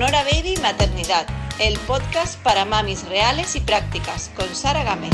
Sonora 0.00 0.24
Baby 0.24 0.54
Maternidad, 0.62 1.26
el 1.58 1.78
podcast 1.80 2.42
para 2.42 2.64
mamis 2.64 3.06
reales 3.06 3.54
y 3.54 3.60
prácticas, 3.60 4.30
con 4.34 4.48
Sara 4.54 4.82
Gámez. 4.82 5.10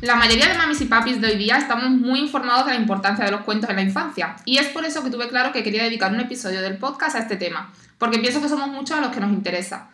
La 0.00 0.14
mayoría 0.14 0.46
de 0.46 0.56
mamis 0.56 0.80
y 0.80 0.84
papis 0.84 1.20
de 1.20 1.26
hoy 1.26 1.36
día 1.38 1.56
estamos 1.56 1.90
muy 1.90 2.20
informados 2.20 2.66
de 2.66 2.74
la 2.74 2.78
importancia 2.78 3.24
de 3.24 3.32
los 3.32 3.40
cuentos 3.40 3.68
en 3.68 3.74
la 3.74 3.82
infancia, 3.82 4.36
y 4.44 4.58
es 4.58 4.68
por 4.68 4.84
eso 4.84 5.02
que 5.02 5.10
tuve 5.10 5.28
claro 5.28 5.50
que 5.50 5.64
quería 5.64 5.82
dedicar 5.82 6.12
un 6.12 6.20
episodio 6.20 6.62
del 6.62 6.78
podcast 6.78 7.16
a 7.16 7.18
este 7.18 7.34
tema, 7.34 7.72
porque 7.98 8.20
pienso 8.20 8.40
que 8.40 8.48
somos 8.48 8.68
muchos 8.68 8.96
a 8.96 9.00
los 9.00 9.10
que 9.10 9.18
nos 9.18 9.32
interesa. 9.32 9.90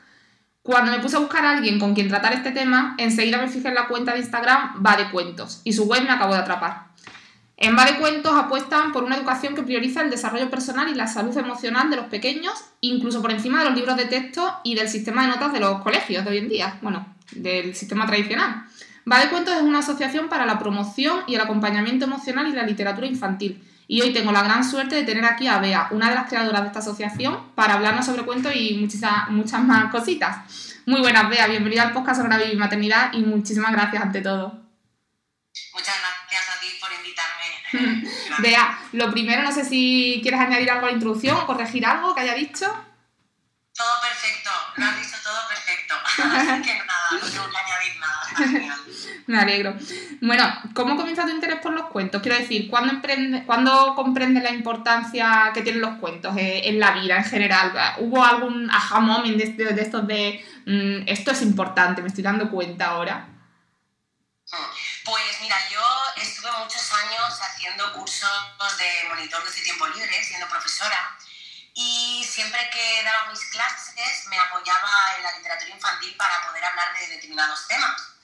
Cuando 0.66 0.90
me 0.90 0.98
puse 0.98 1.14
a 1.14 1.20
buscar 1.20 1.46
a 1.46 1.50
alguien 1.52 1.78
con 1.78 1.94
quien 1.94 2.08
tratar 2.08 2.32
este 2.32 2.50
tema, 2.50 2.96
enseguida 2.98 3.38
me 3.38 3.46
fijé 3.46 3.68
en 3.68 3.76
la 3.76 3.86
cuenta 3.86 4.12
de 4.12 4.18
Instagram 4.18 4.84
Va 4.84 4.96
de 4.96 5.08
Cuentos, 5.10 5.60
y 5.62 5.72
su 5.72 5.84
web 5.84 6.02
me 6.02 6.10
acabó 6.10 6.34
de 6.34 6.40
atrapar. 6.40 6.88
En 7.56 7.78
Va 7.78 7.84
de 7.84 7.98
Cuentos 7.98 8.32
apuestan 8.34 8.90
por 8.90 9.04
una 9.04 9.14
educación 9.16 9.54
que 9.54 9.62
prioriza 9.62 10.02
el 10.02 10.10
desarrollo 10.10 10.50
personal 10.50 10.88
y 10.88 10.96
la 10.96 11.06
salud 11.06 11.38
emocional 11.38 11.88
de 11.88 11.94
los 11.94 12.06
pequeños, 12.06 12.52
incluso 12.80 13.22
por 13.22 13.30
encima 13.30 13.60
de 13.60 13.66
los 13.66 13.76
libros 13.76 13.96
de 13.96 14.06
texto 14.06 14.56
y 14.64 14.74
del 14.74 14.88
sistema 14.88 15.22
de 15.22 15.28
notas 15.28 15.52
de 15.52 15.60
los 15.60 15.82
colegios 15.82 16.24
de 16.24 16.30
hoy 16.32 16.38
en 16.38 16.48
día, 16.48 16.78
bueno, 16.82 17.14
del 17.30 17.76
sistema 17.76 18.04
tradicional. 18.04 18.64
Va 19.10 19.20
de 19.20 19.28
Cuentos 19.28 19.54
es 19.54 19.62
una 19.62 19.78
asociación 19.78 20.28
para 20.28 20.46
la 20.46 20.58
promoción 20.58 21.20
y 21.28 21.36
el 21.36 21.42
acompañamiento 21.42 22.06
emocional 22.06 22.48
y 22.48 22.52
la 22.52 22.66
literatura 22.66 23.06
infantil. 23.06 23.62
Y 23.88 24.00
hoy 24.02 24.12
tengo 24.12 24.32
la 24.32 24.42
gran 24.42 24.68
suerte 24.68 24.96
de 24.96 25.04
tener 25.04 25.24
aquí 25.24 25.46
a 25.46 25.58
Bea, 25.58 25.88
una 25.92 26.08
de 26.08 26.16
las 26.16 26.28
creadoras 26.28 26.62
de 26.62 26.66
esta 26.68 26.80
asociación, 26.80 27.52
para 27.54 27.74
hablarnos 27.74 28.04
sobre 28.04 28.24
cuentos 28.24 28.52
y 28.54 28.74
muchas, 28.74 29.28
muchas 29.28 29.60
más 29.60 29.92
cositas. 29.92 30.82
Muy 30.86 31.00
buenas, 31.00 31.28
Bea, 31.28 31.46
bienvenida 31.46 31.82
al 31.82 31.92
podcast 31.92 32.20
sobre 32.20 32.36
la 32.36 32.44
y 32.44 32.56
maternidad 32.56 33.12
y 33.12 33.20
muchísimas 33.20 33.70
gracias 33.70 34.02
ante 34.02 34.22
todo. 34.22 34.60
Muchas 35.72 35.94
gracias 36.00 36.56
a 36.56 36.60
ti 36.60 36.66
por 36.80 36.90
invitarme. 36.92 38.10
Bea, 38.38 38.78
lo 38.92 39.10
primero, 39.12 39.42
no 39.42 39.52
sé 39.52 39.64
si 39.64 40.18
quieres 40.20 40.40
añadir 40.40 40.68
algo 40.70 40.86
a 40.86 40.88
la 40.90 40.94
introducción 40.94 41.36
o 41.36 41.46
corregir 41.46 41.86
algo 41.86 42.12
que 42.12 42.22
haya 42.22 42.34
dicho. 42.34 42.66
Todo 43.72 44.00
perfecto, 44.02 44.50
lo 44.76 44.84
has 44.84 44.96
dicho 44.96 45.16
todo 45.22 45.48
perfecto. 45.48 45.94
Así 46.06 46.62
que 46.62 46.78
nada, 46.84 47.08
no 47.12 47.30
tengo 47.30 47.50
que 47.50 47.56
añadir 47.56 48.00
nada. 48.00 48.78
Me 49.28 49.40
alegro. 49.40 49.74
Bueno, 50.20 50.44
¿cómo 50.74 50.96
comienza 50.96 51.24
tu 51.24 51.30
interés 51.30 51.60
por 51.60 51.72
los 51.72 51.86
cuentos? 51.86 52.22
Quiero 52.22 52.38
decir, 52.38 52.70
¿cuándo, 52.70 52.92
emprende, 52.92 53.44
¿cuándo 53.44 53.94
comprendes 53.96 54.42
la 54.42 54.50
importancia 54.50 55.50
que 55.52 55.62
tienen 55.62 55.80
los 55.80 55.98
cuentos 55.98 56.36
eh, 56.36 56.62
en 56.68 56.78
la 56.78 56.92
vida 56.92 57.16
en 57.16 57.24
general? 57.24 57.72
¿Hubo 57.98 58.24
algún 58.24 58.70
aha 58.70 59.00
moment 59.00 59.36
de, 59.36 59.82
estos 59.82 60.06
de 60.06 60.44
mm, 60.66 61.08
esto 61.08 61.32
es 61.32 61.42
importante, 61.42 62.02
me 62.02 62.08
estoy 62.08 62.22
dando 62.22 62.50
cuenta 62.50 62.86
ahora? 62.86 63.28
Pues 65.04 65.40
mira, 65.40 65.56
yo 65.72 65.82
estuve 66.22 66.50
muchos 66.62 66.92
años 66.92 67.40
haciendo 67.40 67.92
cursos 67.94 68.30
de 68.78 69.08
monitor 69.08 69.44
de 69.44 69.60
tiempo 69.60 69.88
libre, 69.88 70.22
siendo 70.22 70.46
profesora, 70.48 71.16
y 71.74 72.24
siempre 72.24 72.60
que 72.72 73.02
daba 73.02 73.28
mis 73.30 73.44
clases 73.46 74.26
me 74.30 74.38
apoyaba 74.38 75.16
en 75.16 75.24
la 75.24 75.36
literatura 75.36 75.70
infantil 75.70 76.14
para 76.16 76.46
poder 76.46 76.64
hablar 76.64 76.94
de 76.94 77.08
determinados 77.08 77.66
temas. 77.66 78.16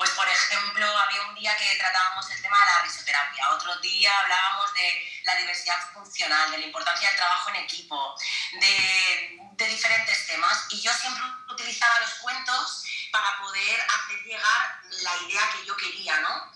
Pues, 0.00 0.12
por 0.12 0.26
ejemplo, 0.26 0.86
había 0.86 1.20
un 1.28 1.29
día 1.40 1.56
que 1.56 1.76
tratábamos 1.76 2.30
el 2.30 2.42
tema 2.42 2.58
de 2.58 2.66
la 2.66 2.82
risoterapia, 2.82 3.50
otro 3.50 3.74
día 3.76 4.18
hablábamos 4.20 4.74
de 4.74 5.22
la 5.24 5.36
diversidad 5.36 5.90
funcional, 5.94 6.50
de 6.50 6.58
la 6.58 6.66
importancia 6.66 7.08
del 7.08 7.16
trabajo 7.16 7.48
en 7.50 7.56
equipo, 7.56 8.14
de, 8.60 9.38
de 9.52 9.66
diferentes 9.66 10.26
temas. 10.26 10.66
Y 10.68 10.82
yo 10.82 10.92
siempre 10.92 11.24
utilizaba 11.50 11.98
los 12.00 12.10
cuentos 12.20 12.84
para 13.10 13.38
poder 13.38 13.80
hacer 13.80 14.22
llegar 14.24 14.80
la 15.02 15.16
idea 15.26 15.50
que 15.56 15.64
yo 15.64 15.76
quería, 15.78 16.20
¿no? 16.20 16.52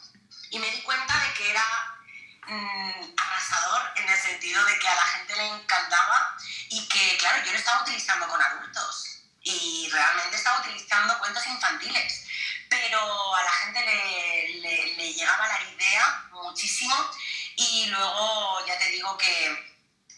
Y 0.50 0.58
me 0.58 0.70
di 0.70 0.82
cuenta 0.82 1.18
de 1.18 1.32
que 1.32 1.50
era 1.50 1.98
mmm, 2.46 3.14
arrasador 3.16 3.90
en 3.96 4.08
el 4.08 4.18
sentido 4.18 4.62
de 4.66 4.78
que 4.78 4.88
a 4.88 4.94
la 4.94 5.06
gente 5.06 5.36
le 5.36 5.48
encantaba 5.48 6.36
y 6.68 6.86
que, 6.88 7.16
claro, 7.16 7.42
yo 7.42 7.52
lo 7.52 7.58
estaba 7.58 7.82
utilizando 7.82 8.28
con 8.28 8.40
adultos 8.40 9.22
y 9.42 9.88
realmente 9.90 10.36
estaba 10.36 10.60
utilizando 10.60 11.18
cuentos 11.18 11.46
infantiles 11.46 12.24
pero 12.74 13.34
a 13.34 13.42
la 13.42 13.50
gente 13.50 13.80
le, 13.84 14.43
le, 14.64 14.94
le, 14.96 15.12
llegaba 15.12 15.46
la 15.46 15.62
idea 15.62 16.28
muchísimo 16.32 16.96
y 17.56 17.86
luego 17.86 18.64
ya 18.66 18.78
te 18.78 18.88
digo 18.90 19.16
que, 19.18 19.74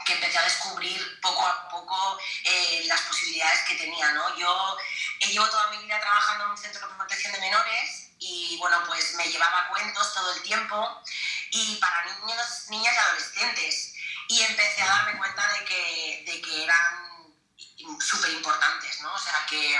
que 0.06 0.12
empecé 0.14 0.38
a 0.38 0.44
descubrir 0.44 1.20
poco 1.20 1.44
a 1.44 1.68
poco 1.68 2.18
eh, 2.44 2.84
las 2.86 3.00
posibilidades 3.02 3.60
que 3.68 3.74
tenía. 3.74 4.12
¿no? 4.12 4.38
Yo 4.38 4.76
eh, 5.20 5.26
llevo 5.32 5.48
toda 5.48 5.68
mi 5.70 5.78
vida 5.78 6.00
trabajando 6.00 6.44
en 6.44 6.50
un 6.50 6.58
centro 6.58 6.88
de 6.88 6.94
protección 6.94 7.32
de 7.32 7.40
menores 7.40 8.10
y 8.18 8.56
bueno, 8.58 8.82
pues 8.86 9.14
me 9.14 9.28
llevaba 9.28 9.68
cuentos 9.68 10.14
todo 10.14 10.32
el 10.32 10.42
tiempo 10.42 11.02
y 11.50 11.76
para 11.76 12.04
niños, 12.04 12.66
niñas 12.70 12.94
y 12.94 12.98
adolescentes 12.98 13.94
y 14.28 14.42
empecé 14.42 14.82
a 14.82 14.86
darme 14.86 15.18
cuenta 15.18 15.52
de 15.52 15.64
que, 15.64 16.22
de 16.26 16.40
que 16.40 16.64
eran 16.64 17.06
súper 18.00 18.30
importantes, 18.30 19.00
¿no? 19.00 19.12
O 19.14 19.18
sea, 19.18 19.46
que 19.48 19.78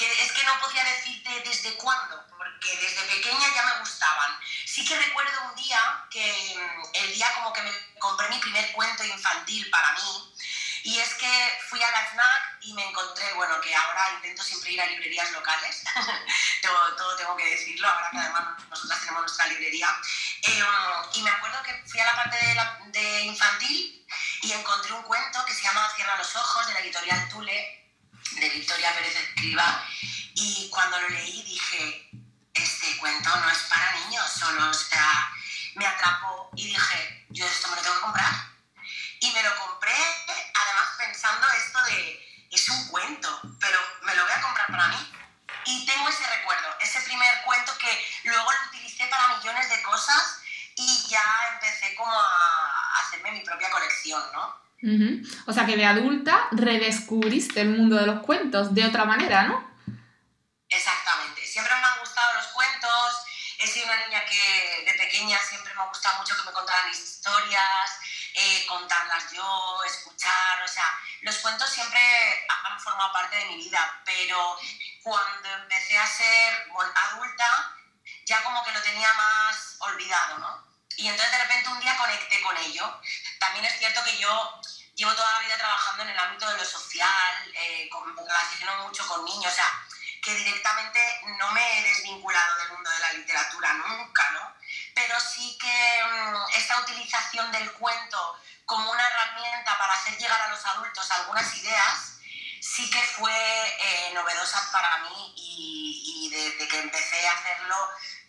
que 0.00 0.24
es 0.24 0.32
que 0.32 0.44
no 0.44 0.58
podía 0.60 0.82
decirte 0.82 1.42
desde 1.44 1.74
cuándo, 1.74 2.24
porque 2.38 2.74
desde 2.78 3.02
pequeña 3.02 3.54
ya 3.54 3.62
me 3.66 3.80
gustaban. 3.80 4.40
Sí 4.64 4.82
que 4.82 4.96
recuerdo 4.98 5.42
un 5.50 5.54
día 5.56 6.06
que 6.10 6.56
mm, 6.56 6.82
el 6.94 7.12
día 7.12 7.30
como 7.34 7.52
que 7.52 7.60
me 7.60 7.70
compré 7.98 8.30
mi 8.30 8.38
primer 8.38 8.72
cuento 8.72 9.04
infantil 9.04 9.68
para 9.68 9.92
mí, 9.92 10.34
y 10.84 10.98
es 10.98 11.14
que 11.16 11.60
fui 11.68 11.82
a 11.82 11.90
la 11.90 12.06
FNAC 12.06 12.56
y 12.62 12.72
me 12.72 12.88
encontré, 12.88 13.30
bueno, 13.34 13.60
que 13.60 13.74
ahora 13.74 14.14
intento 14.14 14.42
siempre 14.42 14.70
ir 14.72 14.80
a 14.80 14.86
librerías 14.86 15.30
locales, 15.32 15.84
todo, 16.62 16.96
todo, 16.96 17.16
tengo 17.16 17.36
que 17.36 17.50
decirlo, 17.50 17.86
ahora 17.86 18.08
que 18.10 18.18
además 18.20 18.44
nosotras 18.70 19.00
tenemos 19.00 19.20
nuestra 19.20 19.48
librería. 19.48 19.94
Eh, 20.44 20.64
y 21.12 21.22
me 21.22 21.30
acuerdo 21.30 21.62
que 21.62 21.74
fui 21.86 22.00
a 22.00 22.06
la 22.06 22.16
parte 22.16 22.38
de, 22.38 22.54
la, 22.54 22.80
de 22.86 23.20
infantil 23.20 24.06
y 24.40 24.52
encontré 24.52 24.94
un 24.94 25.02
cuento 25.02 25.44
que 25.44 25.52
se 25.52 25.62
llama 25.62 25.92
Cierra 25.94 26.16
los 26.16 26.34
ojos, 26.36 26.66
de 26.68 26.72
la 26.72 26.80
editorial 26.80 27.28
Tule, 27.28 27.79
de 28.36 28.48
Victoria 28.50 28.94
Pérez 28.94 29.16
Escriba 29.16 29.84
y 30.34 30.68
cuando 30.70 31.00
lo 31.00 31.08
leí 31.08 31.42
dije, 31.42 32.10
este 32.54 32.96
cuento 32.98 33.34
no 33.36 33.50
es 33.50 33.58
para 33.68 33.92
niños 34.00 34.30
solo, 34.30 34.70
o 34.70 34.74
sea, 34.74 35.32
me 35.74 35.86
atrapó 35.86 36.50
y 36.54 36.66
dije, 36.68 37.26
yo 37.30 37.46
esto 37.46 37.68
me 37.68 37.76
lo 37.76 37.82
tengo 37.82 37.94
que 37.96 38.02
comprar. 38.02 38.32
Y 39.20 39.30
me 39.32 39.42
lo 39.42 39.56
compré, 39.56 39.94
además 40.54 40.88
pensando 40.96 41.46
esto 41.48 41.82
de, 41.84 42.46
es 42.50 42.68
un 42.68 42.88
cuento, 42.88 43.40
pero 43.60 43.78
me 44.02 44.14
lo 44.14 44.22
voy 44.24 44.32
a 44.32 44.40
comprar 44.40 44.66
para 44.68 44.88
mí. 44.88 45.12
Y 45.66 45.84
tengo 45.84 46.08
ese 46.08 46.26
recuerdo, 46.26 46.74
ese 46.80 47.00
primer 47.02 47.42
cuento 47.42 47.76
que 47.78 48.20
luego 48.24 48.50
lo 48.50 48.68
utilicé 48.68 49.06
para 49.08 49.36
millones 49.36 49.68
de 49.68 49.82
cosas 49.82 50.40
y 50.76 51.06
ya 51.08 51.22
empecé 51.52 51.94
como 51.96 52.18
a 52.18 53.00
hacerme 53.00 53.32
mi 53.32 53.40
propia 53.40 53.70
colección, 53.70 54.22
¿no? 54.32 54.69
Uh. 54.82 55.20
O 55.46 55.52
sea 55.52 55.66
que 55.66 55.76
de 55.76 55.84
adulta 55.84 56.48
redescubriste 56.52 57.60
el 57.60 57.70
mundo 57.70 57.96
de 57.96 58.06
los 58.06 58.20
cuentos 58.20 58.74
de 58.74 58.86
otra 58.86 59.04
manera, 59.04 59.44
¿no? 59.44 59.70
Exactamente. 60.68 61.44
Siempre 61.44 61.74
me 61.74 61.84
han 61.84 62.00
gustado 62.00 62.34
los 62.34 62.46
cuentos. 62.48 63.12
He 63.58 63.66
sido 63.66 63.86
una 63.86 64.06
niña 64.06 64.24
que 64.24 64.84
de 64.86 64.98
pequeña 64.98 65.38
siempre 65.38 65.74
me 65.74 65.82
ha 65.82 65.86
gustado 65.86 66.18
mucho 66.18 66.34
que 66.36 66.44
me 66.44 66.52
contaran 66.52 66.90
historias, 66.90 67.90
eh, 68.34 68.64
contarlas 68.66 69.30
yo, 69.32 69.78
escuchar. 69.84 70.62
O 70.64 70.68
sea, 70.68 70.98
los 71.22 71.36
cuentos 71.38 71.68
siempre 71.68 72.00
han 72.64 72.80
formado 72.80 73.12
parte 73.12 73.36
de 73.36 73.44
mi 73.46 73.56
vida, 73.56 74.00
pero 74.04 74.56
cuando 75.02 75.48
empecé 75.62 75.98
a 75.98 76.06
ser 76.06 76.70
adulta, 76.72 77.76
ya 78.24 78.42
como 78.42 78.64
que 78.64 78.72
lo 78.72 78.80
tenía 78.80 79.12
más 79.12 79.76
olvidado, 79.80 80.38
¿no? 80.38 80.70
Y 80.96 81.08
entonces 81.08 81.32
de 81.32 81.42
repente 81.42 81.68
un 81.68 81.80
día 81.80 81.96
conecté 81.96 82.40
con 82.42 82.56
ello. 82.56 83.00
También 83.40 83.64
es 83.64 83.78
cierto 83.78 84.04
que 84.04 84.18
yo 84.18 84.60
llevo 84.94 85.14
toda 85.14 85.32
la 85.32 85.40
vida 85.40 85.56
trabajando 85.56 86.02
en 86.02 86.10
el 86.10 86.18
ámbito 86.18 86.46
de 86.46 86.58
lo 86.58 86.64
social, 86.64 87.52
eh, 87.54 87.88
me 88.14 88.22
relaciono 88.22 88.86
mucho 88.86 89.06
con 89.08 89.24
niños, 89.24 89.50
o 89.50 89.56
sea, 89.56 89.82
que 90.22 90.34
directamente 90.34 91.00
no 91.38 91.50
me 91.52 91.78
he 91.78 91.82
desvinculado 91.82 92.58
del 92.58 92.72
mundo 92.72 92.90
de 92.90 92.98
la 92.98 93.12
literatura, 93.14 93.72
nunca, 93.72 94.30
¿no? 94.32 94.54
Pero 94.94 95.18
sí 95.18 95.56
que 95.58 96.02
um, 96.04 96.36
esta 96.54 96.80
utilización 96.80 97.50
del 97.50 97.72
cuento 97.72 98.38
como 98.66 98.90
una 98.90 99.06
herramienta 99.08 99.78
para 99.78 99.94
hacer 99.94 100.18
llegar 100.18 100.40
a 100.42 100.48
los 100.48 100.64
adultos 100.66 101.10
algunas 101.10 101.56
ideas, 101.56 102.18
sí 102.60 102.90
que 102.90 103.00
fue 103.00 103.32
eh, 103.32 104.12
novedosa 104.12 104.70
para 104.70 104.98
mí 104.98 105.34
y, 105.34 106.30
desde 106.30 106.68
que 106.68 106.78
empecé 106.78 107.26
a 107.26 107.32
hacerlo 107.32 107.76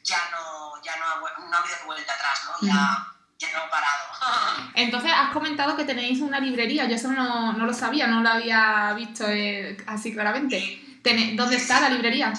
ya 0.02 0.30
no, 0.32 0.82
ya 0.82 0.96
no, 0.96 1.06
ha, 1.06 1.40
no 1.40 1.56
ha 1.56 1.60
habido 1.60 1.78
vuelta 1.86 2.14
atrás, 2.14 2.44
¿no? 2.46 2.58
Mm. 2.62 3.11
Ya 3.42 3.52
no 3.58 3.66
he 3.66 3.70
parado. 3.70 4.72
Entonces, 4.76 5.12
has 5.14 5.34
comentado 5.34 5.76
que 5.76 5.86
tenéis 5.86 6.22
una 6.22 6.40
librería, 6.40 6.86
yo 6.86 6.96
eso 6.96 7.10
no, 7.10 7.54
no 7.54 7.66
lo 7.66 7.74
sabía, 7.74 8.08
no 8.08 8.22
lo 8.22 8.30
había 8.30 8.94
visto 8.94 9.28
eh, 9.28 9.78
así 9.88 10.14
claramente. 10.14 10.60
Sí. 10.60 11.02
¿Dónde 11.36 11.58
está 11.58 11.80
la 11.82 11.90
librería? 11.90 12.32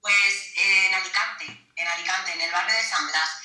Pues 0.00 0.52
eh, 0.56 0.88
en 0.88 0.94
Alicante, 0.94 1.44
en 1.76 1.86
Alicante, 1.86 2.32
en 2.32 2.40
el 2.40 2.50
barrio 2.50 2.74
de 2.74 2.82
San 2.82 3.06
Blas. 3.06 3.38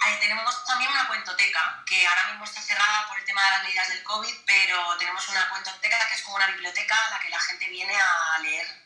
Ahí 0.00 0.18
tenemos 0.20 0.64
también 0.66 0.90
una 0.90 1.06
cuentoteca, 1.06 1.82
que 1.86 2.06
ahora 2.06 2.30
mismo 2.30 2.44
está 2.44 2.60
cerrada 2.60 3.06
por 3.08 3.18
el 3.18 3.24
tema 3.24 3.42
de 3.44 3.50
las 3.50 3.62
medidas 3.62 3.88
del 3.88 4.02
COVID, 4.02 4.34
pero 4.44 4.96
tenemos 4.98 5.26
una 5.28 5.48
cuentoteca 5.48 6.08
que 6.08 6.14
es 6.14 6.22
como 6.22 6.36
una 6.36 6.48
biblioteca 6.48 6.96
a 7.06 7.10
la 7.10 7.20
que 7.20 7.30
la 7.30 7.40
gente 7.40 7.68
viene 7.68 7.94
a 7.94 8.38
leer 8.40 8.83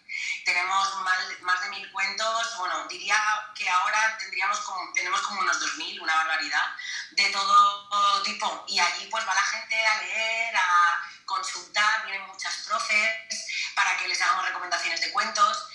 tenemos 0.48 0.94
más 1.42 1.62
de 1.62 1.68
mil 1.68 1.92
cuentos, 1.92 2.56
bueno, 2.56 2.86
diría 2.88 3.20
que 3.54 3.68
ahora 3.68 4.16
tendríamos 4.18 4.58
como, 4.60 4.90
tenemos 4.94 5.20
como 5.20 5.42
unos 5.42 5.60
2.000, 5.60 6.00
una 6.00 6.14
barbaridad, 6.14 6.74
de 7.10 7.28
todo 7.28 8.22
tipo. 8.22 8.64
Y 8.66 8.78
allí 8.78 9.06
pues 9.10 9.28
va 9.28 9.34
la 9.34 9.42
gente 9.42 9.86
a 9.86 10.02
leer, 10.02 10.56
a 10.56 11.06
consultar, 11.26 12.06
vienen 12.06 12.26
muchas 12.28 12.56
profes 12.66 13.10
para 13.74 13.94
que 13.98 14.08
les 14.08 14.22
hagamos 14.22 14.46
recomendaciones 14.46 15.02
de 15.02 15.12
cuentos. 15.12 15.68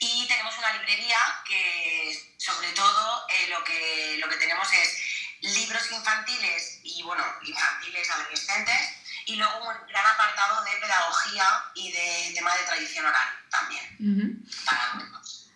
Y 0.00 0.28
tenemos 0.28 0.56
una 0.58 0.72
librería 0.74 1.18
que 1.46 2.34
sobre 2.36 2.72
todo 2.72 3.26
eh, 3.30 3.46
lo, 3.48 3.64
que, 3.64 4.16
lo 4.18 4.28
que 4.28 4.36
tenemos 4.36 4.70
es 4.70 4.98
libros 5.40 5.90
infantiles 5.92 6.80
y 6.82 7.02
bueno, 7.04 7.24
infantiles 7.42 8.10
adolescentes 8.10 8.80
y 9.24 9.36
luego 9.36 9.60
un 9.60 9.86
gran 9.86 10.06
apartado 10.06 10.62
de 10.64 10.76
pedagogía 10.76 11.64
y 11.74 11.90
de 11.92 12.32
tema 12.34 12.54
de 12.54 12.64
tradición 12.64 13.06
oral 13.06 13.28
también 13.48 13.89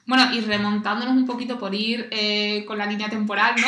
Bueno, 0.06 0.34
y 0.34 0.40
remontándonos 0.42 1.16
un 1.16 1.26
poquito 1.26 1.58
por 1.58 1.74
ir 1.74 2.08
eh, 2.10 2.64
con 2.66 2.76
la 2.76 2.84
línea 2.84 3.08
temporal, 3.08 3.54
¿no? 3.56 3.66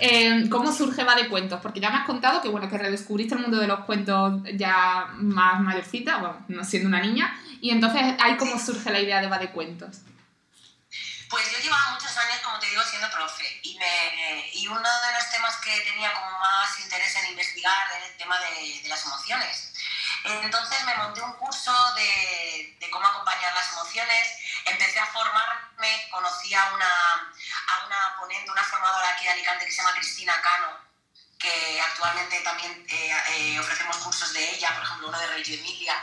Eh, 0.00 0.46
¿Cómo 0.50 0.70
surge 0.70 1.02
Va 1.02 1.14
de 1.14 1.28
Cuentos? 1.28 1.60
Porque 1.62 1.80
ya 1.80 1.88
me 1.88 1.96
has 1.96 2.06
contado 2.06 2.42
que, 2.42 2.48
bueno, 2.48 2.68
que 2.68 2.76
redescubriste 2.76 3.34
el 3.34 3.40
mundo 3.40 3.58
de 3.58 3.66
los 3.66 3.80
cuentos 3.80 4.42
ya 4.54 5.08
más 5.14 5.60
mayorcita, 5.60 6.18
bueno, 6.18 6.44
no 6.48 6.62
siendo 6.62 6.88
una 6.88 7.00
niña, 7.00 7.34
y 7.62 7.70
entonces 7.70 8.02
ahí 8.20 8.36
cómo 8.36 8.58
surge 8.58 8.90
la 8.90 9.00
idea 9.00 9.22
de 9.22 9.28
Va 9.28 9.38
de 9.38 9.50
Cuentos. 9.50 10.02
Pues 11.30 11.44
yo 11.52 11.58
llevaba 11.62 11.92
muchos 11.92 12.16
años, 12.16 12.38
como 12.44 12.58
te 12.58 12.68
digo, 12.68 12.82
siendo 12.82 13.08
profe 13.10 13.44
y, 13.62 13.76
me, 13.78 14.50
y 14.54 14.66
uno 14.66 14.78
de 14.78 15.12
los 15.14 15.30
temas 15.30 15.56
que 15.56 15.72
tenía 15.90 16.12
como 16.12 16.38
más 16.38 16.80
interés 16.82 17.16
en 17.16 17.30
investigar 17.30 17.86
era 17.96 18.06
el 18.06 18.16
tema 18.16 18.36
de, 18.38 18.82
de 18.82 18.88
las 18.88 19.04
emociones. 19.04 19.67
Entonces 20.24 20.84
me 20.84 20.94
monté 20.96 21.22
un 21.22 21.32
curso 21.34 21.72
de, 21.94 22.76
de, 22.78 22.90
cómo 22.90 23.06
acompañar 23.06 23.54
las 23.54 23.72
emociones, 23.72 24.28
empecé 24.64 24.98
a 24.98 25.06
formarme, 25.06 26.08
conocí 26.10 26.52
a 26.54 26.72
una, 26.74 26.86
a 26.86 27.86
una 27.86 28.16
ponente, 28.18 28.50
una 28.50 28.64
formadora 28.64 29.10
aquí 29.10 29.24
de 29.24 29.30
Alicante 29.30 29.64
que 29.64 29.72
se 29.72 29.78
llama 29.78 29.94
Cristina 29.94 30.40
Cano, 30.42 30.78
que 31.38 31.80
actualmente 31.80 32.40
también 32.40 32.86
eh, 32.88 33.16
eh, 33.28 33.60
ofrecemos 33.60 33.96
cursos 33.98 34.32
de 34.32 34.54
ella, 34.54 34.74
por 34.74 34.82
ejemplo 34.82 35.08
uno 35.08 35.18
de 35.18 35.26
Reggio 35.28 35.58
Emilia, 35.58 35.94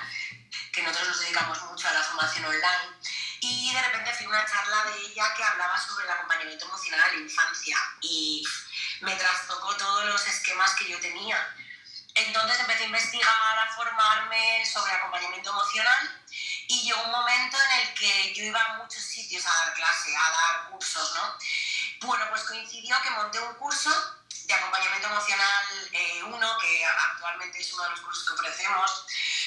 que 0.71 0.81
nosotros 0.81 1.09
nos 1.09 1.19
dedicamos 1.19 1.61
mucho 1.63 1.87
a 1.87 1.93
la 1.93 2.03
formación 2.03 2.45
online 2.45 2.95
y 3.41 3.73
de 3.73 3.81
repente 3.81 4.13
fui 4.13 4.25
una 4.25 4.45
charla 4.45 4.85
de 4.85 4.99
ella 5.01 5.33
que 5.35 5.43
hablaba 5.43 5.77
sobre 5.77 6.05
el 6.05 6.11
acompañamiento 6.11 6.65
emocional 6.65 7.01
a 7.01 7.07
la 7.07 7.19
infancia 7.19 7.77
y 8.01 8.43
me 9.01 9.15
trastocó 9.15 9.75
todos 9.75 10.05
los 10.05 10.27
esquemas 10.27 10.73
que 10.75 10.89
yo 10.89 10.99
tenía. 10.99 11.54
Entonces 12.15 12.59
empecé 12.61 12.83
a 12.83 12.85
investigar, 12.85 13.59
a 13.59 13.75
formarme 13.75 14.65
sobre 14.65 14.93
acompañamiento 14.93 15.49
emocional 15.49 16.23
y 16.67 16.81
llegó 16.83 17.03
un 17.03 17.11
momento 17.11 17.57
en 17.61 17.79
el 17.79 17.93
que 17.93 18.33
yo 18.33 18.43
iba 18.45 18.61
a 18.61 18.77
muchos 18.77 19.03
sitios 19.03 19.45
a 19.45 19.53
dar 19.53 19.73
clase, 19.73 20.15
a 20.15 20.31
dar 20.31 20.69
cursos, 20.71 21.13
¿no? 21.13 21.37
Bueno, 22.07 22.25
pues 22.29 22.43
coincidió 22.43 22.95
que 23.01 23.09
monté 23.11 23.39
un 23.39 23.55
curso 23.55 23.91
de 24.45 24.53
acompañamiento 24.53 25.07
emocional 25.07 25.65
1, 26.25 26.51
eh, 26.51 26.57
que 26.61 26.85
actualmente 26.85 27.59
es 27.59 27.73
uno 27.73 27.83
de 27.83 27.89
los 27.89 28.01
cursos 28.01 28.25
que 28.27 28.33
ofrecemos, 28.33 29.05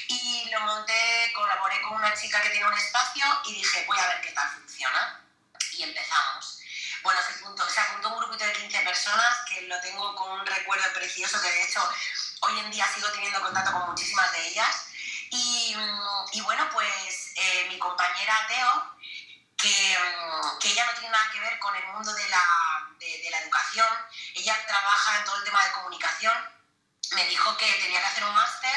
y 0.09 0.51
lo 0.51 0.61
monté, 0.61 1.33
colaboré 1.35 1.81
con 1.83 1.95
una 1.95 2.15
chica 2.15 2.43
que 2.43 2.51
tiene 2.51 2.67
un 2.67 2.75
espacio 2.75 3.25
y 3.47 3.55
dije, 3.55 3.85
voy 3.87 3.99
a 3.99 4.09
ver 4.09 4.21
qué 4.21 4.33
tal 4.33 4.51
funciona. 4.51 5.25
Y 5.73 5.83
empezamos. 5.85 6.59
Bueno, 7.03 7.21
se 7.23 7.39
apuntó, 7.39 7.69
se 7.69 7.81
apuntó 7.81 8.09
un 8.09 8.19
grupito 8.19 8.45
de 8.45 8.53
15 8.53 8.81
personas 8.81 9.39
que 9.49 9.63
lo 9.63 9.81
tengo 9.81 10.15
con 10.17 10.41
un 10.41 10.47
recuerdo 10.47 10.93
precioso, 10.93 11.41
que 11.41 11.51
de 11.51 11.63
hecho 11.63 11.89
hoy 12.41 12.59
en 12.59 12.71
día 12.71 12.87
sigo 12.95 13.11
teniendo 13.13 13.41
contacto 13.41 13.73
con 13.73 13.91
muchísimas 13.91 14.31
de 14.33 14.49
ellas. 14.49 14.87
Y, 15.31 15.77
y 16.33 16.41
bueno, 16.41 16.69
pues 16.73 17.33
eh, 17.37 17.67
mi 17.69 17.79
compañera 17.79 18.47
Teo, 18.49 18.97
que, 19.57 19.97
que, 20.61 20.71
ella 20.71 20.87
no 20.87 20.93
tiene 20.93 21.11
nada 21.11 21.31
que 21.33 21.41
ver 21.41 21.59
con 21.59 21.75
el 21.77 21.87
mundo 21.89 22.13
de 22.15 22.29
la, 22.29 22.43
de, 22.99 23.23
de 23.23 23.31
la 23.31 23.41
educación, 23.41 23.89
ella 24.35 24.57
trabaja 24.67 25.19
en 25.19 25.25
todo 25.25 25.37
el 25.37 25.45
tema 25.45 25.63
de 25.65 25.73
comunicación, 25.73 26.35
me 27.13 27.27
dijo 27.27 27.57
que 27.57 27.73
tenía 27.75 28.01
que 28.01 28.07
hacer 28.07 28.25
un 28.25 28.35
máster 28.35 28.75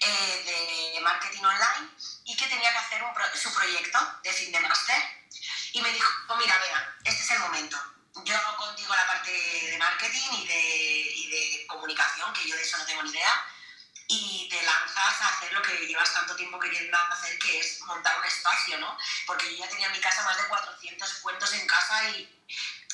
eh, 0.00 0.92
de 0.94 1.00
marketing 1.00 1.42
online 1.44 1.90
y 2.24 2.36
que 2.36 2.46
tenía 2.46 2.72
que 2.72 2.78
hacer 2.78 3.02
un 3.02 3.14
su 3.34 3.52
proyecto 3.54 3.98
de 4.22 4.32
fin 4.32 4.52
de 4.52 4.60
máster. 4.60 4.96
Y 5.72 5.80
me 5.82 5.90
dijo, 5.92 6.36
mira, 6.36 6.58
mira, 6.62 6.96
este 7.04 7.22
es 7.22 7.30
el 7.30 7.38
momento. 7.40 7.76
Yo 8.22 8.56
contigo 8.56 8.94
la 8.94 9.06
parte 9.06 9.30
de 9.30 9.76
marketing 9.78 10.30
y 10.32 10.46
de, 10.46 10.60
y 11.16 11.30
de 11.30 11.66
comunicación, 11.66 12.32
que 12.32 12.48
yo 12.48 12.54
de 12.54 12.62
eso 12.62 12.78
no 12.78 12.86
tengo 12.86 13.02
ni 13.02 13.10
idea, 13.10 13.44
y 14.06 14.48
te 14.48 14.62
lanzas 14.62 15.20
a 15.22 15.28
hacer 15.28 15.52
lo 15.52 15.62
que 15.62 15.86
llevas 15.86 16.12
tanto 16.12 16.36
tiempo 16.36 16.58
queriendo 16.58 16.96
hacer, 16.96 17.38
que 17.38 17.58
es 17.58 17.80
montar 17.82 18.18
un 18.18 18.24
espacio, 18.24 18.78
¿no? 18.78 18.96
Porque 19.26 19.50
yo 19.50 19.64
ya 19.64 19.70
tenía 19.70 19.86
en 19.86 19.92
mi 19.92 20.00
casa 20.00 20.22
más 20.22 20.36
de 20.36 20.48
400 20.48 21.14
cuentos 21.20 21.52
en 21.54 21.66
casa 21.66 22.08
y, 22.10 22.44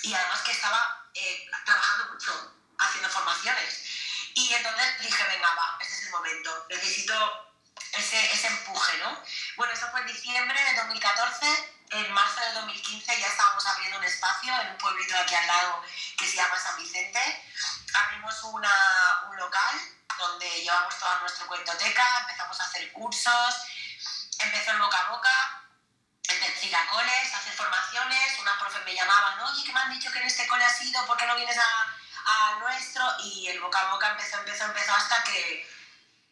y 0.02 0.14
además 0.14 0.40
que 0.42 0.52
estaba 0.52 1.10
eh, 1.14 1.46
trabajando 1.64 2.12
mucho, 2.14 2.54
haciendo 2.78 3.10
formaciones. 3.10 3.84
Y 4.34 4.54
entonces 4.54 5.00
dije, 5.00 5.24
venga, 5.28 5.54
va, 5.54 5.78
este 5.80 5.94
es 5.94 6.02
el 6.04 6.10
momento, 6.10 6.66
necesito 6.70 7.54
ese, 7.92 8.32
ese 8.32 8.46
empuje, 8.46 8.98
¿no? 8.98 9.22
Bueno, 9.56 9.72
eso 9.72 9.90
fue 9.90 10.00
en 10.00 10.06
diciembre 10.06 10.62
de 10.62 10.74
2014, 10.76 11.74
en 11.90 12.12
marzo 12.12 12.40
de 12.40 12.52
2015 12.52 13.20
ya 13.20 13.26
estábamos 13.26 13.66
abriendo 13.66 13.98
un 13.98 14.04
espacio 14.04 14.52
en 14.60 14.68
un 14.70 14.78
pueblito 14.78 15.16
aquí 15.16 15.34
al 15.34 15.46
lado 15.46 15.82
que 16.16 16.26
se 16.26 16.36
llama 16.36 16.58
San 16.58 16.76
Vicente. 16.76 17.20
Abrimos 17.94 18.42
una, 18.44 18.70
un 19.28 19.36
local 19.36 19.80
donde 20.18 20.48
llevamos 20.62 20.96
toda 20.98 21.18
nuestra 21.20 21.46
cuentoteca, 21.46 22.04
empezamos 22.20 22.60
a 22.60 22.64
hacer 22.64 22.92
cursos, 22.92 23.54
empezó 24.38 24.70
el 24.72 24.78
boca 24.78 24.98
a 24.98 25.10
boca, 25.10 25.62
empecé 26.28 26.74
a 26.74 26.86
coles, 26.88 27.34
a 27.34 27.38
hacer 27.38 27.54
formaciones, 27.54 28.38
unas 28.40 28.58
profes 28.58 28.84
me 28.84 28.94
llamaban, 28.94 29.40
oye, 29.40 29.64
que 29.64 29.72
me 29.72 29.80
han 29.80 29.90
dicho 29.90 30.12
que 30.12 30.18
en 30.20 30.26
este 30.26 30.46
cole 30.46 30.64
has 30.64 30.80
ido, 30.82 31.04
¿por 31.06 31.16
qué 31.16 31.26
no 31.26 31.34
vienes 31.34 31.58
a, 31.58 31.96
a 32.26 32.58
nuestro 32.60 33.02
y 33.24 33.48
el 33.48 33.60
boca 33.60 33.80
a 33.80 33.90
boca 33.92 34.10
empezó, 34.10 34.38
empezó, 34.38 34.64
empezó 34.66 34.92
hasta 34.94 35.24
que 35.24 35.68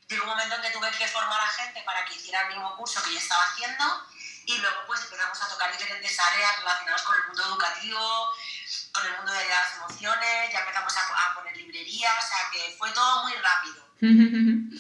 llegó 0.08 0.22
un 0.22 0.30
momento 0.30 0.54
en 0.54 0.62
que 0.62 0.70
tuve 0.70 0.90
que 0.92 1.08
formar 1.08 1.40
a 1.40 1.48
gente 1.48 1.82
para 1.82 2.04
que 2.04 2.14
hiciera 2.14 2.42
el 2.42 2.48
mismo 2.48 2.76
curso 2.76 3.02
que 3.02 3.12
yo 3.12 3.18
estaba 3.18 3.42
haciendo 3.44 4.07
y 4.48 4.56
luego 4.58 4.76
pues 4.86 5.04
empezamos 5.04 5.40
a 5.42 5.48
tocar 5.48 5.70
diferentes 5.70 6.18
áreas 6.18 6.58
relacionadas 6.60 7.02
con 7.02 7.14
el 7.20 7.26
mundo 7.28 7.42
educativo, 7.52 8.00
con 8.92 9.04
el 9.04 9.16
mundo 9.18 9.32
de 9.32 9.44
las 9.44 9.76
emociones, 9.76 10.52
ya 10.52 10.60
empezamos 10.60 10.94
a, 10.96 11.34
poner 11.34 11.56
librerías, 11.56 12.12
o 12.16 12.26
sea 12.26 12.38
que 12.50 12.74
fue 12.76 12.90
todo 12.92 13.24
muy 13.24 13.32
rápido. 13.34 13.78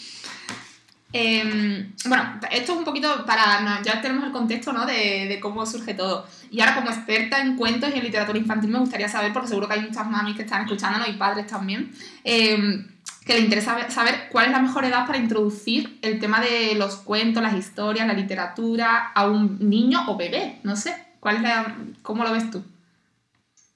Eh, 1.10 1.90
bueno, 2.04 2.38
esto 2.50 2.72
es 2.72 2.78
un 2.78 2.84
poquito 2.84 3.24
para. 3.24 3.80
Ya 3.82 4.02
tenemos 4.02 4.24
el 4.24 4.30
contexto 4.30 4.74
¿no? 4.74 4.84
de, 4.84 5.38
cómo 5.40 5.64
surge 5.64 5.94
todo. 5.94 6.28
Y 6.50 6.60
ahora, 6.60 6.74
como 6.74 6.90
experta 6.90 7.40
en 7.40 7.56
cuentos 7.56 7.88
y 7.88 7.96
en 7.96 8.04
literatura 8.04 8.38
infantil, 8.38 8.68
me 8.68 8.78
gustaría 8.78 9.08
saber, 9.08 9.32
porque 9.32 9.48
seguro 9.48 9.66
que 9.66 9.72
hay 9.72 9.80
muchas 9.80 10.06
mamis 10.06 10.36
que 10.36 10.42
están 10.42 10.64
escuchándonos 10.64 11.08
y 11.08 11.14
padres 11.14 11.46
también, 11.46 11.96
eh, 12.24 12.84
que 13.28 13.34
les 13.34 13.44
interesa 13.44 13.90
saber 13.90 14.30
cuál 14.30 14.46
es 14.46 14.52
la 14.52 14.58
mejor 14.58 14.86
edad 14.86 15.06
para 15.06 15.18
introducir 15.18 15.98
el 16.00 16.18
tema 16.18 16.40
de 16.40 16.74
los 16.76 16.96
cuentos, 16.96 17.42
las 17.42 17.52
historias, 17.52 18.06
la 18.06 18.14
literatura 18.14 19.12
a 19.14 19.26
un 19.26 19.68
niño 19.68 20.02
o 20.08 20.16
bebé. 20.16 20.58
No 20.62 20.76
sé, 20.76 20.96
¿cuál 21.20 21.36
es 21.36 21.42
la, 21.42 21.76
¿cómo 22.00 22.24
lo 22.24 22.32
ves 22.32 22.50
tú? 22.50 22.64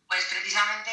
Pues 0.08 0.24
precisamente 0.24 0.90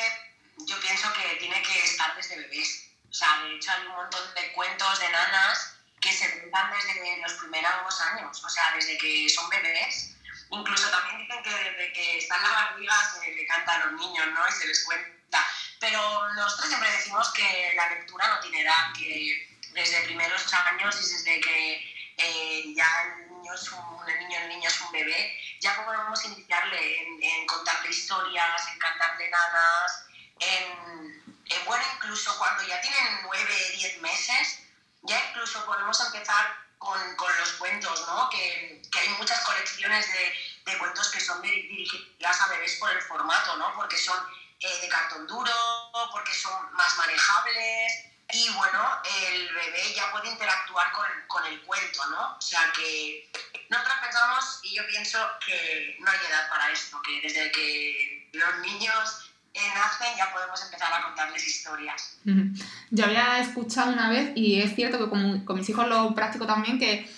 yo 0.67 0.77
pienso 0.81 1.07
que 1.13 1.37
tiene 1.39 1.55
que 1.61 1.79
estar 1.85 2.13
desde 2.17 2.35
bebés. 2.35 2.91
O 3.09 3.13
sea, 3.13 3.29
de 3.45 3.55
hecho, 3.55 3.71
hay 3.71 3.87
un 3.87 3.95
montón 3.95 4.19
de 4.35 4.51
cuentos 4.51 4.99
de 4.99 5.09
nanas 5.09 5.77
que 6.01 6.11
se 6.11 6.29
cuentan 6.41 6.69
desde 6.69 7.21
los 7.21 7.33
primeros 7.35 8.01
años, 8.11 8.43
o 8.43 8.49
sea, 8.49 8.73
desde 8.75 8.97
que 8.97 9.29
son 9.29 9.49
bebés. 9.49 10.17
Incluso 10.51 10.89
también 10.89 11.19
dicen 11.19 11.43
que 11.43 11.49
desde 11.49 11.93
que 11.93 12.17
están 12.17 12.41
las 12.43 12.51
barrigas 12.51 13.19
se 13.23 13.31
le 13.31 13.47
canta 13.47 13.75
a 13.75 13.85
los 13.85 14.01
niños, 14.01 14.27
¿no? 14.33 14.45
Y 14.49 14.51
se 14.51 14.67
les 14.67 14.83
cuenta. 14.83 15.18
Pero 15.79 16.33
nosotros 16.33 16.67
siempre 16.67 16.91
decimos 16.91 17.29
que 17.31 17.73
la 17.75 17.89
lectura 17.89 18.27
no 18.27 18.39
tiene 18.41 18.61
edad, 18.61 18.93
que 18.97 19.47
desde 19.71 20.01
primeros 20.03 20.53
años 20.53 20.95
y 20.95 21.13
desde 21.13 21.39
que 21.39 21.95
eh, 22.17 22.73
ya 22.75 22.87
el 23.03 23.29
niño, 23.29 23.53
es 23.53 23.71
un, 23.71 24.09
el 24.09 24.19
niño, 24.19 24.39
el 24.39 24.49
niño 24.49 24.67
es 24.67 24.81
un 24.81 24.91
bebé, 24.91 25.39
ya 25.61 25.85
podemos 25.85 26.23
iniciarle 26.25 27.01
en, 27.01 27.23
en 27.23 27.47
contarle 27.47 27.89
historias, 27.89 28.67
en 28.67 28.79
cantarle 28.79 29.29
nanas, 29.29 30.05
en, 30.39 31.35
en, 31.45 31.65
bueno, 31.65 31.83
incluso 31.95 32.37
cuando 32.37 32.63
ya 32.67 32.81
tienen 32.81 33.19
nueve, 33.23 33.71
diez 33.75 34.01
meses, 34.01 34.59
ya 35.03 35.29
incluso 35.29 35.65
podemos 35.65 35.99
empezar 36.01 36.57
con, 36.77 37.15
con 37.15 37.37
los 37.37 37.53
cuentos, 37.53 38.05
¿no? 38.07 38.29
Que, 38.29 38.81
que, 38.91 38.99
hay 38.99 39.09
muchas 39.09 39.39
colecciones 39.45 40.11
de, 40.11 40.71
de, 40.71 40.77
cuentos 40.77 41.09
que 41.09 41.19
son 41.19 41.41
dirigidas 41.41 42.41
a 42.41 42.47
bebés 42.49 42.75
por 42.77 42.91
el 42.91 43.01
formato, 43.01 43.55
¿no? 43.57 43.73
Porque 43.75 43.97
son 43.97 44.17
eh, 44.59 44.81
de 44.81 44.87
cartón 44.89 45.27
duro, 45.27 45.51
porque 46.11 46.33
son 46.33 46.73
más 46.73 46.97
manejables 46.97 48.05
y 48.31 48.49
bueno, 48.49 48.79
el 49.31 49.47
bebé 49.53 49.93
ya 49.95 50.11
puede 50.11 50.29
interactuar 50.29 50.91
con, 50.91 51.05
con 51.27 51.45
el 51.51 51.61
cuento, 51.61 52.01
¿no? 52.11 52.37
O 52.37 52.41
sea 52.41 52.71
que 52.75 53.31
nosotros 53.69 53.95
pensamos 54.03 54.59
y 54.63 54.75
yo 54.75 54.85
pienso 54.87 55.17
que 55.45 55.97
no 55.99 56.11
hay 56.11 56.17
edad 56.29 56.49
para 56.49 56.71
esto, 56.71 57.01
que 57.01 57.21
desde 57.21 57.51
que 57.51 58.29
los 58.33 58.59
niños 58.59 59.29
nacen 59.75 60.15
ya 60.17 60.31
podemos 60.31 60.63
empezar 60.63 60.93
a 60.93 61.03
contarles 61.03 61.47
historias. 61.47 62.17
Yo 62.91 63.05
había 63.05 63.39
escuchado 63.39 63.91
una 63.91 64.09
vez, 64.09 64.31
y 64.35 64.61
es 64.61 64.75
cierto 64.75 64.99
que 64.99 65.09
con, 65.09 65.45
con 65.45 65.57
mis 65.57 65.69
hijos 65.69 65.87
lo 65.87 66.13
practico 66.13 66.45
también, 66.45 66.79
que 66.79 67.09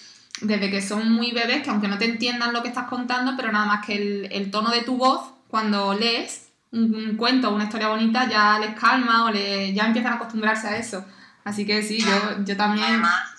desde 0.42 0.72
que 0.72 0.82
son 0.82 1.12
muy 1.12 1.32
bebés, 1.32 1.62
que 1.62 1.70
aunque 1.70 1.88
no 1.88 1.98
te 1.98 2.06
entiendan 2.06 2.54
lo 2.54 2.64
que 2.64 2.70
estás 2.70 2.88
contando, 2.88 3.34
pero 3.36 3.52
nada 3.52 3.66
más 3.66 3.86
que 3.86 3.96
el, 3.96 4.30
el 4.32 4.50
tono 4.50 4.72
de 4.72 4.84
tu 4.84 4.98
voz 4.98 5.30
cuando 5.50 5.94
lees 5.94 6.50
un, 6.72 6.96
un 6.96 7.18
cuento 7.18 7.50
o 7.50 7.54
una 7.54 7.66
historia 7.66 7.90
bonita 7.90 8.28
ya 8.28 8.60
les 8.60 8.80
calma 8.80 9.25
o 9.25 9.32
le, 9.32 9.74
ya 9.74 9.86
empiezan 9.86 10.13
a 10.13 10.16
acostumbrarse 10.16 10.68
a 10.68 10.78
eso. 10.78 11.06
Así 11.44 11.66
que 11.66 11.82
sí, 11.82 12.00
yo, 12.00 12.44
yo 12.44 12.56
también... 12.56 12.86
Además, 12.86 13.32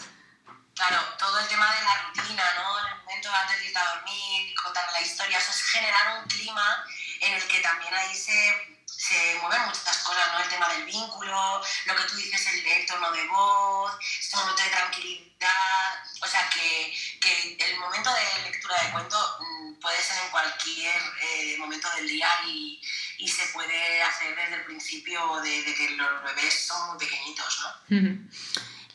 claro, 0.74 0.98
todo 1.18 1.38
el 1.38 1.46
tema 1.46 1.66
de 1.72 1.82
la 1.82 2.02
rutina, 2.08 2.42
¿no? 2.56 2.78
El 2.78 3.04
momento 3.04 3.30
antes 3.32 3.58
de 3.60 3.66
irte 3.66 3.78
a 3.78 3.94
dormir, 3.94 4.54
contar 4.62 4.84
la 4.92 5.00
historia, 5.00 5.38
eso 5.38 5.50
es 5.50 5.62
generar 5.70 6.20
un 6.20 6.28
clima 6.28 6.84
en 7.20 7.34
el 7.34 7.42
que 7.44 7.60
también 7.60 7.94
ahí 7.94 8.14
se, 8.14 8.82
se 8.86 9.38
mueven 9.40 9.66
muchas 9.66 9.98
cosas, 9.98 10.32
¿no? 10.32 10.40
El 10.40 10.48
tema 10.48 10.68
del 10.70 10.84
vínculo, 10.84 11.62
lo 11.86 11.96
que 11.96 12.02
tú 12.04 12.16
dices, 12.16 12.46
el, 12.48 12.66
el 12.66 12.86
tono 12.86 13.12
de 13.12 13.26
voz, 13.28 13.92
momento 14.34 14.62
de 14.62 14.70
tranquilidad. 14.70 15.32
O 16.20 16.26
sea, 16.26 16.48
que, 16.50 16.92
que 17.20 17.56
el 17.58 17.78
momento 17.78 18.10
de 18.12 18.50
lectura 18.50 18.82
de 18.82 18.90
cuento 18.90 19.38
mm, 19.40 19.80
puede 19.80 20.02
ser 20.02 20.24
en 20.24 20.30
cualquier 20.30 21.00
eh, 21.20 21.56
momento 21.58 21.88
del 21.96 22.08
día 22.08 22.28
y, 22.46 22.80
y 23.24 23.28
se 23.28 23.46
puede 23.52 24.02
hacer 24.02 24.34
desde 24.34 24.56
el 24.56 24.64
principio 24.64 25.20
de, 25.42 25.62
de 25.62 25.74
que 25.74 25.90
los 25.90 26.22
bebés 26.24 26.66
son 26.66 26.88
muy 26.88 26.98
pequeñitos, 26.98 27.60
¿no? 27.62 27.68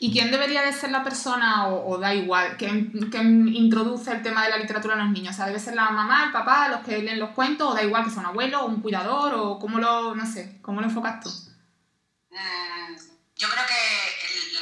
¿Y 0.00 0.12
quién 0.12 0.30
debería 0.30 0.62
de 0.62 0.72
ser 0.72 0.90
la 0.92 1.02
persona, 1.02 1.66
o, 1.68 1.90
o 1.90 1.98
da 1.98 2.14
igual, 2.14 2.56
que, 2.56 2.66
que 3.10 3.18
introduce 3.18 4.12
el 4.12 4.22
tema 4.22 4.44
de 4.44 4.50
la 4.50 4.58
literatura 4.58 4.94
a 4.94 4.98
los 4.98 5.10
niños? 5.10 5.34
O 5.34 5.36
sea, 5.36 5.46
¿debe 5.46 5.58
ser 5.58 5.74
la 5.74 5.90
mamá, 5.90 6.24
el 6.26 6.32
papá, 6.32 6.68
los 6.68 6.80
que 6.84 6.98
leen 6.98 7.18
los 7.18 7.30
cuentos, 7.30 7.70
o 7.70 7.74
da 7.74 7.82
igual 7.82 8.04
que 8.04 8.10
sea 8.10 8.20
un 8.20 8.26
abuelo, 8.26 8.60
o 8.62 8.66
un 8.66 8.80
cuidador, 8.82 9.34
o 9.34 9.58
cómo 9.58 9.78
lo, 9.78 10.14
no 10.14 10.24
sé, 10.30 10.60
cómo 10.62 10.80
lo 10.80 10.86
enfocas 10.86 11.20
tú? 11.20 11.30
Mm, 12.30 12.94
yo 13.36 13.48
creo 13.48 13.66
que 13.66 13.82
el- 14.26 14.58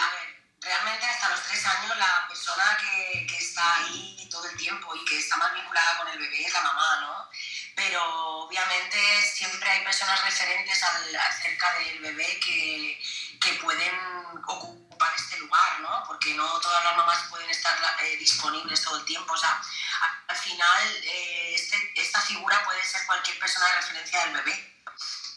realmente 0.62 1.06
hasta 1.06 1.28
los 1.30 1.42
tres 1.42 1.64
años 1.66 1.96
la 1.98 2.26
persona 2.28 2.64
que, 2.80 3.26
que 3.26 3.36
está 3.36 3.62
ahí 3.76 4.28
todo 4.30 4.48
el 4.48 4.56
tiempo 4.56 4.94
y 4.96 5.04
que 5.04 5.18
está 5.18 5.36
más 5.36 5.52
vinculada 5.54 5.98
con 5.98 6.08
el 6.08 6.18
bebé 6.18 6.42
es 6.44 6.52
la 6.52 6.62
mamá, 6.62 7.00
¿no? 7.02 7.28
Pero 7.76 8.02
obviamente 8.46 8.98
siempre 9.34 9.68
hay 9.70 9.84
personas 9.84 10.24
referentes 10.24 10.82
al, 10.82 11.14
acerca 11.16 11.78
del 11.78 11.98
bebé 12.00 12.40
que, 12.40 13.00
que 13.40 13.52
pueden 13.62 13.94
ocupar 14.46 15.12
este 15.14 15.36
lugar, 15.38 15.80
¿no? 15.80 16.02
Porque 16.06 16.32
no 16.34 16.58
todas 16.60 16.82
las 16.84 16.96
mamás 16.96 17.28
pueden 17.28 17.50
estar 17.50 17.76
eh, 18.02 18.16
disponibles 18.16 18.80
todo 18.82 18.96
el 18.98 19.04
tiempo. 19.04 19.32
O 19.32 19.36
sea, 19.36 19.60
al 20.28 20.36
final 20.36 21.00
eh, 21.04 21.52
este- 21.54 21.92
esta 22.00 22.20
figura 22.22 22.64
puede 22.64 22.82
ser 22.82 23.04
cualquier 23.06 23.38
persona 23.38 23.66
de 23.66 23.74
referencia 23.76 24.24
del 24.24 24.34
bebé 24.34 24.72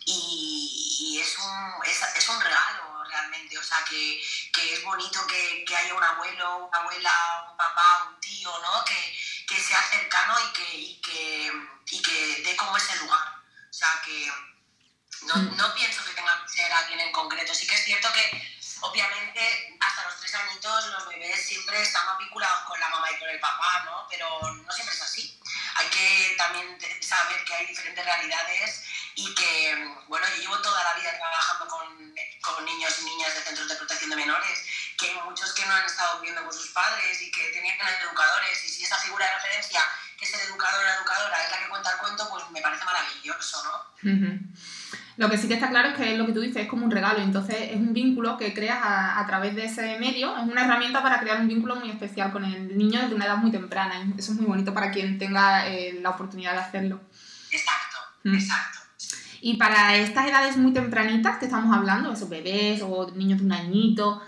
y, 0.05 0.97
y 1.01 1.19
es, 1.19 1.37
un, 1.37 1.73
es, 1.85 2.01
es 2.15 2.29
un 2.29 2.39
regalo 2.41 3.03
realmente, 3.03 3.57
o 3.57 3.63
sea, 3.63 3.83
que, 3.89 4.23
que 4.53 4.73
es 4.75 4.83
bonito 4.83 5.25
que, 5.27 5.65
que 5.65 5.75
haya 5.75 5.93
un 5.93 6.03
abuelo, 6.03 6.67
una 6.67 6.77
abuela, 6.77 7.47
un 7.51 7.57
papá, 7.57 8.07
un 8.09 8.19
tío, 8.19 8.51
¿no? 8.59 8.85
Que, 8.85 9.19
que 9.49 9.59
sea 9.59 9.81
cercano 9.89 10.35
y 10.39 10.53
que, 10.53 10.75
y, 10.75 11.01
que, 11.01 11.51
y 11.91 12.01
que 12.01 12.41
dé 12.45 12.55
como 12.55 12.77
ese 12.77 12.95
lugar. 12.97 13.27
O 13.69 13.73
sea, 13.73 14.01
que 14.05 14.31
no, 15.23 15.35
Mm. 15.35 15.57
no 15.57 15.73
pienso 15.73 16.03
que 16.05 16.11
tenga 16.13 16.45
que 16.45 16.53
ser 16.53 16.71
alguien 16.71 16.99
en 16.99 17.11
concreto. 17.11 17.53
Sí 17.53 17.67
que 17.67 17.75
es 17.75 17.83
cierto 17.83 18.11
que, 18.13 18.23
obviamente, 18.81 19.77
hasta 19.81 20.05
los 20.05 20.19
tres 20.19 20.35
añitos 20.35 20.87
los 20.87 21.07
bebés 21.07 21.47
siempre 21.47 21.81
están 21.81 22.17
vinculados 22.19 22.61
con 22.65 22.79
la 22.79 22.89
mamá 22.89 23.11
y 23.11 23.19
con 23.19 23.29
el 23.29 23.39
papá, 23.39 23.83
¿no? 23.85 24.07
Pero 24.09 24.39
no 24.53 24.71
siempre 24.71 24.95
es 24.95 25.01
así. 25.01 25.39
Hay 25.75 25.87
que 25.87 26.35
también 26.37 26.77
saber 27.01 27.43
que 27.43 27.53
hay 27.55 27.65
diferentes 27.65 28.05
realidades 28.05 28.83
y 29.19 29.35
que, 29.35 29.75
bueno, 30.07 30.25
yo 30.35 30.41
llevo 30.41 30.57
toda 30.61 30.81
la 30.83 30.93
vida 30.99 31.11
trabajando 31.17 31.67
con, 31.67 31.83
con 32.41 32.65
niños 32.65 32.91
y 33.01 33.05
niñas 33.05 33.35
de 33.35 33.41
centros 33.41 33.67
de 33.67 33.75
protección 33.75 34.09
de 34.09 34.15
menores, 34.15 34.65
que 34.97 35.07
hay 35.11 35.17
muchos 35.27 35.53
que 35.53 35.65
no 35.65 35.73
han 35.73 35.85
estado 35.85 36.19
viviendo 36.19 36.43
con 36.43 36.53
sus 36.53 36.69
padres 36.71 37.21
y 37.21 37.29
que 37.31 37.51
tenían 37.51 37.75
educadores, 38.01 38.63
y 38.65 38.69
si 38.69 38.83
esa 38.83 38.97
figura 38.97 39.25
de 39.25 39.35
referencia, 39.35 39.81
que 40.17 40.25
es 40.25 40.33
el 40.33 40.47
educador 40.49 40.79
o 40.79 40.87
la 40.87 40.95
educadora, 40.95 41.43
es 41.43 41.51
la 41.51 41.59
que 41.59 41.69
cuenta 41.69 41.91
el 41.91 41.97
cuento, 41.97 42.29
pues 42.29 42.49
me 42.51 42.61
parece 42.61 42.85
maravilloso, 42.85 43.63
¿no? 43.63 44.39
Lo 45.17 45.29
que 45.29 45.37
sí 45.37 45.49
que 45.49 45.55
está 45.55 45.67
claro 45.67 45.89
es 45.89 45.97
que 45.97 46.17
lo 46.17 46.25
que 46.25 46.31
tú 46.31 46.39
dices, 46.39 46.63
es 46.63 46.69
como 46.69 46.85
un 46.85 46.91
regalo, 46.91 47.19
entonces 47.19 47.57
es 47.59 47.75
un 47.75 47.91
vínculo 47.93 48.37
que 48.37 48.53
creas 48.53 48.79
a, 48.81 49.19
a 49.19 49.27
través 49.27 49.53
de 49.53 49.65
ese 49.65 49.99
medio, 49.99 50.35
es 50.37 50.43
una 50.43 50.63
herramienta 50.63 51.03
para 51.03 51.19
crear 51.19 51.41
un 51.41 51.49
vínculo 51.49 51.75
muy 51.75 51.91
especial 51.91 52.31
con 52.31 52.45
el 52.45 52.77
niño 52.77 53.01
desde 53.01 53.15
una 53.15 53.25
edad 53.25 53.35
muy 53.35 53.51
temprana, 53.51 54.01
eso 54.17 54.31
es 54.31 54.37
muy 54.37 54.45
bonito 54.47 54.73
para 54.73 54.91
quien 54.91 55.17
tenga 55.19 55.67
eh, 55.67 55.99
la 56.01 56.11
oportunidad 56.11 56.53
de 56.53 56.59
hacerlo. 56.59 57.01
Exacto, 57.51 57.97
Mm. 58.23 58.35
exacto. 58.35 58.78
Y 59.41 59.57
para 59.57 59.95
estas 59.95 60.27
edades 60.27 60.57
muy 60.57 60.73
tempranitas 60.73 61.37
que 61.37 61.45
estamos 61.45 61.75
hablando, 61.75 62.11
esos 62.11 62.29
bebés 62.29 62.81
o 62.81 63.09
niños 63.11 63.39
de 63.39 63.45
un 63.45 63.53
añito, 63.53 64.21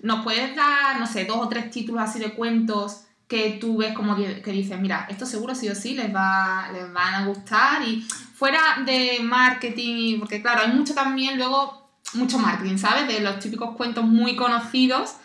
¿nos 0.00 0.24
puedes 0.24 0.54
dar, 0.56 0.98
no 0.98 1.06
sé, 1.06 1.24
dos 1.24 1.38
o 1.38 1.48
tres 1.48 1.70
títulos 1.70 2.02
así 2.02 2.18
de 2.18 2.32
cuentos 2.32 3.02
que 3.28 3.58
tú 3.60 3.78
ves 3.78 3.92
como 3.92 4.16
que 4.16 4.52
dices, 4.52 4.78
mira, 4.80 5.06
esto 5.10 5.26
seguro 5.26 5.54
sí 5.54 5.68
o 5.68 5.74
sí 5.74 5.94
les, 5.94 6.14
va, 6.14 6.68
les 6.72 6.92
van 6.92 7.14
a 7.14 7.26
gustar? 7.26 7.82
Y 7.82 8.02
fuera 8.34 8.60
de 8.84 9.18
marketing, 9.22 10.18
porque 10.20 10.42
claro, 10.42 10.62
hay 10.62 10.72
mucho 10.72 10.94
también 10.94 11.36
luego, 11.36 11.88
mucho 12.14 12.38
marketing, 12.38 12.78
¿sabes? 12.78 13.08
De 13.08 13.20
los 13.20 13.38
típicos 13.38 13.76
cuentos 13.76 14.04
muy 14.04 14.36
conocidos 14.36 15.16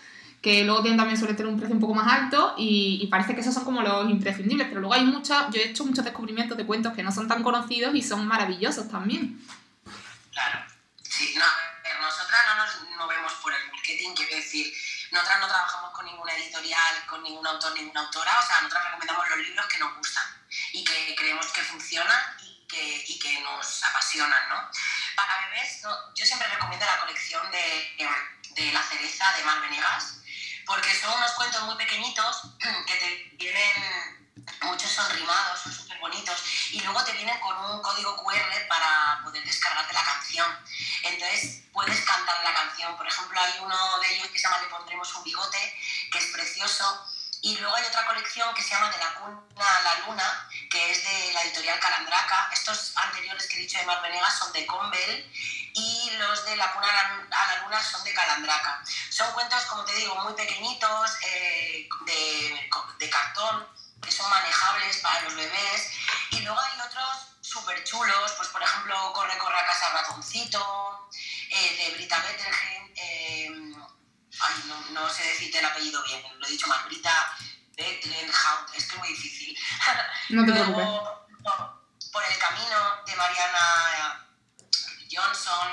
que 0.42 0.64
luego 0.64 0.82
tienen 0.82 0.98
también 0.98 1.18
suele 1.18 1.36
tener 1.36 1.52
un 1.52 1.58
precio 1.58 1.76
un 1.76 1.82
poco 1.82 1.94
más 1.94 2.12
alto 2.12 2.56
y, 2.58 3.00
y 3.02 3.08
parece 3.08 3.36
que 3.36 3.42
esos 3.42 3.54
son 3.54 3.64
como 3.64 3.82
los 3.82 4.10
imprescindibles, 4.10 4.68
pero 4.68 4.80
luego 4.82 4.96
hay 4.96 5.06
muchos, 5.06 5.38
yo 5.52 5.62
he 5.62 5.70
hecho 5.70 5.86
muchos 5.86 6.04
descubrimientos 6.04 6.58
de 6.58 6.66
cuentos 6.66 6.94
que 6.94 7.04
no 7.04 7.12
son 7.12 7.28
tan 7.28 7.44
conocidos 7.44 7.94
y 7.94 8.02
son 8.02 8.26
maravillosos 8.28 8.90
también. 8.90 9.40
Claro. 10.32 10.66
Sí, 11.04 11.36
no, 11.38 11.46
nosotras 12.02 12.42
no 12.48 12.66
nos 12.66 12.98
movemos 12.98 13.34
por 13.34 13.54
el 13.54 13.72
marketing, 13.72 14.14
quiero 14.16 14.36
decir, 14.36 14.74
nosotras 15.12 15.40
no 15.42 15.48
trabajamos 15.48 15.92
con 15.92 16.06
ninguna 16.06 16.34
editorial, 16.34 17.06
con 17.08 17.22
ningún 17.22 17.46
autor, 17.46 17.74
ninguna 17.76 18.02
autora, 18.02 18.32
o 18.40 18.48
sea, 18.48 18.62
nosotras 18.62 18.86
recomendamos 18.86 19.30
los 19.30 19.40
libros 19.40 19.66
que 19.68 19.78
nos 19.80 19.96
gustan 19.98 20.24
y 20.74 20.84
que 20.84 21.16
creemos 21.16 21.46
que 21.48 21.62
funcionan 21.62 22.20
y 22.44 22.66
que, 22.68 23.04
y 23.08 23.20
que 23.20 23.40
nos 23.42 23.84
apasionan, 23.84 24.50
¿no? 24.50 24.70
Para 25.16 25.48
bebés, 25.48 25.82
no, 25.84 26.14
yo 26.16 26.26
siempre 26.26 26.48
recomiendo 26.48 26.86
la 26.86 27.00
colección 27.02 27.52
de, 27.52 27.98
de 28.56 28.72
La 28.72 28.82
cereza 28.82 29.32
de 29.38 29.44
Mar 29.44 29.62
Venegas, 29.62 30.21
porque 30.66 30.94
son 31.00 31.14
unos 31.14 31.32
cuentos 31.32 31.62
muy 31.64 31.76
pequeñitos 31.76 32.42
que 32.88 32.96
te 32.96 33.32
vienen, 33.38 34.34
muchos 34.62 34.92
son 34.92 35.10
rimados, 35.12 35.62
son 35.62 35.74
súper 35.74 36.00
bonitos, 36.00 36.44
y 36.72 36.82
luego 36.82 37.04
te 37.04 37.14
vienen 37.14 37.40
con 37.40 37.58
un 37.66 37.82
código 37.82 38.16
QR 38.18 38.68
para 38.68 39.22
poder 39.24 39.44
descargarte 39.44 39.94
la 39.94 40.04
canción. 40.04 40.48
Entonces 41.04 41.64
puedes 41.72 42.00
cantar 42.02 42.44
la 42.44 42.54
canción. 42.54 42.96
Por 42.98 43.08
ejemplo, 43.08 43.40
hay 43.40 43.60
uno 43.62 44.00
de 44.00 44.16
ellos 44.16 44.28
que 44.30 44.40
se 44.40 44.44
llama 44.44 44.62
Le 44.62 44.68
pondremos 44.68 45.14
un 45.16 45.24
bigote, 45.24 45.80
que 46.12 46.18
es 46.18 46.26
precioso. 46.28 47.08
Y 47.44 47.58
luego 47.58 47.76
hay 47.76 47.86
otra 47.86 48.06
colección 48.06 48.54
que 48.54 48.62
se 48.62 48.70
llama 48.70 48.92
De 48.92 49.00
la 49.00 49.14
cuna 49.16 49.42
a 49.58 49.82
la 49.82 50.06
luna, 50.06 50.50
que 50.70 50.92
es 50.92 51.04
de 51.04 51.34
la 51.34 51.42
editorial 51.42 51.80
Calandraca. 51.80 52.50
Estos 52.54 52.96
anteriores 52.96 53.48
que 53.48 53.58
he 53.58 53.62
dicho 53.62 53.80
de 53.80 53.86
Mar 53.86 54.02
Venegas 54.02 54.38
son 54.38 54.54
de 54.54 54.66
Convel 54.68 55.32
y 55.74 56.12
los 56.18 56.46
de 56.46 56.56
La 56.56 56.74
cuna 56.74 56.88
a 57.32 57.48
la, 57.48 57.64
luna 57.64 57.82
son 57.82 58.04
de 58.04 58.14
Calandraca. 58.14 58.84
Son 59.10 59.32
cuentos, 59.34 59.64
como 59.66 59.86
te 59.86 59.94
digo, 59.96 60.16
muy 60.16 60.34
pequeñitos, 60.34 61.12
eh, 61.24 61.88
de, 62.06 62.70
de 63.00 63.10
cartón, 63.10 63.68
que 64.02 64.12
son 64.12 64.30
manejables 64.30 64.98
para 64.98 65.22
los 65.22 65.36
bebés. 65.36 65.92
Y 66.32 66.40
luego 66.42 66.60
hay 66.60 66.80
otros 66.82 67.28
súper 67.42 67.84
chulos, 67.84 68.32
pues 68.38 68.50
por 68.50 68.62
ejemplo, 68.64 69.14
Corre, 69.14 69.38
corre 69.38 69.60
a 69.60 69.66
casa 69.66 69.90
ratoncito, 69.90 71.10
eh, 71.50 71.76
de 71.78 71.96
Brita 71.96 72.20
Bettelheim. 72.20 72.94
eh, 72.96 73.74
ay, 74.40 74.64
no, 74.66 74.82
no 74.92 75.10
sé 75.10 75.24
decirte 75.24 75.60
el 75.60 75.66
apellido 75.66 76.02
bien, 76.04 76.24
lo 76.40 76.48
he 76.48 76.52
dicho 76.52 76.68
mal. 76.68 76.84
Brita 76.86 77.36
Bettelheim, 77.76 78.30
es 78.74 78.86
que 78.86 78.94
es 78.94 78.98
muy 78.98 79.08
difícil. 79.10 79.58
No 80.30 80.46
te 80.46 80.52
preocupes. 80.54 80.78
Luego, 80.86 81.28
no, 81.44 81.82
por 82.12 82.24
el 82.24 82.38
camino 82.38 83.04
de 83.06 83.16
Mariana 83.16 84.28
Johnson. 85.12 85.68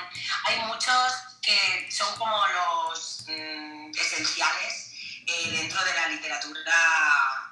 Hay 0.45 0.59
muchos 0.67 1.13
que 1.41 1.89
son 1.91 2.15
como 2.17 2.35
los 2.47 3.23
mm, 3.27 3.91
esenciales 3.97 4.91
eh, 5.25 5.51
dentro 5.51 5.83
de 5.83 5.93
la 5.93 6.07
literatura 6.09 6.73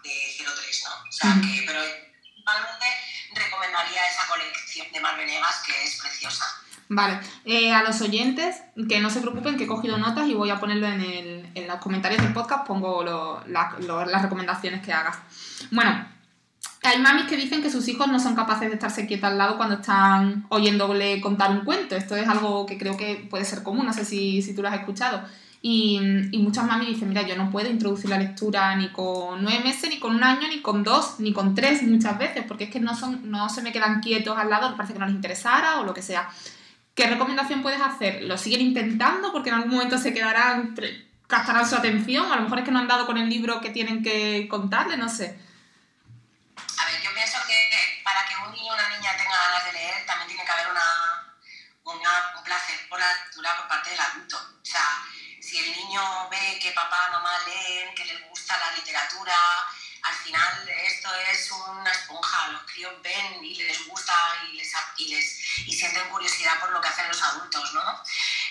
de 0.04 0.12
03, 0.38 0.84
¿no? 0.86 0.92
O 1.10 1.12
sea, 1.12 1.34
que, 1.42 1.64
pero 1.66 1.80
principalmente 2.22 2.86
recomendaría 3.34 4.08
esa 4.08 4.28
colección 4.28 4.92
de 4.92 5.00
Mar 5.00 5.18
Venegas 5.18 5.64
que 5.66 5.84
es 5.84 5.98
preciosa. 6.02 6.46
Vale, 6.90 7.20
eh, 7.44 7.74
a 7.74 7.84
los 7.84 8.00
oyentes 8.02 8.56
que 8.88 9.00
no 9.02 9.10
se 9.10 9.20
preocupen 9.20 9.58
que 9.58 9.66
he 9.66 9.68
cogido 9.68 9.98
notas 9.98 10.28
y 10.28 10.34
voy 10.34 10.50
a 10.52 10.60
ponerlo 10.60 10.88
en, 10.88 11.02
el, 11.02 11.52
en 11.54 11.68
los 11.68 11.80
comentarios 11.80 12.22
del 12.22 12.32
podcast, 12.34 12.66
pongo 12.66 13.04
lo- 13.04 13.44
la- 13.48 13.76
lo- 13.80 14.06
las 14.06 14.22
recomendaciones 14.22 14.86
que 14.86 14.94
hagas. 14.94 15.18
Bueno, 15.72 16.08
hay 16.88 17.00
mamis 17.00 17.26
que 17.26 17.38
dicen 17.38 17.62
que 17.62 17.70
sus 17.70 17.88
hijos 17.88 18.08
no 18.08 18.20
son 18.20 18.36
capaces 18.36 18.70
de 18.70 18.76
estarse 18.76 19.06
quietos 19.06 19.30
al 19.30 19.38
lado 19.38 19.58
cuando 19.58 19.76
están 19.76 20.46
oyéndole 20.50 21.22
contar 21.22 21.52
un 21.52 21.62
cuento. 21.62 21.96
Esto 21.96 22.16
es 22.16 22.28
algo 22.28 22.66
que 22.66 22.78
creo 22.78 22.98
que 22.98 23.28
puede 23.30 23.46
ser 23.46 23.64
común, 23.64 23.86
no 23.86 23.94
sé 23.94 24.06
si, 24.06 24.42
si 24.42 24.56
tú 24.56 24.62
lo 24.62 24.70
has 24.70 24.76
escuchado. 24.76 25.22
Y, 25.62 26.00
muchas 26.40 26.66
mamis 26.66 26.90
dicen, 26.90 27.10
mira, 27.10 27.24
yo 27.24 27.36
no 27.36 27.50
puedo 27.52 27.70
introducir 27.70 28.10
la 28.10 28.18
lectura 28.18 28.76
ni 28.76 28.90
con 28.90 29.44
nueve 29.44 29.62
meses, 29.64 29.90
ni 29.90 30.00
con 30.00 30.16
un 30.16 30.24
año, 30.24 30.48
ni 30.48 30.62
con 30.62 30.84
dos, 30.84 31.20
ni 31.20 31.34
con 31.34 31.56
tres 31.56 31.84
muchas 31.84 32.18
veces, 32.18 32.46
porque 32.48 32.66
es 32.66 32.70
que 32.70 32.80
no, 32.80 32.96
son, 32.96 33.30
no 33.30 33.50
se 33.50 33.62
me 33.62 33.72
quedan 33.72 34.00
quietos 34.00 34.38
al 34.38 34.50
lado, 34.50 34.76
parece 34.78 34.94
que 34.94 35.00
no 35.00 35.06
les 35.06 35.16
interesara 35.16 35.80
o 35.80 35.84
lo 35.84 35.94
que 35.94 36.02
sea. 36.02 36.30
¿Qué 36.96 37.08
recomendación 37.08 37.62
puedes 37.62 37.82
hacer? 37.82 38.24
¿Lo 38.24 38.38
siguen 38.38 38.62
intentando 38.62 39.32
porque 39.32 39.50
en 39.50 39.56
algún 39.56 39.72
momento 39.72 39.98
se 39.98 40.14
quedarán 40.14 40.74
captarán 41.28 41.68
su 41.68 41.76
atención, 41.76 42.32
a 42.32 42.38
lo 42.38 42.44
mejor 42.44 42.60
es 42.60 42.66
que 42.66 42.72
no 42.72 42.80
han 42.80 42.88
dado 42.88 43.06
con 43.06 43.18
el 43.18 43.30
libro 43.30 43.60
que 43.60 43.70
tienen 43.70 44.02
que 44.02 44.48
contarle, 44.50 44.96
no 44.96 45.10
sé. 45.10 45.38
A 46.78 46.86
ver, 46.86 47.02
yo 47.02 47.14
pienso 47.14 47.38
que 47.48 48.02
para 48.04 48.26
que 48.28 48.36
un 48.36 48.52
niño 48.52 48.72
o 48.72 48.76
una 48.76 48.90
niña 48.90 49.18
tenga 49.18 49.36
ganas 49.36 49.66
de 49.66 49.74
leer, 49.74 50.06
también 50.06 50.28
tiene 50.28 50.46
que 50.46 50.52
haber 50.52 50.68
una, 50.68 51.38
un 51.84 52.44
placer 52.44 52.88
por 52.90 53.00
la 53.00 53.14
lectura 53.14 53.58
por 53.58 53.68
parte 53.68 53.90
del 53.90 54.00
adulto. 54.00 54.38
O 54.62 54.66
sea, 54.66 55.04
si 55.42 55.58
el 55.60 55.72
niño 55.72 56.30
ve 56.30 56.60
que 56.62 56.72
papá, 56.72 57.10
mamá 57.12 57.40
leen, 57.46 57.96
que 57.96 58.06
les 58.06 58.22
gusta 58.30 58.58
la 58.58 58.72
literatura, 58.74 59.36
al 60.04 60.16
final 60.16 60.70
esto 60.70 61.14
es 61.32 61.52
una 61.52 61.92
esponja, 61.92 62.48
los 62.50 62.64
críos 62.72 63.02
ven 63.02 63.44
y 63.44 63.56
les 63.56 63.88
gusta 63.88 64.14
y, 64.50 64.58
les, 64.58 64.72
y, 64.98 65.08
les, 65.08 65.68
y 65.68 65.74
sienten 65.74 66.10
curiosidad 66.10 66.60
por 66.60 66.72
lo 66.72 66.80
que 66.80 66.88
hacen 66.88 67.08
los 67.08 67.22
adultos, 67.22 67.74
¿no? 67.74 68.04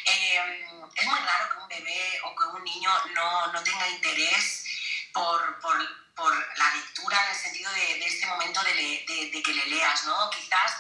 Eh, 0.05 0.67
es 0.95 1.07
muy 1.07 1.19
raro 1.21 1.51
que 1.51 1.59
un 1.59 1.69
bebé 1.69 2.21
o 2.25 2.35
que 2.35 2.45
un 2.45 2.65
niño 2.65 2.91
no, 3.15 3.53
no 3.53 3.63
tenga 3.63 3.89
interés 3.89 4.65
por, 5.13 5.61
por, 5.61 6.06
por, 6.17 6.35
la 6.57 6.75
lectura 6.75 7.23
en 7.25 7.31
el 7.31 7.37
sentido 7.37 7.71
de, 7.73 7.99
de 7.99 8.07
este 8.07 8.27
momento 8.27 8.63
de, 8.65 8.73
de, 8.75 9.31
de, 9.31 9.43
que 9.43 9.55
le 9.55 9.67
leas, 9.67 10.05
¿no? 10.05 10.31
Quizás 10.31 10.73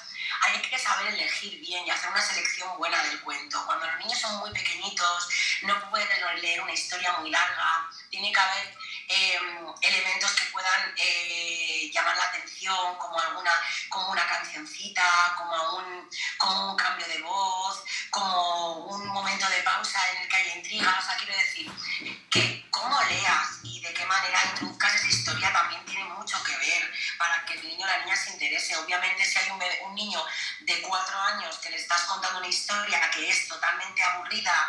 hay 0.42 0.60
que 0.62 0.78
saber 0.78 1.08
elegir 1.08 1.60
bien 1.60 1.86
y 1.86 1.90
hacer 1.90 2.10
una 2.10 2.22
selección 2.22 2.76
buena 2.78 3.02
del 3.04 3.20
cuento. 3.20 3.64
Cuando 3.66 3.86
los 3.86 3.98
niños 3.98 4.18
son 4.18 4.36
muy 4.38 4.50
pequeñitos, 4.50 5.28
no 5.62 5.90
pueden 5.90 6.08
leer 6.40 6.60
una 6.62 6.72
historia 6.72 7.12
muy 7.18 7.30
larga, 7.30 7.88
tiene 8.10 8.32
que 8.32 8.40
haber 8.40 8.76
eh, 9.08 9.38
elementos 9.82 10.32
que 10.32 10.46
puedan 10.46 10.94
eh, 10.96 11.90
llamar 11.92 12.16
la 12.16 12.24
atención, 12.24 12.96
como, 12.96 13.20
alguna, 13.20 13.52
como 13.88 14.10
una 14.10 14.26
cancioncita, 14.26 15.34
como 15.36 15.78
un, 15.78 16.10
como 16.38 16.70
un 16.70 16.76
cambio 16.76 17.06
de 17.06 17.22
voz, 17.22 17.84
como 18.10 18.86
un 18.86 19.06
momento 19.08 19.48
de 19.48 19.62
pausa 19.62 20.00
en 20.12 20.22
el 20.22 20.28
que 20.28 20.36
hay 20.36 20.58
intriga. 20.58 20.98
O 20.98 21.04
sea, 21.04 21.16
quiero 21.16 21.36
decir 21.36 21.70
que 22.30 22.66
cómo 22.70 23.00
leas 23.04 23.60
y 23.62 23.80
de 23.80 23.92
qué 23.94 24.04
manera 24.06 24.40
Obviamente, 28.82 29.24
si 29.24 29.38
hay 29.38 29.50
un 29.84 29.94
niño 29.94 30.24
de 30.60 30.82
cuatro 30.82 31.18
años 31.18 31.56
que 31.58 31.70
le 31.70 31.76
estás 31.76 32.02
contando 32.02 32.38
una 32.38 32.48
historia 32.48 33.10
que 33.10 33.28
es 33.28 33.48
totalmente 33.48 34.02
aburrida, 34.02 34.68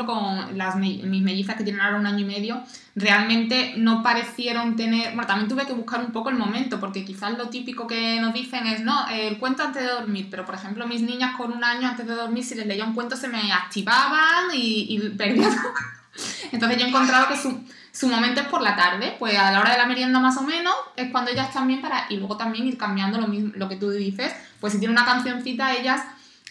ejemplo 0.00 0.14
con 0.14 0.56
las, 0.56 0.76
mis 0.76 1.22
mellizas 1.22 1.56
que 1.56 1.64
tienen 1.64 1.80
ahora 1.80 1.98
un 1.98 2.06
año 2.06 2.20
y 2.20 2.24
medio, 2.24 2.62
realmente 2.94 3.74
no 3.76 4.02
parecieron 4.02 4.76
tener, 4.76 5.14
bueno, 5.14 5.26
también 5.26 5.48
tuve 5.48 5.66
que 5.66 5.72
buscar 5.72 6.00
un 6.00 6.12
poco 6.12 6.30
el 6.30 6.36
momento, 6.36 6.80
porque 6.80 7.04
quizás 7.04 7.36
lo 7.36 7.48
típico 7.48 7.86
que 7.86 8.20
nos 8.20 8.32
dicen 8.32 8.66
es, 8.66 8.80
no, 8.80 9.08
el 9.08 9.38
cuento 9.38 9.62
antes 9.62 9.82
de 9.82 9.88
dormir, 9.88 10.28
pero 10.30 10.44
por 10.44 10.54
ejemplo 10.54 10.86
mis 10.86 11.02
niñas 11.02 11.36
con 11.36 11.52
un 11.52 11.64
año 11.64 11.88
antes 11.88 12.06
de 12.06 12.14
dormir, 12.14 12.44
si 12.44 12.54
les 12.54 12.66
leía 12.66 12.84
un 12.84 12.94
cuento 12.94 13.16
se 13.16 13.28
me 13.28 13.52
activaban 13.52 14.54
y, 14.54 14.86
y 14.88 15.10
perdían. 15.10 15.52
Entonces 16.52 16.78
yo 16.78 16.86
he 16.86 16.88
encontrado 16.88 17.28
que 17.28 17.36
su 17.36 17.62
su 17.92 18.08
momento 18.08 18.40
es 18.40 18.46
por 18.46 18.62
la 18.62 18.76
tarde, 18.76 19.16
pues 19.18 19.36
a 19.36 19.50
la 19.50 19.60
hora 19.60 19.72
de 19.72 19.78
la 19.78 19.86
merienda 19.86 20.20
más 20.20 20.36
o 20.36 20.42
menos, 20.42 20.74
es 20.96 21.10
cuando 21.10 21.30
ellas 21.30 21.52
también 21.52 21.80
para, 21.80 22.06
y 22.08 22.16
luego 22.16 22.36
también 22.36 22.66
ir 22.66 22.78
cambiando 22.78 23.18
lo, 23.20 23.26
mismo, 23.26 23.52
lo 23.56 23.68
que 23.68 23.76
tú 23.76 23.90
dices, 23.90 24.32
pues 24.60 24.72
si 24.72 24.78
tiene 24.78 24.92
una 24.92 25.04
cancioncita, 25.04 25.74
ellas 25.74 26.02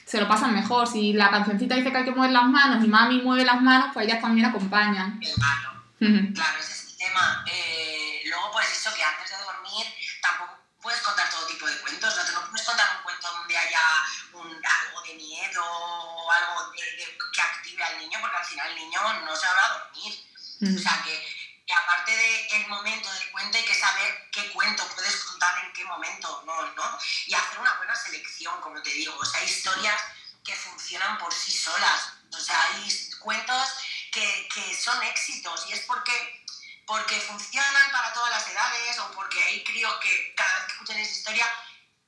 se 0.09 0.19
lo 0.19 0.27
pasan 0.27 0.55
mejor. 0.55 0.87
Si 0.87 1.13
la 1.13 1.29
cancioncita 1.29 1.75
dice 1.75 1.91
que 1.91 1.97
hay 1.99 2.05
que 2.05 2.11
mover 2.11 2.31
las 2.31 2.45
manos 2.45 2.83
y 2.83 2.87
mami 2.87 3.21
mueve 3.21 3.45
las 3.45 3.61
manos, 3.61 3.91
pues 3.93 4.07
ellas 4.07 4.19
también 4.19 4.47
acompañan. 4.47 5.19
Claro, 5.19 5.83
claro, 6.33 6.59
ese 6.59 6.71
es 6.73 6.87
el 6.89 6.97
tema. 6.97 7.45
Eh, 7.45 8.23
luego, 8.25 8.49
pues 8.51 8.65
eso, 8.71 8.89
que 8.95 9.03
antes 9.03 9.29
de 9.29 9.37
dormir 9.37 9.85
tampoco 10.19 10.57
puedes 10.81 10.99
contar 11.01 11.29
todo 11.29 11.45
tipo 11.45 11.67
de 11.67 11.77
cuentos, 11.81 12.15
no, 12.17 12.25
te 12.25 12.31
no 12.31 12.49
puedes 12.49 12.65
contar 12.65 12.87
un 12.97 13.03
cuento 13.03 13.27
donde 13.37 13.55
haya 13.55 13.81
un, 14.33 14.47
algo 14.49 15.01
de 15.05 15.13
miedo 15.13 15.63
o 15.63 16.31
algo 16.31 16.73
que 16.73 17.41
active 17.41 17.83
al 17.83 17.99
niño, 17.99 18.17
porque 18.19 18.37
al 18.37 18.45
final 18.45 18.67
el 18.67 18.75
niño 18.75 18.99
no 19.27 19.35
se 19.35 19.45
va 19.45 19.65
a 19.65 19.77
dormir. 19.77 20.13
O 20.75 20.81
sea, 20.81 21.03
que, 21.05 21.15
aparte 21.71 22.11
del 22.51 22.67
momento 22.67 22.98
hay 23.57 23.65
que 23.65 23.75
saber 23.75 24.29
qué 24.31 24.51
cuento 24.51 24.87
puedes 24.95 25.15
contar 25.23 25.65
en 25.65 25.73
qué 25.73 25.83
momento, 25.85 26.43
¿no? 26.45 26.61
¿no? 26.73 26.99
Y 27.25 27.33
hacer 27.33 27.59
una 27.59 27.73
buena 27.75 27.95
selección, 27.95 28.59
como 28.61 28.81
te 28.81 28.91
digo. 28.91 29.15
O 29.17 29.25
sea, 29.25 29.41
hay 29.41 29.47
historias 29.47 30.01
que 30.43 30.55
funcionan 30.55 31.17
por 31.17 31.33
sí 31.33 31.51
solas. 31.51 32.13
O 32.31 32.39
sea, 32.39 32.61
hay 32.63 33.11
cuentos 33.19 33.69
que, 34.11 34.47
que 34.53 34.75
son 34.75 35.01
éxitos 35.03 35.65
y 35.69 35.73
es 35.73 35.81
porque 35.81 36.39
porque 36.89 37.19
funcionan 37.19 37.91
para 37.91 38.11
todas 38.13 38.31
las 38.31 38.47
edades 38.49 38.97
o 38.97 39.11
porque 39.11 39.39
hay 39.43 39.63
críos 39.63 39.93
que 40.01 40.33
cada 40.35 40.55
vez 40.55 40.65
que 40.65 40.71
escuchan 40.71 40.97
esa 40.97 41.11
historia 41.11 41.45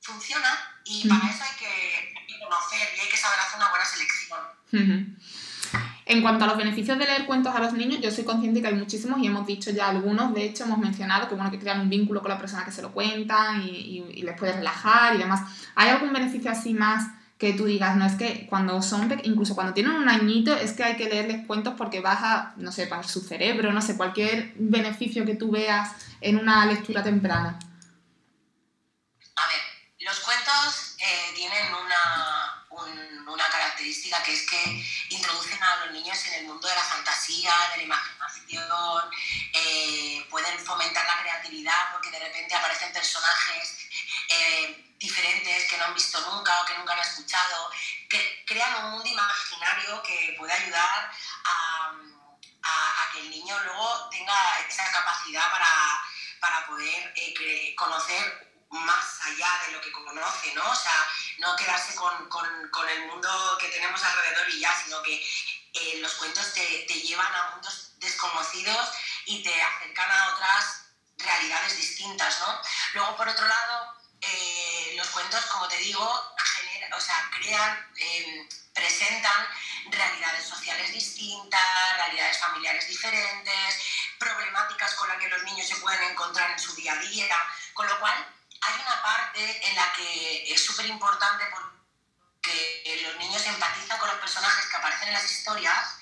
funciona 0.00 0.80
y 0.84 1.08
para 1.08 1.30
eso 1.30 1.44
hay 1.44 1.56
que, 1.56 2.14
conocer 2.40 2.92
y 2.96 3.00
hay 3.00 3.08
que 3.08 3.16
saber 3.16 3.38
hacer 3.38 3.58
una 3.58 3.70
buena 3.70 3.84
selección. 3.84 4.40
En 6.12 6.20
cuanto 6.20 6.44
a 6.44 6.46
los 6.46 6.58
beneficios 6.58 6.98
de 6.98 7.06
leer 7.06 7.24
cuentos 7.24 7.54
a 7.56 7.58
los 7.58 7.72
niños, 7.72 7.98
yo 8.02 8.10
soy 8.10 8.24
consciente 8.24 8.60
que 8.60 8.66
hay 8.66 8.74
muchísimos 8.74 9.18
y 9.20 9.28
hemos 9.28 9.46
dicho 9.46 9.70
ya 9.70 9.88
algunos, 9.88 10.34
de 10.34 10.44
hecho 10.44 10.64
hemos 10.64 10.76
mencionado 10.76 11.26
que 11.26 11.34
bueno 11.34 11.50
que 11.50 11.58
crean 11.58 11.80
un 11.80 11.88
vínculo 11.88 12.20
con 12.20 12.30
la 12.30 12.36
persona 12.36 12.66
que 12.66 12.70
se 12.70 12.82
lo 12.82 12.92
cuenta 12.92 13.56
y, 13.56 14.22
les 14.22 14.38
puede 14.38 14.52
relajar 14.52 15.14
y 15.14 15.18
demás. 15.18 15.40
¿Hay 15.74 15.88
algún 15.88 16.12
beneficio 16.12 16.50
así 16.50 16.74
más 16.74 17.08
que 17.38 17.54
tú 17.54 17.64
digas, 17.64 17.96
no 17.96 18.04
es 18.04 18.12
que 18.12 18.46
cuando 18.46 18.82
son, 18.82 19.10
incluso 19.24 19.54
cuando 19.54 19.72
tienen 19.72 19.94
un 19.94 20.06
añito, 20.06 20.54
es 20.54 20.74
que 20.74 20.84
hay 20.84 20.96
que 20.96 21.08
leerles 21.08 21.46
cuentos 21.46 21.72
porque 21.78 22.00
baja, 22.00 22.52
no 22.58 22.72
sé, 22.72 22.86
para 22.88 23.04
su 23.04 23.22
cerebro, 23.22 23.72
no 23.72 23.80
sé, 23.80 23.96
cualquier 23.96 24.52
beneficio 24.56 25.24
que 25.24 25.34
tú 25.34 25.50
veas 25.50 25.92
en 26.20 26.36
una 26.36 26.66
lectura 26.66 27.02
temprana? 27.02 27.58
A 29.36 29.46
ver, 29.48 29.60
los 30.00 30.20
cuentos 30.20 30.96
eh, 30.98 31.34
tienen 31.34 31.68
una, 31.68 31.78
un, 31.78 31.86
una 31.86 31.91
que 34.22 34.32
es 34.34 34.42
que 34.48 34.84
introducen 35.10 35.62
a 35.62 35.76
los 35.84 35.92
niños 35.92 36.18
en 36.26 36.34
el 36.34 36.44
mundo 36.46 36.68
de 36.68 36.74
la 36.74 36.82
fantasía, 36.82 37.52
de 37.70 37.76
la 37.78 37.82
imaginación, 37.84 39.10
eh, 39.52 40.26
pueden 40.28 40.58
fomentar 40.64 41.06
la 41.06 41.22
creatividad 41.22 41.92
porque 41.92 42.10
de 42.10 42.18
repente 42.18 42.54
aparecen 42.54 42.92
personajes 42.92 43.78
eh, 44.28 44.94
diferentes 44.98 45.70
que 45.70 45.78
no 45.78 45.84
han 45.84 45.94
visto 45.94 46.20
nunca 46.30 46.60
o 46.60 46.66
que 46.66 46.76
nunca 46.78 46.92
han 46.92 46.98
escuchado, 46.98 47.70
crean 48.46 48.84
un 48.84 48.90
mundo 48.92 49.08
imaginario 49.08 50.02
que 50.02 50.34
puede 50.38 50.52
ayudar 50.52 51.10
a 51.44 51.92
que 53.12 53.20
el 53.20 53.30
niño 53.30 53.58
luego 53.64 54.08
tenga 54.10 54.34
esa 54.68 54.90
capacidad 54.90 55.50
para, 55.50 56.02
para 56.40 56.66
poder 56.66 57.12
eh, 57.16 57.74
conocer 57.76 58.51
más 58.72 59.20
allá 59.26 59.48
de 59.66 59.72
lo 59.72 59.80
que 59.80 59.92
conoce, 59.92 60.54
¿no? 60.54 60.68
O 60.68 60.74
sea, 60.74 61.08
no 61.38 61.54
quedarse 61.56 61.94
con, 61.94 62.28
con, 62.28 62.46
con 62.70 62.88
el 62.88 63.06
mundo 63.06 63.58
que 63.60 63.68
tenemos 63.68 64.02
alrededor 64.02 64.48
y 64.50 64.60
ya, 64.60 64.74
sino 64.82 65.02
que 65.02 65.14
eh, 65.74 65.98
los 66.00 66.14
cuentos 66.14 66.52
te, 66.54 66.84
te, 66.88 66.94
llevan 66.94 67.32
a 67.34 67.50
mundos 67.50 67.92
desconocidos 67.98 68.88
y 69.26 69.42
te 69.42 69.62
acercan 69.62 70.10
a 70.10 70.34
otras 70.34 70.86
realidades 71.18 71.76
distintas, 71.76 72.40
¿no? 72.40 72.60
Luego, 72.94 73.16
por 73.16 73.28
otro 73.28 73.46
lado, 73.46 73.94
eh, 74.22 74.94
los 74.96 75.08
cuentos, 75.08 75.44
como 75.46 75.68
te 75.68 75.76
digo, 75.76 76.34
genera, 76.38 76.96
o 76.96 77.00
sea, 77.00 77.30
crean, 77.34 77.92
eh, 77.96 78.48
presentan 78.72 79.48
realidades 79.90 80.48
sociales 80.48 80.92
distintas, 80.92 81.96
realidades 81.96 82.38
familiares 82.38 82.88
diferentes, 82.88 83.82
problemáticas 84.18 84.94
con 84.94 85.08
las 85.08 85.18
que 85.18 85.28
los 85.28 85.42
niños 85.42 85.68
se 85.68 85.76
pueden 85.76 86.02
encontrar 86.04 86.50
en 86.52 86.58
su 86.58 86.74
día 86.74 86.92
a 86.94 86.96
día, 86.96 87.36
con 87.74 87.86
lo 87.86 88.00
cual 88.00 88.26
hay 88.62 88.80
una 88.80 89.02
parte 89.02 89.68
en 89.68 89.76
la 89.76 89.92
que 89.92 90.52
es 90.52 90.64
súper 90.64 90.86
importante 90.86 91.44
porque 91.52 93.02
los 93.02 93.16
niños 93.16 93.44
empatizan 93.46 93.98
con 93.98 94.08
los 94.08 94.18
personajes 94.18 94.66
que 94.66 94.76
aparecen 94.76 95.08
en 95.08 95.14
las 95.14 95.30
historias 95.30 95.96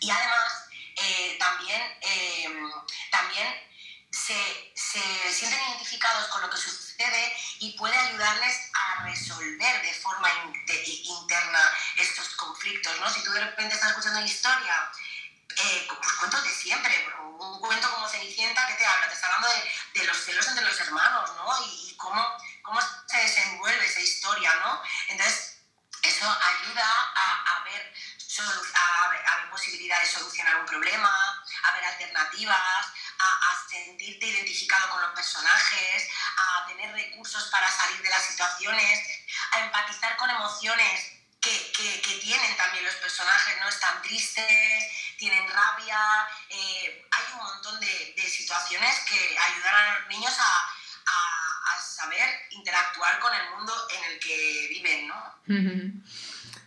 y 0.00 0.10
además 0.10 0.64
eh, 0.96 1.36
también, 1.38 1.98
em, 2.00 2.70
también 3.10 3.46
se, 4.10 4.72
se, 4.74 5.00
sienten 5.32 5.60
identificados 5.68 6.28
con 6.28 6.40
lo 6.42 6.50
que 6.50 6.56
sucede 6.56 7.36
y 7.60 7.76
puede 7.76 7.96
ayudarles 7.96 8.56
a 8.72 9.04
resolver 9.04 9.82
de 9.82 9.94
forma 9.94 10.28
interna 11.04 11.60
estos 11.98 12.28
conflictos. 12.30 12.98
¿no? 13.00 13.10
Si 13.10 13.22
tú 13.22 13.32
de 13.32 13.40
repente 13.40 13.74
estás 13.74 13.90
escuchando 13.90 14.18
una 14.18 14.26
historia 14.26 14.90
eh, 15.56 15.88
pues 15.88 16.12
cuentos 16.14 16.44
de 16.44 16.50
siempre, 16.50 17.08
un 17.38 17.60
cuento 17.60 17.97
Cenicienta 18.18 18.66
que 18.66 18.74
te 18.74 18.84
habla, 18.84 19.08
te 19.08 19.14
está 19.14 19.26
hablando 19.26 19.48
de, 19.48 20.00
de 20.00 20.06
los 20.06 20.16
celos 20.24 20.48
entre 20.48 20.64
los 20.64 20.80
hermanos, 20.80 21.30
¿no? 21.36 21.66
Y, 21.66 21.94
cómo, 21.96 22.24
cómo 22.62 22.80
se 23.06 23.16
desenvuelve 23.16 23.86
esa 23.86 24.00
historia, 24.00 24.54
¿no? 24.64 24.82
Entonces, 25.08 25.58
eso 26.02 26.26
ayuda 26.26 26.84
a, 27.14 27.56
a 27.56 27.64
ver 27.64 27.94
a, 28.44 29.36
ver 29.36 29.50
posibilidades 29.50 30.08
de 30.08 30.18
solucionar 30.20 30.56
un 30.56 30.66
problema, 30.66 31.10
a 31.64 31.72
ver 31.74 31.84
alternativas, 31.84 32.86
a, 33.18 33.50
a, 33.50 33.68
sentirte 33.68 34.26
identificado 34.26 34.90
con 34.90 35.02
los 35.02 35.12
personajes, 35.12 36.08
a 36.36 36.66
tener 36.66 36.92
recursos 36.92 37.48
para 37.50 37.70
salir 37.70 38.00
de 38.02 38.10
las 38.10 38.24
situaciones, 38.24 39.08
a 39.52 39.60
empatizar 39.60 40.16
con 40.16 40.30
emociones 40.30 41.12
que, 41.40 41.72
que, 41.72 42.00
que 42.00 42.14
tienen 42.18 42.56
también 42.56 42.84
los 42.84 42.94
personajes, 42.96 43.60
¿no? 43.60 43.68
Están 43.68 44.02
tristes, 44.02 45.07
tienen 45.18 45.44
rabia, 45.48 45.98
eh, 46.48 47.04
hay 47.10 47.24
un 47.34 47.38
montón 47.38 47.78
de, 47.80 48.14
de, 48.16 48.22
situaciones 48.22 49.00
que 49.00 49.36
ayudan 49.36 49.74
a 49.74 49.98
los 49.98 50.08
niños 50.08 50.32
a, 50.38 50.52
a, 51.06 51.74
a, 51.74 51.82
saber 51.82 52.46
interactuar 52.50 53.18
con 53.18 53.34
el 53.34 53.50
mundo 53.50 53.74
en 53.90 54.12
el 54.12 54.18
que 54.20 54.66
viven, 54.70 55.08
¿no? 55.08 55.34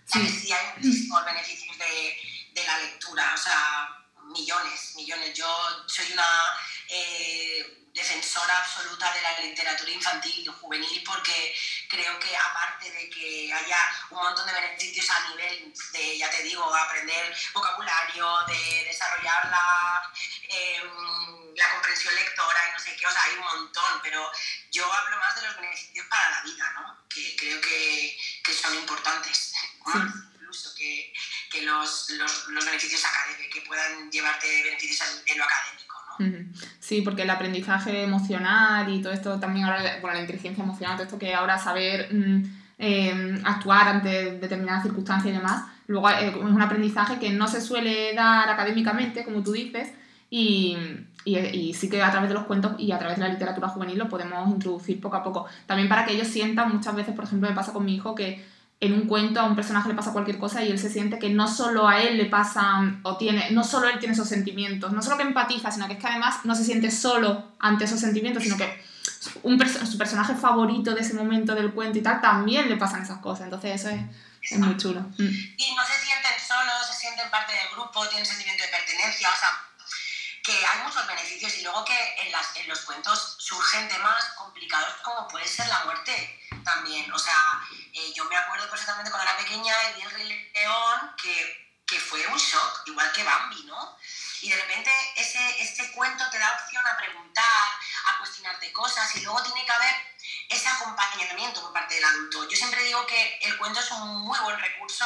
Sí. 0.06 0.28
sí 0.28 0.52
hay 0.52 0.74
muchísimos 0.76 1.24
beneficios 1.24 1.78
de, 1.78 2.18
de, 2.54 2.64
la 2.66 2.78
lectura, 2.80 3.34
o 3.34 3.38
sea, 3.38 4.06
millones, 4.26 4.94
millones. 4.98 5.34
Yo 5.34 5.48
soy 5.88 6.12
una... 6.12 6.28
Eh, 6.94 7.82
defensora 7.94 8.58
absoluta 8.58 9.14
de 9.14 9.22
la 9.22 9.40
literatura 9.40 9.92
infantil 9.92 10.44
y 10.44 10.46
juvenil 10.46 11.04
porque 11.06 11.56
creo 11.90 12.18
que 12.20 12.36
aparte 12.36 12.90
de 12.92 13.10
que 13.10 13.54
haya 13.54 13.78
un 14.10 14.18
montón 14.18 14.46
de 14.46 14.54
beneficios 14.54 15.10
a 15.10 15.30
nivel 15.30 15.74
de, 15.94 16.18
ya 16.18 16.30
te 16.30 16.44
digo, 16.44 16.64
aprender 16.74 17.36
vocabulario, 17.54 18.46
de 18.48 18.86
desarrollar 18.86 19.50
la, 19.50 20.14
em, 20.50 21.56
la 21.56 21.72
comprensión 21.72 22.16
lectora 22.16 22.60
y 22.70 22.72
no 22.74 22.80
sé 22.80 22.96
qué, 22.96 23.06
o 23.06 23.12
sea, 23.12 23.24
hay 23.24 23.36
un 23.36 23.42
montón, 23.42 24.00
pero 24.02 24.32
yo 24.72 24.92
hablo 24.92 25.18
más 25.18 25.36
de 25.36 25.42
los 25.44 25.56
beneficios 25.58 26.08
para 26.08 26.30
la 26.30 26.42
vida, 26.44 26.74
¿no? 26.76 27.08
Que 27.10 27.36
creo 27.36 27.62
que, 27.62 28.18
que 28.44 28.54
son 28.54 28.74
importantes, 28.76 29.54
más 29.86 30.14
incluso 30.34 30.74
que, 30.76 31.14
que 31.50 31.62
los, 31.62 32.10
los, 32.12 32.48
los, 32.48 32.66
beneficios 32.66 33.04
académicos, 33.06 33.54
que 33.54 33.68
puedan 33.68 34.12
llevarte 34.12 34.64
beneficios 34.64 35.24
en 35.26 35.38
lo 35.38 35.44
académico. 35.44 35.82
Sí, 36.92 37.02
porque 37.04 37.22
el 37.22 37.30
aprendizaje 37.30 38.04
emocional 38.04 38.94
y 38.94 39.02
todo 39.02 39.14
esto 39.14 39.40
también 39.40 39.64
ahora, 39.64 40.00
bueno, 40.02 40.16
la 40.16 40.20
inteligencia 40.24 40.62
emocional, 40.62 40.98
todo 40.98 41.06
esto 41.06 41.18
que 41.18 41.34
ahora 41.34 41.58
saber 41.58 42.14
mm, 42.14 42.44
em, 42.80 43.42
actuar 43.46 43.88
ante 43.88 44.38
determinadas 44.40 44.84
circunstancias 44.84 45.34
y 45.34 45.38
demás, 45.38 45.64
luego 45.88 46.10
eh, 46.10 46.28
es 46.28 46.36
un 46.36 46.62
aprendizaje 46.62 47.18
que 47.18 47.30
no 47.30 47.48
se 47.48 47.62
suele 47.62 48.14
dar 48.14 48.50
académicamente, 48.50 49.24
como 49.24 49.42
tú 49.42 49.54
dices, 49.54 49.94
y, 50.30 50.76
y, 51.24 51.74
sí 51.76 51.90
que 51.90 52.04
a 52.04 52.12
través 52.12 52.28
de 52.28 52.36
los 52.36 52.44
cuentos 52.44 52.74
y 52.78 52.92
a 52.92 53.00
través 53.00 53.20
de 53.20 53.24
la 53.24 53.30
literatura 53.30 53.70
juvenil 53.70 53.98
lo 53.98 54.10
podemos 54.10 54.50
introducir 54.50 55.00
poco 55.00 55.16
a 55.16 55.24
poco. 55.24 55.46
También 55.68 55.88
para 55.88 56.04
que 56.04 56.12
ellos 56.12 56.28
sientan, 56.28 56.74
muchas 56.74 56.94
veces, 56.94 57.16
por 57.16 57.24
ejemplo, 57.24 57.48
me 57.48 57.56
pasa 57.56 57.72
con 57.72 57.86
mi 57.86 57.96
hijo 57.96 58.16
que 58.16 58.44
en 58.82 58.94
un 58.94 59.08
cuento 59.08 59.40
a 59.40 59.44
un 59.44 59.56
personaje 59.56 59.88
le 59.88 59.94
pasa 59.94 60.12
cualquier 60.12 60.40
cosa 60.40 60.64
y 60.64 60.72
él 60.72 60.80
se 60.80 60.90
siente 60.90 61.20
que 61.20 61.30
no 61.30 61.48
solo 61.48 61.88
a 61.88 62.02
él 62.02 62.18
le 62.18 62.26
pasan 62.26 63.00
o 63.04 63.16
tiene, 63.16 63.52
no 63.52 63.64
solo 63.64 63.88
él 63.88 64.00
tiene 64.00 64.16
esos 64.16 64.28
sentimientos, 64.28 64.92
no 64.92 65.04
solo 65.04 65.18
que 65.18 65.24
empatiza, 65.24 65.72
sino 65.72 65.88
que 65.88 65.94
es 65.94 66.00
que 66.00 66.08
además 66.08 66.40
no 66.46 66.56
se 66.56 66.66
siente 66.66 66.90
solo 66.90 67.54
ante 67.60 67.86
esos 67.86 68.00
sentimientos, 68.00 68.42
sino 68.42 68.58
que 68.58 68.84
un 69.44 69.60
su 69.68 69.98
personaje 70.00 70.34
favorito 70.34 70.96
de 70.96 71.02
ese 71.02 71.14
momento 71.14 71.54
del 71.54 71.74
cuento 71.74 72.00
y 72.00 72.02
tal 72.02 72.22
también 72.22 72.68
le 72.70 72.78
pasan 72.78 73.04
esas 73.04 73.20
cosas, 73.20 73.46
entonces 73.46 73.80
eso 73.80 73.90
es, 73.90 74.02
es 74.42 74.58
muy 74.58 74.76
chulo. 74.78 75.02
Mm. 75.02 75.30
Y 75.58 75.76
no 75.76 75.84
se 75.86 76.04
sienten 76.04 76.34
solos, 76.46 76.88
se 76.92 77.00
sienten 77.00 77.30
parte 77.30 77.54
del 77.54 77.70
grupo, 77.74 78.08
tienen 78.08 78.26
sentimiento 78.26 78.64
de 78.64 78.70
pertenencia, 78.70 79.30
o 79.30 79.38
sea, 79.38 79.50
que 80.44 80.54
hay 80.54 80.84
muchos 80.84 81.06
beneficios 81.06 81.56
y 81.60 81.62
luego 81.62 81.86
que 81.86 82.26
en, 82.26 82.32
las, 82.32 82.56
en 82.56 82.68
los 82.68 82.80
cuentos 82.82 83.36
surgen 83.38 83.88
temas 83.88 84.24
complicados 84.36 84.96
como 85.04 85.28
puede 85.28 85.48
ser 85.48 85.68
la 85.68 85.86
muerte 85.86 86.40
también. 86.64 87.12
O 87.14 87.20
sea, 87.20 87.36
eh, 87.94 88.14
yo 88.14 88.26
me 88.26 88.36
acuerdo 88.36 88.70
perfectamente 88.70 89.12
cuando 89.12 89.30
era 89.30 89.38
pequeña 89.38 89.74
y 89.90 89.94
vi 89.96 90.02
el 90.02 90.12
Rey 90.12 90.52
León 90.54 91.16
que, 91.22 91.76
que 91.86 92.00
fue 92.00 92.26
un 92.28 92.38
shock, 92.38 92.88
igual 92.88 93.12
que 93.12 93.24
Bambi, 93.24 93.64
¿no? 93.64 93.98
Y 94.42 94.50
de 94.50 94.56
repente 94.56 94.92
ese, 95.18 95.62
este 95.62 95.92
cuento 95.92 96.28
te 96.32 96.40
da 96.40 96.52
opción 96.54 96.86
a 96.88 96.98
preguntar, 96.98 97.70
a 98.08 98.18
cuestionarte 98.18 98.72
cosas 98.74 99.16
y 99.16 99.22
luego 99.22 99.44
tiene 99.44 99.66
que 99.66 99.72
haber 99.72 99.96
ese 100.50 100.68
acompañamiento 100.68 101.62
por 101.62 101.74
parte 101.74 101.96
del 101.96 102.04
adulto. 102.04 102.50
Yo 102.50 102.58
siempre 102.58 102.84
digo 102.84 103.06
que 103.06 103.40
el 103.44 103.58
cuento 103.58 103.80
es 103.80 103.92
un 103.92 104.22
muy 104.22 104.40
buen 104.40 104.60
recurso, 104.60 105.06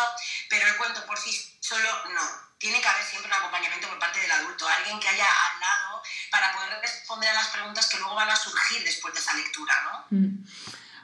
pero 0.49 0.67
el 0.67 0.77
cuento 0.77 1.05
por 1.05 1.17
sí 1.17 1.57
solo 1.59 1.89
no. 2.09 2.45
Tiene 2.57 2.81
que 2.81 2.87
haber 2.87 3.03
siempre 3.03 3.29
un 3.29 3.37
acompañamiento 3.37 3.89
por 3.89 3.99
parte 3.99 4.19
del 4.21 4.31
adulto, 4.31 4.67
alguien 4.67 4.99
que 4.99 5.09
haya 5.09 5.25
al 5.25 5.59
lado 5.59 6.01
para 6.31 6.53
poder 6.53 6.79
responder 6.79 7.29
a 7.29 7.33
las 7.33 7.49
preguntas 7.49 7.87
que 7.87 7.97
luego 7.97 8.15
van 8.15 8.29
a 8.29 8.35
surgir 8.35 8.83
después 8.83 9.13
de 9.13 9.19
esa 9.19 9.33
lectura, 9.33 9.81
¿no? 9.83 10.17
Mm. 10.17 10.45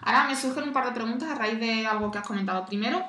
Ahora 0.02 0.28
me 0.28 0.36
surgen 0.36 0.64
un 0.64 0.74
par 0.74 0.86
de 0.86 0.92
preguntas 0.92 1.30
a 1.30 1.36
raíz 1.36 1.60
de 1.60 1.86
algo 1.86 2.12
que 2.12 2.18
has 2.18 2.28
comentado. 2.28 2.66
Primero, 2.66 3.04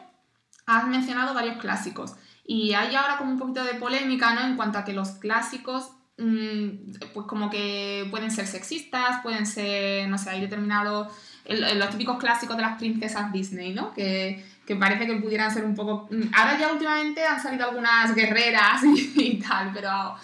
has 0.67 0.87
mencionado 0.87 1.35
varios 1.35 1.57
clásicos 1.59 2.15
y 2.45 2.73
hay 2.75 2.95
ahora 2.95 3.17
como 3.19 3.33
un 3.33 3.39
poquito 3.39 3.65
de 3.65 3.75
polémica, 3.75 4.35
¿no? 4.35 4.43
En 4.43 4.57
cuanto 4.57 4.79
a 4.79 4.85
que 4.85 4.93
los 4.93 5.11
clásicos, 5.13 5.93
mmm, 6.19 6.69
pues 7.15 7.27
como 7.27 7.51
que 7.51 8.07
pueden 8.11 8.31
ser 8.31 8.47
sexistas, 8.47 9.23
pueden 9.23 9.47
ser, 9.47 10.09
no 10.09 10.19
sé, 10.19 10.31
hay 10.31 10.41
determinados, 10.41 11.13
los 11.47 11.91
típicos 11.91 12.19
clásicos 12.19 12.57
de 12.57 12.63
las 12.63 12.79
princesas 12.79 13.33
Disney, 13.33 13.73
¿no? 13.73 13.93
Que, 13.93 14.45
que 14.67 14.77
parece 14.77 15.07
que 15.07 15.17
pudieran 15.17 15.51
ser 15.51 15.65
un 15.65 15.75
poco... 15.75 16.09
Mm, 16.11 16.35
ahora 16.35 16.59
ya 16.59 16.73
últimamente 16.73 17.25
han 17.25 17.41
salido 17.41 17.69
algunas 17.69 18.15
guerreras 18.15 18.83
y, 18.85 19.13
y 19.17 19.39
tal, 19.39 19.71
pero 19.73 20.15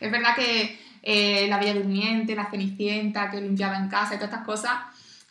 es 0.00 0.10
verdad 0.10 0.34
que 0.34 0.80
eh, 1.02 1.46
la 1.48 1.58
Bella 1.58 1.74
Durmiente, 1.74 2.34
la 2.34 2.50
Cenicienta 2.50 3.30
que 3.30 3.40
limpiaba 3.40 3.76
en 3.76 3.88
casa 3.88 4.14
y 4.14 4.18
todas 4.18 4.32
estas 4.32 4.46
cosas 4.46 4.74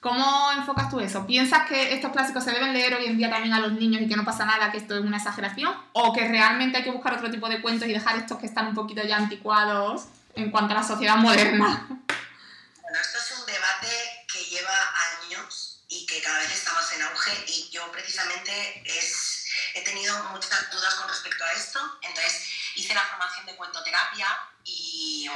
¿Cómo 0.02 0.52
enfocas 0.54 0.90
tú 0.90 1.00
eso? 1.00 1.28
¿Piensas 1.28 1.68
que 1.68 1.94
estos 1.94 2.12
clásicos 2.12 2.44
se 2.44 2.50
deben 2.50 2.74
leer 2.74 2.96
hoy 2.96 3.06
en 3.06 3.20
día 3.20 3.30
también 3.30 3.54
a 3.54 3.60
los 3.60 3.74
niños 3.74 4.02
y 4.02 4.10
que 4.10 4.16
no 4.16 4.26
pasa 4.26 4.46
nada, 4.46 4.72
que 4.72 4.80
esto 4.80 4.96
es 4.96 5.02
una 5.02 5.18
exageración? 5.18 5.80
¿O 5.94 6.12
que 6.12 6.28
realmente 6.28 6.80
hay 6.80 6.84
que 6.84 6.90
buscar 6.90 7.14
otro 7.14 7.30
tipo 7.30 7.48
de 7.48 7.62
cuentos 7.62 7.88
y 7.88 7.94
dejar 7.94 8.18
estos 8.18 8.40
que 8.40 8.48
están 8.48 8.66
un 8.66 8.74
poquito 8.74 9.04
ya 9.04 9.18
anticuados 9.18 10.06
en 10.34 10.50
cuanto 10.50 10.74
a 10.74 10.78
la 10.78 10.84
sociedad 10.84 11.18
moderna? 11.18 11.86
Bueno, 11.88 12.98
esto 13.00 13.20
es 13.20 13.40
un 13.40 13.46
debate 13.46 14.26
que 14.34 14.44
lleva 14.46 14.74
años 15.22 15.84
y 15.88 16.04
que 16.08 16.20
cada 16.20 16.40
vez 16.40 16.52
está 16.52 16.74
más 16.74 16.92
en 16.94 17.04
auge 17.04 17.46
y 17.50 17.70
yo 17.70 17.92
precisamente 17.92 18.82
es, 18.84 19.46
he 19.76 19.84
tenido 19.84 20.16
muchas 20.32 20.72
dudas 20.72 20.96
con 20.96 21.10
respecto 21.10 21.44
a 21.44 21.52
esto. 21.52 21.80
Entonces 22.02 22.50
hice 22.74 22.96
la 22.96 23.02
formación 23.02 23.46
de 23.46 23.56
cuentoterapia 23.56 24.26
y 24.64 25.30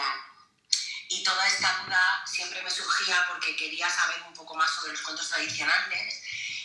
y 1.10 1.24
toda 1.24 1.48
esta 1.48 1.84
duda 1.84 2.24
siempre 2.26 2.62
me 2.62 2.72
surgía 2.72 3.26
porque 3.30 3.56
quería 3.56 3.90
saber 3.90 4.24
un 4.28 4.34
poco 4.34 4.56
más 4.56 4.70
sobre 4.72 4.92
los 4.92 5.02
cuentos 5.02 5.30
tradicionales. 5.30 6.22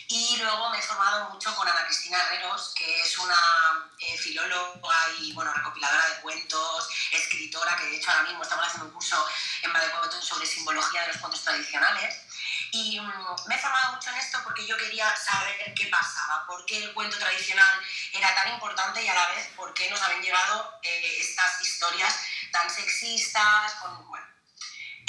Y 0.07 0.35
luego 0.37 0.69
me 0.69 0.79
he 0.79 0.81
formado 0.81 1.29
mucho 1.29 1.55
con 1.55 1.65
Ana 1.65 1.85
Cristina 1.85 2.17
Herreros, 2.17 2.73
que 2.75 3.01
es 3.01 3.17
una 3.17 3.89
eh, 3.97 4.17
filóloga 4.17 4.97
y 5.19 5.31
bueno, 5.31 5.53
recopiladora 5.53 6.05
de 6.09 6.21
cuentos, 6.21 6.89
escritora, 7.11 7.77
que 7.77 7.85
de 7.85 7.95
hecho 7.95 8.11
ahora 8.11 8.23
mismo 8.23 8.43
estamos 8.43 8.65
haciendo 8.65 8.87
un 8.87 8.93
curso 8.93 9.25
en 9.63 9.71
Cuentos 9.71 10.25
sobre 10.25 10.45
simbología 10.45 11.01
de 11.01 11.07
los 11.07 11.17
cuentos 11.17 11.41
tradicionales. 11.43 12.15
Y 12.71 12.99
um, 12.99 13.07
me 13.47 13.55
he 13.55 13.59
formado 13.59 13.93
mucho 13.93 14.09
en 14.09 14.17
esto 14.17 14.39
porque 14.43 14.65
yo 14.65 14.77
quería 14.77 15.15
saber 15.15 15.73
qué 15.75 15.87
pasaba, 15.87 16.45
por 16.45 16.65
qué 16.65 16.83
el 16.83 16.93
cuento 16.93 17.17
tradicional 17.17 17.81
era 18.13 18.33
tan 18.35 18.53
importante 18.53 19.03
y 19.03 19.07
a 19.07 19.13
la 19.13 19.27
vez 19.27 19.47
por 19.55 19.73
qué 19.73 19.89
nos 19.89 20.01
habían 20.01 20.21
llegado 20.21 20.79
eh, 20.81 21.17
estas 21.19 21.61
historias 21.61 22.15
tan 22.51 22.69
sexistas, 22.69 23.73
con, 23.81 24.07
bueno, 24.07 24.20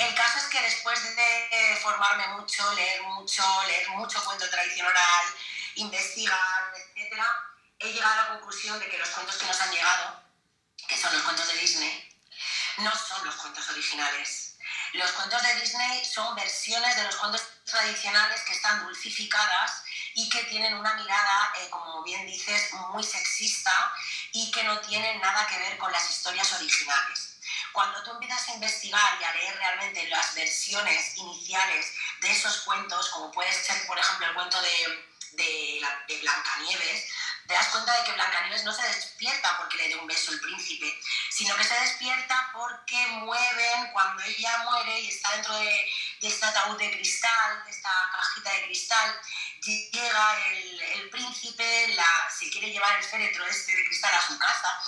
el 0.03 0.15
caso 0.15 0.39
es 0.39 0.45
que 0.45 0.61
después 0.61 1.17
de 1.17 1.79
formarme 1.83 2.27
mucho, 2.29 2.73
leer 2.75 3.03
mucho, 3.03 3.43
leer 3.67 3.89
mucho 3.91 4.25
cuento 4.25 4.49
tradicional 4.51 4.93
oral, 4.93 5.35
investigar, 5.77 6.73
etc., 6.77 7.23
he 7.79 7.93
llegado 7.93 8.13
a 8.13 8.17
la 8.17 8.29
conclusión 8.31 8.79
de 8.79 8.89
que 8.89 8.99
los 8.99 9.09
cuentos 9.11 9.37
que 9.37 9.47
nos 9.47 9.61
han 9.61 9.71
llegado, 9.71 10.23
que 10.89 10.97
son 10.97 11.13
los 11.13 11.23
cuentos 11.23 11.49
de 11.49 11.59
Disney, 11.59 12.19
no 12.79 12.93
son 12.95 13.25
los 13.25 13.35
cuentos 13.37 13.69
originales. 13.71 14.57
Los 14.95 15.11
cuentos 15.13 15.43
de 15.43 15.55
Disney 15.61 16.05
son 16.05 16.35
versiones 16.37 16.97
de 16.97 17.05
los 17.05 17.17
cuentos 17.17 17.43
tradicionales 17.65 18.41
que 18.43 18.53
están 18.53 18.85
dulcificadas 18.85 19.85
y 20.15 20.29
que 20.29 20.45
tienen 20.45 20.75
una 20.75 20.95
mirada, 20.95 21.53
eh, 21.61 21.71
como 21.71 22.03
bien 22.03 22.27
dices, 22.27 22.73
muy 22.91 23.03
sexista 23.03 23.95
y 24.33 24.51
que 24.51 24.65
no 24.65 24.79
tienen 24.81 25.21
nada 25.21 25.47
que 25.47 25.59
ver 25.59 25.79
con 25.79 25.91
las 25.91 26.11
historias 26.11 26.53
originales. 26.53 27.32
Cuando 27.73 28.03
tú 28.03 28.11
empiezas 28.13 28.49
a 28.49 28.55
investigar 28.55 29.19
y 29.21 29.25
a 29.25 29.33
leer 29.33 29.57
realmente 29.57 30.09
las 30.09 30.35
versiones 30.35 31.17
iniciales 31.17 31.87
de 32.21 32.31
esos 32.31 32.63
cuentos, 32.63 33.09
como 33.11 33.33
puede 33.33 33.53
ser, 33.53 33.87
por 33.87 33.99
ejemplo, 33.99 34.27
el 34.27 34.35
cuento 34.35 34.61
de, 34.61 35.07
de, 35.33 35.87
de 36.09 36.21
Blancanieves, 36.21 37.13
te 37.47 37.71
cuenta 37.71 37.97
de 37.99 38.05
que 38.05 38.13
Blancanieves 38.13 38.65
no 38.65 38.73
se 38.73 38.87
despierta 38.87 39.57
porque 39.59 39.77
le 39.77 39.89
dé 39.89 39.97
un 39.97 40.07
beso 40.07 40.33
el 40.33 40.41
príncipe, 40.41 40.99
sino 41.31 41.55
que 41.57 41.65
se 41.65 41.75
despierta 41.81 42.51
porque 42.53 43.07
mueven 43.09 43.93
cuando 43.93 44.23
ella 44.23 44.59
muere 44.59 45.01
y 45.01 45.09
está 45.09 45.33
dentro 45.33 45.57
de, 45.57 45.93
de 46.21 46.29
este 46.29 46.47
ataúd 46.47 46.79
de 46.79 46.91
cristal, 46.93 47.65
de 47.65 47.71
esta 47.71 47.91
cajita 48.13 48.53
de 48.53 48.65
cristal, 48.65 49.21
llega 49.61 50.47
el, 50.49 50.81
el 50.81 51.11
príncipe, 51.11 51.89
la, 51.89 52.31
se 52.31 52.51
quiere 52.51 52.71
llevar 52.71 52.99
el 52.99 53.05
féretro 53.05 53.47
este 53.47 53.77
de 53.77 53.85
cristal 53.85 54.15
a 54.15 54.27
su 54.27 54.39
casa, 54.39 54.81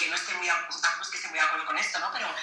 que 0.00 0.08
no 0.08 0.16
esté 0.16 0.32
muy, 0.34 0.48
tampoco 0.48 1.10
que 1.10 1.18
esté 1.18 1.28
muy 1.28 1.38
de 1.38 1.44
acuerdo 1.44 1.66
con 1.66 1.76
esto, 1.76 1.98
¿no? 1.98 2.10
Pero 2.12 2.34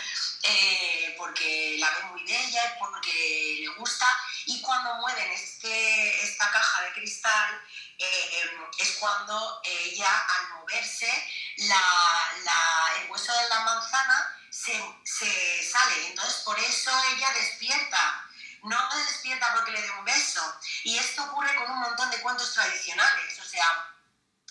eh, 0.43 1.15
porque 1.17 1.77
la 1.79 1.89
ve 1.89 2.03
muy 2.11 2.23
bella, 2.23 2.77
porque 2.77 3.57
le 3.61 3.67
gusta, 3.79 4.05
y 4.45 4.61
cuando 4.61 4.93
mueven 4.95 5.31
este, 5.31 6.23
esta 6.23 6.51
caja 6.51 6.83
de 6.83 6.93
cristal, 6.93 7.61
eh, 7.97 8.41
em, 8.43 8.61
es 8.77 8.91
cuando 8.99 9.59
ella, 9.63 10.11
al 10.11 10.59
moverse, 10.59 11.11
la, 11.57 12.31
la, 12.43 12.93
el 13.01 13.09
hueso 13.09 13.33
de 13.33 13.49
la 13.49 13.59
manzana 13.61 14.39
se, 14.51 14.73
se 15.03 15.63
sale. 15.63 16.07
Entonces, 16.09 16.35
por 16.45 16.59
eso 16.59 16.91
ella 17.15 17.31
despierta 17.33 18.23
no 18.63 18.91
se 18.91 18.97
despierta 18.97 19.53
porque 19.53 19.71
le 19.71 19.81
dé 19.81 19.91
un 19.91 20.05
beso. 20.05 20.41
Y 20.83 20.97
esto 20.97 21.23
ocurre 21.23 21.55
con 21.55 21.71
un 21.71 21.79
montón 21.79 22.09
de 22.11 22.19
cuentos 22.21 22.53
tradicionales. 22.53 23.39
O 23.39 23.45
sea, 23.45 23.65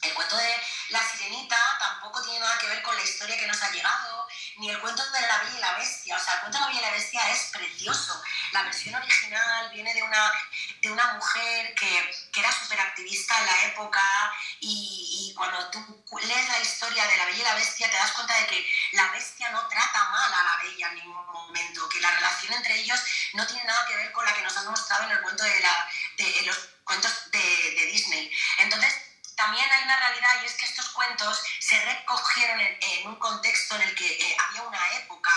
el 0.02 0.14
cuento 0.14 0.36
de 0.36 0.56
la 0.90 1.00
sirenita 1.02 1.56
tampoco 1.78 2.22
tiene 2.22 2.40
nada 2.40 2.58
que 2.58 2.68
ver 2.68 2.82
con 2.82 2.94
la 2.96 3.02
historia 3.02 3.36
que 3.38 3.46
nos 3.46 3.60
ha 3.62 3.70
llegado, 3.70 4.26
ni 4.58 4.70
el 4.70 4.80
cuento 4.80 5.04
de 5.10 5.20
la 5.20 5.38
Bella 5.38 5.56
y 5.56 5.60
la 5.60 5.72
Bestia. 5.74 6.16
O 6.16 6.20
sea, 6.20 6.34
el 6.34 6.40
cuento 6.40 6.58
de 6.58 6.62
la 6.62 6.68
Bella 6.68 6.80
y 6.80 6.82
la 6.82 6.90
Bestia 6.90 7.30
es 7.30 7.50
precioso. 7.52 8.22
La 8.52 8.62
versión 8.62 8.94
original 8.94 9.70
viene 9.72 9.92
de 9.94 10.02
una, 10.02 10.32
de 10.80 10.90
una 10.90 11.14
mujer 11.14 11.74
que, 11.74 12.10
que 12.32 12.40
era 12.40 12.52
súper 12.52 12.80
activista 12.80 13.38
en 13.38 13.46
la 13.46 13.64
época 13.64 14.32
y, 14.60 15.30
y, 15.30 15.34
cuando 15.34 15.70
tú 15.70 16.18
lees 16.22 16.48
la 16.48 16.60
historia 16.60 17.06
de 17.06 17.16
la 17.16 17.24
Bella 17.26 17.40
y 17.40 17.44
la 17.44 17.54
Bestia 17.54 17.90
te 17.90 17.96
das 17.96 18.12
cuenta 18.12 18.38
de 18.38 18.46
que 18.46 18.66
la 18.92 19.10
bestia 19.12 19.50
no 19.50 19.66
trata 19.68 20.04
mal 20.08 20.32
a 20.32 20.44
la 20.44 20.62
Bella 20.62 20.88
en 20.88 20.94
ningún 20.96 21.26
momento, 21.26 21.88
que 21.88 22.00
la 22.00 22.10
relación 22.12 22.52
entre 22.54 22.78
ellos 22.80 23.00
no 23.34 23.46
tiene 23.46 23.64
nada 23.64 23.86
que 23.86 23.96
ver 23.96 24.12
con 24.12 24.24
la 24.24 24.34
que 24.34 24.42
nos 24.42 24.56
han 24.56 24.70
mostrado 24.70 25.04
en 25.04 25.10
el 25.10 25.20
cuento 25.20 25.42
de, 25.42 25.60
la, 25.60 25.88
de 26.16 26.42
los 26.46 26.56
cuentos 26.84 27.30
de, 27.30 27.38
de 27.38 27.86
Disney. 27.86 28.32
Entonces, 28.58 29.05
también 29.36 29.66
hay 29.70 29.84
una 29.84 29.96
realidad 29.98 30.42
y 30.42 30.46
es 30.46 30.54
que 30.54 30.64
estos 30.64 30.88
cuentos 30.90 31.42
se 31.60 31.78
recogieron 31.84 32.60
en, 32.60 32.78
en 32.80 33.08
un 33.08 33.16
contexto 33.16 33.76
en 33.76 33.82
el 33.82 33.94
que 33.94 34.06
eh, 34.06 34.36
había 34.46 34.62
una 34.62 34.92
época 34.94 35.30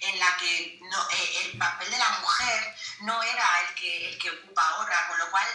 en 0.00 0.18
la 0.18 0.36
que 0.38 0.78
no, 0.82 1.10
eh, 1.10 1.40
el 1.44 1.58
papel 1.58 1.90
de 1.90 1.98
la 1.98 2.08
mujer 2.20 2.76
no 3.00 3.22
era 3.22 3.60
el 3.60 3.74
que, 3.74 4.08
el 4.08 4.18
que 4.18 4.30
ocupa 4.30 4.62
ahora, 4.68 5.06
con 5.08 5.18
lo 5.18 5.30
cual 5.30 5.46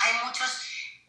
hay 0.00 0.14
muchos 0.24 0.50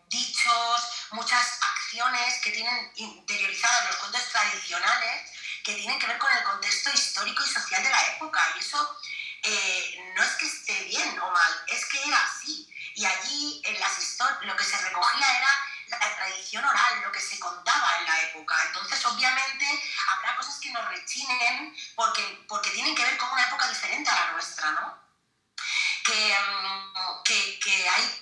dichos, 0.08 0.82
muchas 1.12 1.60
acciones 1.62 2.40
que 2.42 2.52
tienen 2.52 2.92
interiorizados 2.96 3.88
los 3.88 3.96
cuentos 3.96 4.30
tradicionales 4.30 5.32
que 5.64 5.76
tienen 5.76 5.98
que 5.98 6.08
ver 6.08 6.18
con 6.18 6.32
el 6.32 6.44
contexto 6.44 6.92
histórico 6.92 7.42
y 7.44 7.50
social 7.50 7.82
de 7.82 7.90
la 7.90 8.02
época. 8.16 8.54
Y 8.58 8.60
eso 8.60 9.00
eh, 9.44 10.14
no 10.16 10.24
es 10.24 10.32
que 10.32 10.46
esté 10.46 10.84
bien 10.84 11.18
o 11.20 11.32
mal, 11.32 11.64
es 11.68 11.86
que 11.86 12.04
era 12.04 12.22
así. 12.22 12.70
Y 12.96 13.06
allí 13.06 13.62
en 13.66 13.80
las 13.80 13.98
lo 14.42 14.56
que 14.56 14.64
se 14.64 14.78
recogía 14.78 15.38
era 15.38 15.68
la 16.00 16.16
tradición 16.16 16.64
oral, 16.64 17.02
lo 17.02 17.12
que 17.12 17.20
se 17.20 17.40
contaba 17.40 17.98
en 18.00 18.06
la 18.06 18.22
época. 18.22 18.56
Entonces, 18.68 19.06
obviamente, 19.06 19.66
habrá 20.10 20.36
cosas 20.36 20.60
que 20.60 20.72
nos 20.72 20.88
rechinen 20.90 21.76
porque, 21.96 22.46
porque 22.48 22.70
tienen 22.72 22.96
que 22.96 23.04
ver 23.04 23.18
con 23.18 23.32
una 23.32 23.48
época 23.48 23.68
diferente 23.68 24.10
a 24.10 24.16
la 24.16 24.32
nuestra, 24.34 24.72
¿no? 24.72 25.04
Que, 26.04 26.36
um, 26.38 27.24
que, 27.24 27.60
que, 27.60 27.90
hay 27.90 28.22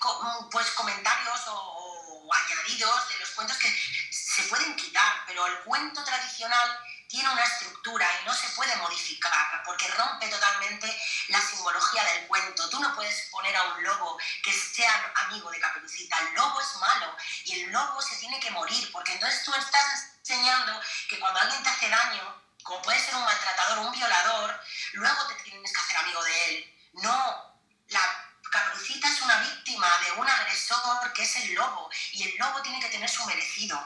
pues, 0.52 0.72
comentarios 0.72 1.48
o, 1.48 1.54
o 1.54 2.34
añadidos 2.34 3.10
de 3.10 3.18
los 3.18 3.30
cuentos 3.32 3.58
que 3.58 3.68
se 4.12 4.44
pueden 4.44 4.76
quitar, 4.76 5.24
pero 5.26 5.46
el 5.48 5.60
cuento 5.64 6.04
tradicional 6.04 6.80
tiene 7.12 7.28
una 7.28 7.44
estructura 7.44 8.08
y 8.22 8.26
no 8.26 8.34
se 8.34 8.48
puede 8.52 8.74
modificar 8.78 9.62
porque 9.66 9.86
rompe 9.90 10.30
totalmente 10.30 10.88
la 11.28 11.42
simbología 11.42 12.06
del 12.06 12.26
cuento. 12.28 12.70
Tú 12.70 12.80
no 12.80 12.96
puedes 12.96 13.28
poner 13.30 13.54
a 13.54 13.64
un 13.74 13.84
lobo 13.84 14.18
que 14.42 14.54
sea 14.54 15.14
amigo 15.26 15.52
de 15.52 15.60
Caperucita. 15.60 16.18
El 16.20 16.34
lobo 16.36 16.62
es 16.62 16.74
malo 16.78 17.14
y 17.44 17.60
el 17.60 17.72
lobo 17.72 18.02
se 18.02 18.16
tiene 18.16 18.40
que 18.40 18.52
morir 18.52 18.90
porque 18.94 19.12
entonces 19.12 19.44
tú 19.44 19.54
estás 19.54 20.14
enseñando 20.20 20.80
que 21.10 21.20
cuando 21.20 21.42
alguien 21.42 21.62
te 21.62 21.70
hace 21.70 21.90
daño, 21.90 22.44
como 22.64 22.82
puede 22.82 23.04
ser 23.04 23.16
un 23.16 23.26
maltratador 23.26 23.80
o 23.80 23.82
un 23.88 23.92
violador, 23.92 24.62
luego 24.94 25.28
te 25.28 25.44
tienes 25.44 25.74
que 25.74 25.82
hacer 25.82 25.98
amigo 25.98 26.24
de 26.24 26.46
él. 26.46 26.80
No, 26.94 27.60
la 27.90 28.32
Caperucita 28.52 29.10
es 29.10 29.22
una 29.22 29.38
víctima 29.38 29.88
de 30.06 30.12
un 30.14 30.30
agresor 30.30 31.12
que 31.14 31.24
es 31.24 31.36
el 31.38 31.56
lobo 31.56 31.90
y 32.14 32.24
el 32.24 32.38
lobo 32.38 32.62
tiene 32.62 32.80
que 32.80 32.90
tener 32.90 33.10
su 33.10 33.26
merecido. 33.26 33.78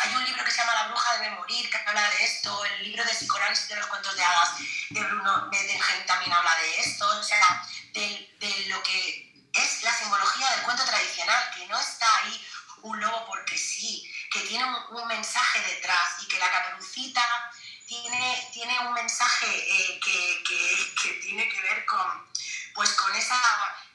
Hay 0.00 0.14
un 0.14 0.24
libro 0.24 0.44
que 0.44 0.50
se 0.50 0.58
llama 0.58 0.74
La 0.74 0.88
bruja 0.88 1.18
debe 1.18 1.30
morir, 1.36 1.70
que 1.70 1.76
habla 1.76 2.10
de 2.10 2.24
esto, 2.24 2.64
el 2.64 2.84
libro 2.84 3.04
de 3.04 3.12
psicoanálisis 3.12 3.68
de 3.68 3.76
los 3.76 3.86
cuentos 3.86 4.16
de 4.16 4.24
hadas 4.24 4.50
de 4.90 5.00
Bruno 5.00 5.48
Bedengen 5.50 6.06
también 6.06 6.32
habla 6.32 6.54
de 6.56 6.80
esto, 6.80 7.06
o 7.06 7.22
sea, 7.22 7.66
de, 7.92 8.64
lo 8.68 8.82
que 8.82 9.32
es 9.52 9.82
la 9.82 9.96
simbología 9.96 10.50
del 10.50 10.62
cuento 10.62 10.84
tradicional, 10.84 11.50
que 11.54 11.66
no 11.66 11.78
está 11.78 12.06
ahí 12.18 12.46
un 12.82 13.00
lobo 13.00 13.24
porque 13.26 13.56
sí, 13.56 14.10
que 14.32 14.40
tiene 14.40 14.64
un, 14.64 15.00
un 15.00 15.06
mensaje 15.06 15.60
detrás 15.60 16.22
y 16.22 16.28
que 16.28 16.38
la 16.38 16.50
caperucita 16.50 17.52
tiene, 17.86 18.48
tiene 18.52 18.78
un 18.80 18.94
mensaje 18.94 19.46
eh, 19.46 20.00
que, 20.00 20.42
que, 20.42 20.94
que, 21.02 21.08
tiene 21.20 21.48
que 21.48 21.60
ver 21.62 21.84
con, 21.86 22.30
pues, 22.74 22.90
con 22.94 23.14
esa 23.14 23.40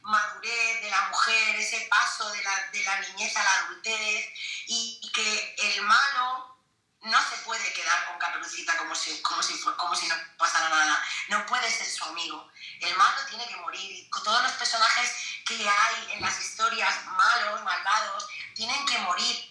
madurez 0.01 0.81
de 0.81 0.89
la 0.89 1.09
mujer, 1.09 1.55
ese 1.57 1.81
paso 1.89 2.29
de 2.31 2.43
la, 2.43 2.67
de 2.71 2.83
la 2.83 2.99
niñez 3.01 3.35
a 3.35 3.43
la 3.43 3.53
adultez 3.55 4.25
y, 4.69 5.11
que 5.11 5.55
el 5.57 5.81
malo 5.81 6.57
no 7.01 7.29
se 7.29 7.37
puede 7.37 7.73
quedar 7.73 8.05
con 8.05 8.19
Caperucita 8.19 8.77
como 8.77 8.93
si, 8.93 9.19
como, 9.21 9.41
si, 9.41 9.59
como 9.61 9.95
si 9.95 10.07
no 10.07 10.15
pasara 10.37 10.69
nada, 10.69 11.03
no 11.29 11.45
puede 11.47 11.69
ser 11.71 11.87
su 11.87 12.03
amigo. 12.05 12.47
El 12.79 12.95
malo 12.95 13.19
tiene 13.27 13.47
que 13.47 13.55
morir 13.57 14.09
todos 14.23 14.43
los 14.43 14.51
personajes 14.53 15.11
que 15.45 15.67
hay 15.67 16.13
en 16.13 16.21
las 16.21 16.39
historias 16.39 17.05
malos, 17.05 17.63
malvados, 17.63 18.27
tienen 18.53 18.85
que 18.85 18.99
morir 18.99 19.49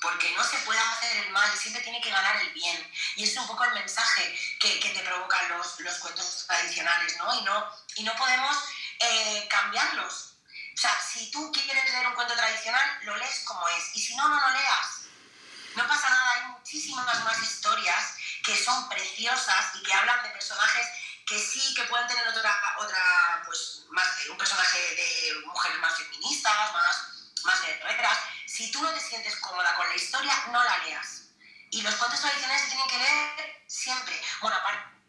porque 0.00 0.32
no 0.36 0.44
se 0.44 0.58
puede 0.58 0.78
hacer 0.78 1.24
el 1.24 1.32
mal, 1.32 1.50
siempre 1.56 1.82
tiene 1.82 2.00
que 2.00 2.10
ganar 2.10 2.36
el 2.36 2.52
bien. 2.52 2.92
Y 3.16 3.24
es 3.24 3.36
un 3.36 3.46
poco 3.46 3.64
el 3.64 3.74
mensaje 3.74 4.36
que, 4.60 4.80
que 4.80 4.90
te 4.90 5.00
provocan 5.00 5.48
los, 5.50 5.80
los, 5.80 5.98
cuentos 5.98 6.44
tradicionales, 6.46 7.16
¿no? 7.18 7.40
Y 7.40 7.42
no, 7.42 7.70
y 7.96 8.02
no 8.02 8.14
podemos 8.16 8.56
eh, 9.00 9.46
cambiarlos. 9.48 10.31
O 10.74 10.80
sea, 10.80 10.98
si 11.00 11.30
tú 11.30 11.52
quieres 11.52 11.84
leer 11.84 12.06
un 12.06 12.14
cuento 12.14 12.34
tradicional, 12.34 12.98
lo 13.02 13.16
lees 13.16 13.40
como 13.44 13.66
es. 13.68 13.84
Y 13.94 14.00
si 14.00 14.16
no, 14.16 14.28
no 14.28 14.40
lo 14.40 14.50
leas. 14.50 15.02
No 15.74 15.86
pasa 15.88 16.10
nada, 16.10 16.32
hay 16.32 16.42
muchísimas 16.52 17.24
más 17.24 17.42
historias 17.42 18.14
que 18.44 18.56
son 18.56 18.88
preciosas 18.88 19.74
y 19.74 19.82
que 19.82 19.92
hablan 19.92 20.22
de 20.22 20.30
personajes 20.30 20.86
que 21.26 21.38
sí 21.38 21.74
que 21.74 21.84
pueden 21.84 22.06
tener 22.08 22.26
otra, 22.28 22.76
otra 22.78 23.42
pues, 23.46 23.84
más, 23.90 24.06
un 24.28 24.36
personaje 24.36 24.78
de 24.78 25.46
mujeres 25.46 25.78
más 25.78 25.96
feministas, 25.96 26.72
más, 26.72 26.96
más 27.44 27.62
guerreras. 27.62 28.18
Si 28.46 28.70
tú 28.70 28.82
no 28.82 28.92
te 28.92 29.00
sientes 29.00 29.36
cómoda 29.36 29.74
con 29.76 29.88
la 29.88 29.96
historia, 29.96 30.34
no 30.50 30.62
la 30.62 30.78
leas. 30.78 31.22
Y 31.70 31.80
los 31.80 31.94
cuentos 31.94 32.20
tradicionales 32.20 32.62
se 32.62 32.68
tienen 32.68 32.88
que 32.88 32.98
leer 32.98 33.64
siempre. 33.66 34.20
Bueno, 34.40 34.58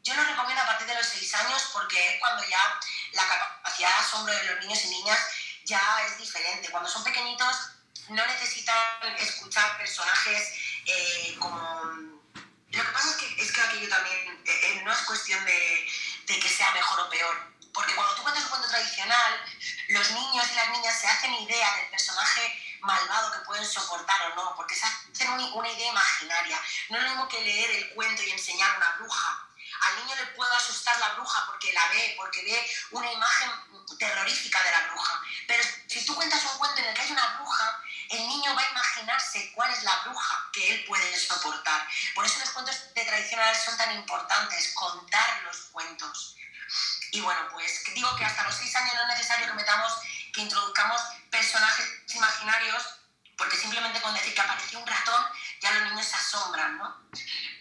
yo 0.04 0.14
los 0.16 0.28
recomiendo 0.28 0.62
a 0.62 0.66
partir 0.66 0.88
de 0.88 0.96
los 0.96 1.08
6 1.08 1.34
años 1.36 1.70
porque 1.74 2.14
es 2.14 2.20
cuando 2.20 2.44
ya 2.48 2.80
la 3.14 3.28
capacidad 3.28 3.90
de 3.90 3.96
asombro 3.96 4.34
de 4.34 4.44
los 4.44 4.60
niños 4.60 4.86
y 4.86 4.90
niñas 4.90 5.20
ya 5.66 5.82
es 6.08 6.18
diferente. 6.18 6.70
Cuando 6.70 6.90
son 6.90 7.04
pequeñitos 7.04 7.56
no 8.10 8.26
necesitan 8.26 9.16
escuchar 9.20 9.78
personajes 9.78 10.54
eh, 10.86 11.36
como... 11.40 12.14
Lo 12.72 12.84
que 12.84 12.92
pasa 12.92 13.10
es 13.12 13.16
que, 13.18 13.44
es 13.44 13.52
que 13.52 13.62
aquello 13.62 13.88
también 13.88 14.42
eh, 14.46 14.82
no 14.84 14.92
es 14.92 15.00
cuestión 15.04 15.46
de, 15.46 15.88
de 16.26 16.40
que 16.40 16.50
sea 16.50 16.72
mejor 16.72 17.02
o 17.02 17.10
peor, 17.10 17.54
porque 17.74 17.94
cuando 17.96 18.16
tú 18.16 18.24
cuentas 18.24 18.44
un 18.44 18.50
cuento 18.50 18.68
tradicional, 18.68 19.46
los 19.90 20.12
niños 20.12 20.46
y 20.52 20.56
las 20.56 20.70
niñas 20.70 21.00
se 21.00 21.08
hacen 21.08 21.34
idea 21.34 21.76
del 21.76 21.90
personaje 21.90 22.80
malvado 22.82 23.32
que 23.32 23.46
pueden 23.46 23.66
soportar 23.66 24.32
o 24.32 24.36
no, 24.36 24.56
porque 24.56 24.76
se 24.76 24.86
hacen 24.86 25.30
una 25.32 25.70
idea 25.70 25.90
imaginaria. 25.90 26.60
No 26.90 26.98
es 26.98 27.04
lo 27.04 27.10
mismo 27.10 27.28
que 27.28 27.42
leer 27.42 27.72
el 27.72 27.90
cuento 27.94 28.22
y 28.24 28.32
enseñar 28.32 28.78
una 28.78 28.92
bruja. 28.98 29.48
Al 29.82 29.96
niño 29.98 30.16
le 30.16 30.26
puede 30.28 30.56
asustar 30.56 30.98
la 31.00 31.14
bruja 31.16 31.46
porque 31.48 31.74
la 31.74 31.88
ve, 31.90 32.14
porque 32.18 32.44
ve 32.44 32.72
una 32.92 33.12
imagen 33.12 33.52
terrorífica 33.98 34.62
de 34.64 34.72
la 34.72 34.88
bruja. 34.88 35.22
Pero 35.48 35.64
si 35.88 36.06
tú 36.06 36.16
cuentas 36.16 36.44
un 36.44 36.58
cuento 36.58 36.82
en 36.82 36.88
el 36.88 36.94
que 36.94 37.02
hay 37.02 37.12
una 37.12 37.38
bruja, 37.38 37.84
el 38.10 38.28
niño 38.28 38.56
va 38.56 38.62
a 38.62 38.72
imaginarse 38.72 39.52
cuál 39.54 39.72
es 39.72 39.84
la 39.84 39.96
bruja 40.06 40.50
que 40.54 40.74
él 40.74 40.86
puede 40.86 41.18
soportar. 41.18 41.88
Por 42.16 42.26
eso 42.26 42.40
los 42.40 42.50
cuentos 42.52 42.94
de 42.94 43.06
tradicionales 43.06 43.64
son 43.64 43.78
tan 43.78 43.96
importantes, 43.96 44.74
contar 44.74 45.44
los 45.44 45.58
cuentos. 45.72 46.36
Y 47.12 47.22
bueno, 47.22 47.42
pues 47.52 47.84
digo 47.94 48.16
que 48.16 48.26
hasta 48.26 48.44
los 48.44 48.56
seis 48.56 48.76
años 48.76 48.96
no 48.96 49.02
es 49.04 49.08
necesario 49.10 49.48
que 49.48 49.54
metamos, 49.54 49.94
que 50.34 50.42
introduzcamos 50.42 51.02
personajes 51.30 51.86
imaginarios, 52.16 52.84
porque 53.38 53.58
simplemente 53.58 54.02
con 54.02 54.14
decir 54.14 54.34
que 54.34 54.42
apareció 54.42 54.80
un 54.80 54.88
ratón, 54.88 55.24
ya 55.62 55.72
los 55.72 55.92
niños 55.92 56.06
se 56.06 56.16
asombran, 56.16 56.78
¿no? 56.78 57.10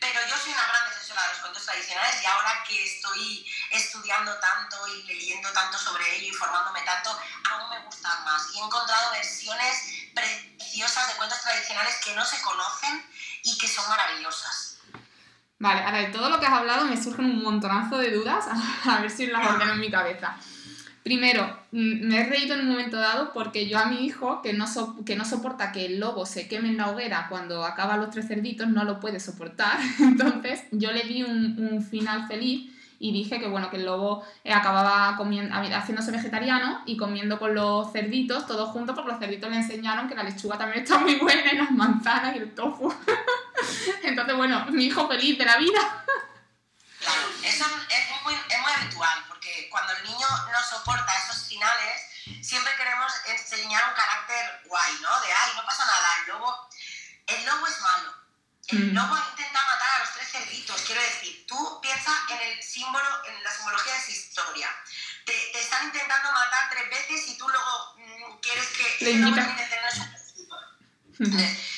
Pero 0.01 0.27
yo 0.27 0.37
soy 0.38 0.53
una 0.53 0.66
gran 0.66 0.88
defensora 0.88 1.23
de 1.23 1.29
los 1.29 1.38
cuentos 1.38 1.64
tradicionales 1.64 2.23
y 2.23 2.27
ahora 2.27 2.64
que 2.66 2.85
estoy 2.85 3.53
estudiando 3.72 4.32
tanto 4.38 4.76
y 4.88 5.02
leyendo 5.04 5.50
tanto 5.52 5.78
sobre 5.78 6.16
ello 6.16 6.28
y 6.28 6.35
formándome 6.35 6.80
tanto, 6.82 7.11
aún 7.50 7.70
me 7.70 7.85
gustan 7.87 8.24
más. 8.24 8.48
Y 8.54 8.58
he 8.58 8.64
encontrado 8.64 9.12
versiones 9.12 10.08
preciosas 10.14 11.08
de 11.08 11.14
cuentos 11.14 11.40
tradicionales 11.40 12.00
que 12.04 12.14
no 12.14 12.24
se 12.24 12.40
conocen 12.42 13.04
y 13.42 13.56
que 13.58 13.68
son 13.68 13.88
maravillosas. 13.88 14.78
Vale, 15.58 15.82
ahora 15.82 15.98
de 15.98 16.08
todo 16.08 16.28
lo 16.28 16.40
que 16.40 16.46
has 16.46 16.52
hablado 16.52 16.87
me 16.87 17.00
surgen 17.00 17.24
un 17.24 17.42
montonazo 17.42 17.96
de 17.98 18.11
dudas, 18.11 18.46
a 18.85 19.00
ver 19.00 19.11
si 19.11 19.26
las 19.28 19.46
ordeno 19.46 19.72
en 19.72 19.80
mi 19.80 19.90
cabeza. 19.90 20.37
Primero, 21.04 21.46
mm, 21.72 22.06
me 22.06 22.20
he 22.20 22.26
reído 22.26 22.54
en 22.54 22.62
un 22.62 22.68
momento 22.68 22.96
dado 22.96 23.32
porque 23.32 23.68
yo 23.68 23.78
a 23.78 23.87
mi 23.87 24.04
hijo, 24.04 24.42
que 24.42 24.52
no, 24.52 24.66
que 25.04 25.16
no 25.16 25.24
soporta 25.24 25.72
que 25.72 25.87
el 25.87 26.00
lobo 26.00 26.26
se 26.26 26.48
queme 26.48 26.68
en 26.68 26.76
la 26.76 26.90
hoguera 26.90 27.26
cuando 27.28 27.64
acaban 27.64 28.00
los 28.00 28.11
tres 28.11 28.28
cerditos, 28.28 28.68
no 28.68 28.85
lo 28.85 29.00
puede 29.00 29.20
soportar. 29.20 29.78
Entonces, 30.00 30.62
yo 30.70 30.92
le 30.92 31.04
di 31.04 31.22
un, 31.22 31.56
un 31.58 31.85
final 31.85 32.26
feliz 32.26 32.71
y 33.03 33.11
dije 33.11 33.41
que 33.41 33.49
bueno, 33.49 33.69
que 33.69 33.79
el 33.79 33.85
lobo 33.85 34.25
eh, 34.45 34.53
acababa 34.53 35.17
comiendo, 35.17 35.53
haciéndose 35.53 36.12
vegetariano 36.12 36.85
y 36.87 36.97
comiendo 36.97 37.37
con 37.37 37.53
los 37.53 37.91
cerditos, 37.91 38.47
todos 38.47 38.71
juntos, 38.71 38.95
porque 38.95 39.11
los 39.11 39.19
cerditos 39.19 39.51
le 39.51 39.57
enseñaron 39.57 40.09
que 40.09 40.15
la 40.15 40.23
lechuga 40.23 40.57
también 40.57 40.85
está 40.85 40.99
muy 40.99 41.17
buena 41.17 41.53
y 41.53 41.57
las 41.57 41.73
manzanas 41.73 42.37
y 42.37 42.38
el 42.38 42.55
tofu. 42.55 42.95
Entonces, 44.05 44.37
bueno, 44.37 44.67
mi 44.67 44.85
hijo 44.85 45.09
feliz 45.09 45.37
de 45.37 45.45
la 45.45 45.57
vida. 45.57 46.05
Claro, 47.01 47.23
eso 47.43 47.65
es 47.65 48.23
muy, 48.23 48.35
es 48.35 48.61
muy 48.61 48.73
habitual, 48.73 49.25
porque 49.27 49.69
cuando 49.69 49.95
el 49.95 50.05
niño 50.05 50.27
no 50.53 50.62
soporta 50.71 51.12
esos 51.25 51.49
finales, 51.49 52.07
siempre 52.41 52.71
queremos 52.77 53.12
enseñar 53.27 53.83
un 53.88 53.97
carácter 53.97 54.62
guay, 54.69 54.93
¿no? 55.03 55.21
De, 55.23 55.27
ay, 55.27 55.51
no 55.57 55.67
pasa 55.67 55.85
nada, 55.87 56.07
el 56.21 56.33
lobo, 56.35 56.69
el 57.27 57.47
lobo 57.47 57.67
es 57.67 57.81
malo. 57.81 58.21
Mm. 58.72 58.94
lobo 58.94 59.16
intenta 59.30 59.61
matar 59.64 59.90
a 59.96 59.98
los 59.98 60.14
tres 60.14 60.32
cerditos. 60.32 60.80
Quiero 60.82 61.02
decir, 61.02 61.46
tú 61.46 61.80
piensas 61.82 62.16
en 62.30 62.40
el 62.40 62.62
símbolo, 62.62 63.24
en 63.26 63.44
la 63.44 63.52
simbología 63.52 63.92
de 63.92 63.98
esa 63.98 64.11
historia. 64.11 64.74
Te, 65.26 65.32
te 65.52 65.61
están 65.61 65.85
intentando 65.85 66.32
matar 66.32 66.70
tres 66.70 66.88
veces 66.88 67.28
y 67.28 67.37
tú 67.37 67.46
luego 67.48 67.94
mm, 67.98 68.40
quieres 68.40 68.66
que 68.68 69.04
Le 69.04 69.11
el 69.12 69.20
lobo 69.20 69.35
tener 69.37 69.92
su 69.92 70.44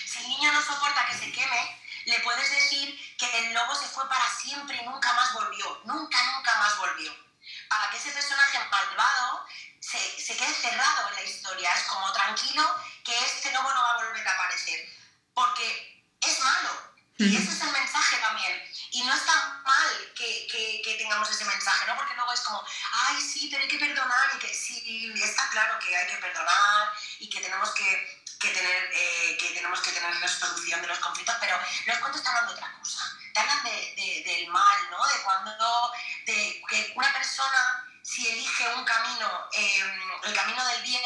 Si 0.07 0.19
el 0.21 0.29
niño 0.29 0.53
no 0.53 0.63
soporta 0.63 1.07
que 1.07 1.19
se 1.19 1.33
queme, 1.33 1.83
le 2.07 2.21
puedes 2.21 2.49
decir 2.49 3.17
que 3.19 3.39
el 3.39 3.55
lobo 3.55 3.75
se 3.75 3.89
fue 3.89 4.09
para 4.09 4.25
siempre 4.31 4.77
y 4.81 4.87
nunca 4.87 5.13
más 5.15 5.33
volvió. 5.33 5.83
Nunca, 5.87 6.23
nunca 6.33 6.55
más 6.59 6.79
volvió. 6.79 7.13
Para 7.69 7.91
que 7.91 7.97
ese 7.97 8.13
personaje 8.13 8.59
malvado 8.71 9.45
se, 9.81 9.99
se 9.99 10.37
quede 10.37 10.55
cerrado 10.55 11.09
en 11.09 11.15
la 11.17 11.23
historia. 11.25 11.75
Es 11.75 11.83
como 11.89 12.13
tranquilo 12.13 12.63
que 13.05 13.19
este 13.25 13.51
lobo 13.51 13.69
no 13.75 13.83
va 13.83 13.91
a 13.91 14.05
volver 14.05 14.29
a 14.29 14.33
aparecer. 14.33 14.89
Porque 15.35 15.94
es 16.31 16.41
malo. 16.41 16.95
Y 17.17 17.37
ese 17.37 17.53
es 17.53 17.61
el 17.61 17.71
mensaje 17.71 18.17
también. 18.17 18.61
Y 18.91 19.03
no 19.03 19.15
está 19.15 19.61
mal 19.65 20.13
que, 20.17 20.49
que, 20.51 20.83
que, 20.85 20.95
tengamos 20.97 21.31
ese 21.31 21.45
mensaje, 21.45 21.87
¿no? 21.87 21.97
Porque 21.97 22.15
luego 22.15 22.33
es 22.33 22.41
como, 22.41 22.65
ay, 22.93 23.21
sí, 23.21 23.49
pero 23.51 23.63
hay 23.63 23.69
que 23.69 23.79
perdonar. 23.79 24.31
Y 24.35 24.39
que 24.39 24.53
sí, 24.53 25.13
está 25.23 25.49
claro 25.51 25.79
que 25.79 25.97
hay 25.97 26.09
que 26.09 26.17
perdonar 26.17 26.93
y 27.21 27.31
que 27.31 27.41
tenemos 27.41 27.71
que 27.71 28.25
que, 28.45 28.53
tener, 28.53 28.91
eh, 28.93 29.37
que 29.41 29.51
tenemos 29.51 29.81
que 29.81 29.93
tener 29.93 30.15
resolución 30.21 30.83
de 30.83 30.89
los 30.89 30.99
conflictos, 30.99 31.37
pero 31.41 31.59
los 31.87 31.99
cuentos 31.99 32.23
te 32.23 32.29
hablan 32.29 32.47
de 32.47 32.53
otra 32.53 32.73
cosa. 32.79 33.19
Te 33.33 33.41
hablan 33.41 33.65
de, 33.65 34.23
del 34.25 34.49
mal, 34.49 34.91
¿no? 34.91 35.07
De 35.07 35.23
cuando 35.23 35.93
de, 36.27 36.63
que 36.69 36.93
una 36.95 37.13
persona, 37.13 37.87
si 38.03 38.29
elige 38.29 38.75
un 38.75 38.85
camino, 38.85 39.49
em, 39.53 40.01
el 40.25 40.35
camino 40.35 40.65
del 40.67 40.83
bien, 40.83 41.03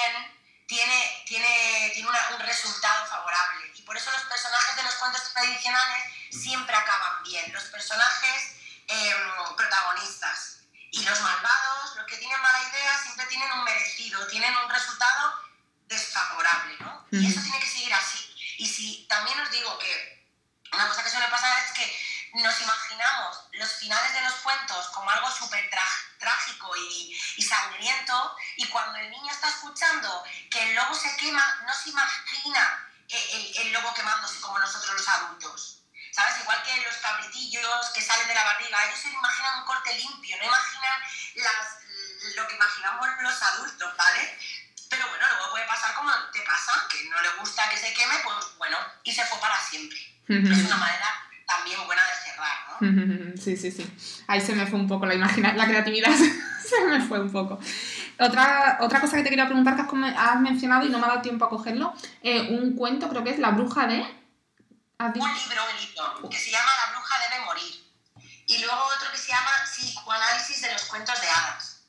tiene, 0.66 1.24
tiene, 1.26 1.90
tiene 1.94 2.08
un 2.08 2.40
resultado 2.40 3.06
favorable. 3.06 3.72
Por 3.88 3.96
eso 3.96 4.10
los 4.12 4.24
personajes 4.24 4.76
de 4.76 4.82
los 4.82 4.94
cuentos 4.96 5.32
tradicionales 5.32 6.04
siempre 6.30 6.76
acaban 6.76 7.22
bien. 7.22 7.50
Los 7.54 7.64
personajes 7.64 8.56
em, 8.86 9.56
protagonistas. 9.56 10.58
Y 10.90 11.02
los 11.04 11.18
malvados, 11.22 11.96
los 11.96 12.06
que 12.06 12.18
tienen 12.18 12.38
mala 12.42 12.62
idea, 12.68 12.98
siempre 13.02 13.24
tienen 13.26 13.50
un 13.50 13.64
merecido, 13.64 14.26
tienen 14.26 14.54
un 14.58 14.70
resultado 14.70 15.40
desfavorable, 15.86 16.76
¿no? 16.80 17.06
Y 17.12 17.30
eso 17.30 17.40
tiene 17.40 17.60
que 17.60 17.66
seguir 17.66 17.94
así. 17.94 18.36
Y 18.58 18.68
si 18.68 19.06
también 19.08 19.40
os 19.40 19.50
digo 19.50 19.78
que 19.78 20.28
una 20.70 20.86
cosa 20.86 21.02
que 21.02 21.10
suele 21.10 21.28
pasar 21.28 21.58
es 21.64 21.72
que 21.72 22.40
nos 22.42 22.60
imaginamos 22.60 23.38
los 23.52 23.72
finales 23.72 24.12
de 24.12 24.20
los 24.20 24.34
cuentos 24.34 24.86
como 24.88 25.10
algo 25.10 25.30
súper 25.30 25.70
trágico 26.18 26.76
y, 26.76 27.18
y, 27.36 27.42
sangriento, 27.42 28.36
y 28.56 28.66
cuando 28.68 28.98
el 28.98 29.10
niño 29.10 29.32
está 29.32 29.48
escuchando 29.48 30.24
que 30.50 30.62
el 30.62 30.74
lobo 30.74 30.94
se 30.94 31.16
quema, 31.16 31.62
no 31.66 31.72
se 31.72 31.88
imagina 31.88 32.87
el, 33.08 33.56
el, 33.56 33.72
lobo 33.72 33.92
quemándose 33.94 34.40
como 34.40 34.58
nosotros 34.58 34.94
los 34.94 35.08
adultos. 35.08 35.82
¿Sabes? 36.12 36.40
Igual 36.40 36.62
que 36.62 36.82
los 36.82 36.96
cabritillos 36.96 37.90
que 37.94 38.02
salen 38.02 38.26
de 38.28 38.34
la 38.34 38.44
barriga, 38.44 38.84
ellos 38.86 38.98
se 38.98 39.08
imaginan 39.08 39.58
un 39.58 39.64
corte 39.66 39.94
limpio, 39.94 40.36
no 40.38 40.44
imaginan 40.44 41.00
las, 41.36 41.66
lo 42.34 42.48
que 42.48 42.54
imaginamos 42.56 43.08
los 43.20 43.42
adultos, 43.42 43.96
¿vale? 43.96 44.38
Pero 44.88 45.08
bueno, 45.08 45.26
luego 45.28 45.50
puede 45.50 45.66
pasar 45.66 45.94
como 45.94 46.12
te 46.32 46.40
pasa, 46.42 46.86
que 46.90 47.04
no 47.04 47.20
le 47.20 47.28
gusta 47.40 47.68
que 47.68 47.76
se 47.76 47.92
queme, 47.92 48.18
pues 48.24 48.56
bueno, 48.56 48.78
y 49.04 49.12
se 49.12 49.24
fue 49.26 49.38
para 49.38 49.60
siempre. 49.60 49.98
es 50.28 50.64
una 50.64 50.76
manera 50.76 51.28
también 51.46 51.84
buena 51.86 52.02
de 52.04 52.12
cerrar, 52.38 52.80
¿no? 52.80 53.36
Sí, 53.36 53.56
sí, 53.56 53.70
sí. 53.70 54.24
Ahí 54.26 54.40
se 54.40 54.54
me 54.54 54.66
fue 54.66 54.78
un 54.78 54.88
poco 54.88 55.06
la 55.06 55.14
imaginación, 55.14 55.56
la 55.56 55.66
creatividad 55.66 56.10
se 56.68 56.84
me 56.86 57.00
fue 57.00 57.20
un 57.20 57.32
poco. 57.32 57.58
Otra, 58.18 58.78
otra 58.80 59.00
cosa 59.00 59.16
que 59.16 59.22
te 59.22 59.30
quería 59.30 59.46
preguntar 59.46 59.76
que 59.76 59.82
has, 60.16 60.40
mencionado 60.40 60.86
y 60.86 60.88
no 60.88 60.98
me 60.98 61.06
ha 61.06 61.08
dado 61.08 61.22
tiempo 61.22 61.44
a 61.44 61.48
cogerlo, 61.48 61.94
eh, 62.22 62.48
un 62.50 62.76
cuento 62.76 63.08
creo 63.08 63.24
que 63.24 63.30
es 63.30 63.38
La 63.38 63.50
bruja 63.50 63.86
de... 63.86 63.96
Un 65.00 65.12
libro, 65.12 65.22
un 65.22 65.80
libro, 65.80 66.28
que 66.28 66.36
se 66.36 66.50
llama 66.50 66.70
La 66.86 66.92
bruja 66.92 67.14
debe 67.30 67.44
morir. 67.44 67.88
Y 68.46 68.58
luego 68.58 68.82
otro 68.96 69.12
que 69.12 69.18
se 69.18 69.28
llama 69.28 69.50
Psicoanálisis 69.64 70.62
de 70.62 70.72
los 70.72 70.84
cuentos 70.86 71.20
de 71.20 71.28
hadas. 71.28 71.82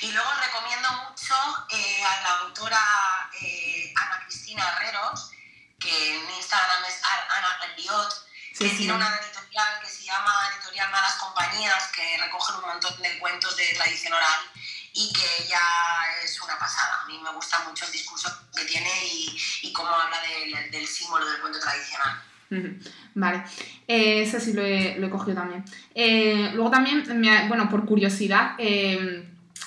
Y 0.00 0.10
luego 0.10 0.28
recomiendo 0.42 0.88
mucho 1.08 1.34
eh, 1.70 2.02
a 2.02 2.22
la 2.22 2.38
autora 2.40 3.30
eh, 3.40 3.92
Ana 3.96 4.24
Cristina 4.26 4.68
Herreros, 4.68 5.30
que 5.78 6.16
en 6.16 6.30
Instagram 6.30 6.84
es 6.88 7.00
Ana 7.04 7.74
Eliot, 7.74 8.23
que 8.58 8.68
tiene 8.68 8.92
una 8.92 9.08
editorial 9.20 9.80
que 9.82 9.88
se 9.88 10.04
llama 10.04 10.32
Editorial 10.54 10.90
Malas 10.90 11.16
Compañías, 11.16 11.90
que 11.94 12.22
recoge 12.22 12.52
un 12.52 12.70
montón 12.70 13.02
de 13.02 13.18
cuentos 13.18 13.56
de 13.56 13.74
tradición 13.74 14.12
oral 14.12 14.40
y 14.92 15.12
que 15.12 15.48
ya 15.48 15.60
es 16.22 16.40
una 16.40 16.58
pasada. 16.58 17.02
A 17.02 17.06
mí 17.06 17.18
me 17.18 17.32
gusta 17.32 17.64
mucho 17.68 17.84
el 17.84 17.92
discurso 17.92 18.30
que 18.54 18.64
tiene 18.64 18.90
y, 19.06 19.36
y 19.62 19.72
cómo 19.72 19.88
habla 19.88 20.18
del 20.70 20.86
símbolo 20.86 21.26
del 21.26 21.40
cuento 21.40 21.58
tradicional. 21.58 22.22
Vale, 23.14 23.44
eh, 23.88 24.22
ese 24.22 24.40
sí 24.40 24.52
lo 24.52 24.62
he, 24.62 24.96
lo 24.98 25.08
he 25.08 25.10
cogido 25.10 25.36
también. 25.36 25.64
luego 26.54 26.70
también, 26.70 27.04
bueno, 27.48 27.68
por 27.68 27.84
curiosidad, 27.84 28.56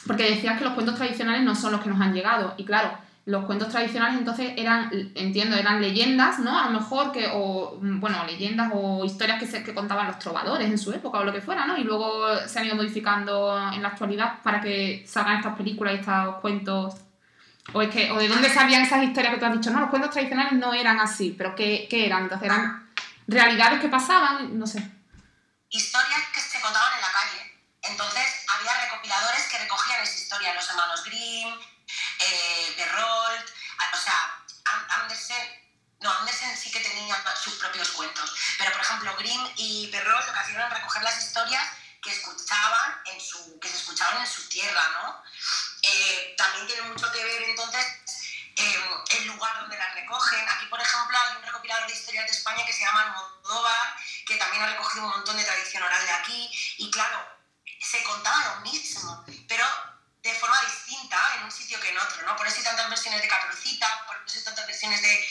porque 0.06 0.32
decías 0.32 0.58
que 0.58 0.64
los 0.64 0.74
cuentos 0.74 0.96
tradicionales 0.96 1.44
no 1.44 1.56
son 1.56 1.74
los 1.74 1.82
que 1.82 1.90
nos 1.90 2.00
han 2.00 2.14
llegado. 2.14 2.56
Y 2.58 2.66
claro, 2.66 2.98
los 3.28 3.44
cuentos 3.44 3.68
tradicionales 3.68 4.18
entonces 4.18 4.54
eran, 4.56 4.90
entiendo, 5.14 5.58
eran 5.58 5.82
leyendas, 5.82 6.40
¿no? 6.40 6.58
A 6.58 6.70
lo 6.70 6.80
mejor 6.80 7.12
que, 7.12 7.30
o, 7.34 7.78
bueno, 7.82 8.24
leyendas 8.24 8.72
o 8.74 9.04
historias 9.04 9.38
que, 9.38 9.46
se, 9.46 9.66
que 9.66 9.74
contaban 9.74 10.08
los 10.08 10.18
trovadores 10.18 10.70
en 10.70 10.78
su 10.78 10.94
época 10.94 11.18
o 11.18 11.26
lo 11.26 11.34
que 11.34 11.42
fuera, 11.42 11.66
¿no? 11.66 11.78
Y 11.78 11.84
luego 11.84 12.26
se 12.48 12.58
han 12.58 12.68
ido 12.68 12.78
modificando 12.78 13.54
en 13.74 13.84
la 13.84 13.90
actualidad 13.90 14.42
para 14.42 14.62
que 14.62 15.06
salgan 15.06 15.40
estas 15.40 15.58
películas 15.58 15.96
y 15.96 15.98
estos 15.98 16.36
cuentos. 16.38 16.96
O, 17.74 17.82
es 17.82 17.90
que, 17.90 18.10
o 18.12 18.18
de 18.18 18.30
dónde 18.30 18.50
salían 18.50 18.84
esas 18.84 19.04
historias 19.04 19.34
que 19.34 19.40
tú 19.42 19.46
has 19.46 19.54
dicho, 19.54 19.72
no, 19.72 19.82
los 19.82 19.90
cuentos 19.90 20.12
tradicionales 20.12 20.54
no 20.54 20.74
eran 20.74 20.98
así, 21.02 21.36
pero 21.38 21.54
¿qué, 21.54 21.86
qué 21.90 22.06
eran? 22.06 22.24
Entonces 22.24 22.46
eran 22.46 22.90
realidades 23.28 23.82
que 23.82 23.90
pasaban, 23.90 24.58
no 24.58 24.66
sé. 24.66 24.90
Historias 25.68 26.22
que 26.34 26.40
se 26.40 26.62
contaban 26.62 26.94
en 26.96 27.02
la 27.02 27.12
calle. 27.12 27.58
Entonces 27.92 28.46
había 28.58 28.72
recopiladores 28.86 29.50
que 29.52 29.58
recogían 29.58 30.02
esa 30.02 30.18
historia, 30.18 30.54
los 30.54 30.70
hermanos 30.70 31.04
Grimm, 31.04 31.50
eh, 32.20 32.74
Perrault, 32.78 33.50
o 33.94 33.98
sea, 33.98 34.44
Andersen, 34.90 35.72
no, 36.00 36.12
Andersen 36.12 36.58
sí 36.58 36.72
que 36.72 36.80
tenía 36.80 37.16
sus 37.36 37.56
propios 37.56 37.90
cuentos, 37.90 38.34
pero 38.58 38.72
por 38.72 38.82
ejemplo 38.82 39.16
Grimm 39.18 39.52
y 39.56 39.88
Perrault 39.88 40.28
lo 40.28 40.34
que 40.34 40.40
hacían 40.40 40.58
era 40.58 40.70
recoger 40.70 41.04
las 41.04 41.24
historias 41.24 41.64
que 42.02 42.12
escuchaban 42.12 43.02
en 43.06 43.20
su, 43.20 43.60
que 43.60 43.70
se 43.70 43.78
escuchaban 43.78 44.22
en 44.22 44.28
su 44.28 44.48
tierra, 44.50 44.82
¿no? 44.94 45.24
Eh, 45.82 46.36
también 46.38 46.68
tiene 46.68 46.82
mucho 46.84 47.12
que 47.12 47.24
ver 47.24 47.44
entonces 47.44 47.86
eh, 48.56 48.80
el 49.12 49.28
lugar 49.28 49.60
donde 49.62 49.78
las 49.78 49.94
recogen. 49.94 50.48
Aquí, 50.50 50.66
por 50.66 50.82
ejemplo, 50.82 51.18
hay 51.18 51.38
un 51.38 51.44
recopilador 51.44 51.88
de 51.88 51.94
historias 51.94 52.26
de 52.26 52.32
España 52.32 52.66
que 52.66 52.74
se 52.74 52.82
llama 52.82 53.04
Almodóvar, 53.04 53.96
que 54.26 54.36
también 54.36 54.64
ha 54.64 54.68
recogido 54.68 55.06
un 55.06 55.12
montón 55.12 55.38
de 55.38 55.44
tradición 55.44 55.84
oral 55.84 56.06
de 56.06 56.12
aquí. 56.12 56.76
Y 56.78 56.90
claro, 56.92 57.24
se 57.80 58.04
contaba 58.04 58.56
lo 58.56 58.62
mismo, 58.62 59.26
pero 59.48 59.66
de 60.28 60.36
forma 60.36 60.60
distinta 60.62 61.18
en 61.38 61.44
un 61.44 61.52
sitio 61.52 61.80
que 61.80 61.90
en 61.90 61.98
otro, 61.98 62.22
¿no? 62.26 62.36
Por 62.36 62.46
eso 62.46 62.58
hay 62.58 62.64
tantas 62.64 62.90
versiones 62.90 63.22
de 63.22 63.28
Caperucita, 63.30 64.06
por 64.06 64.18
eso 64.26 64.40
hay 64.40 64.44
tantas 64.44 64.68
versiones 64.68 65.02
de, 65.02 65.26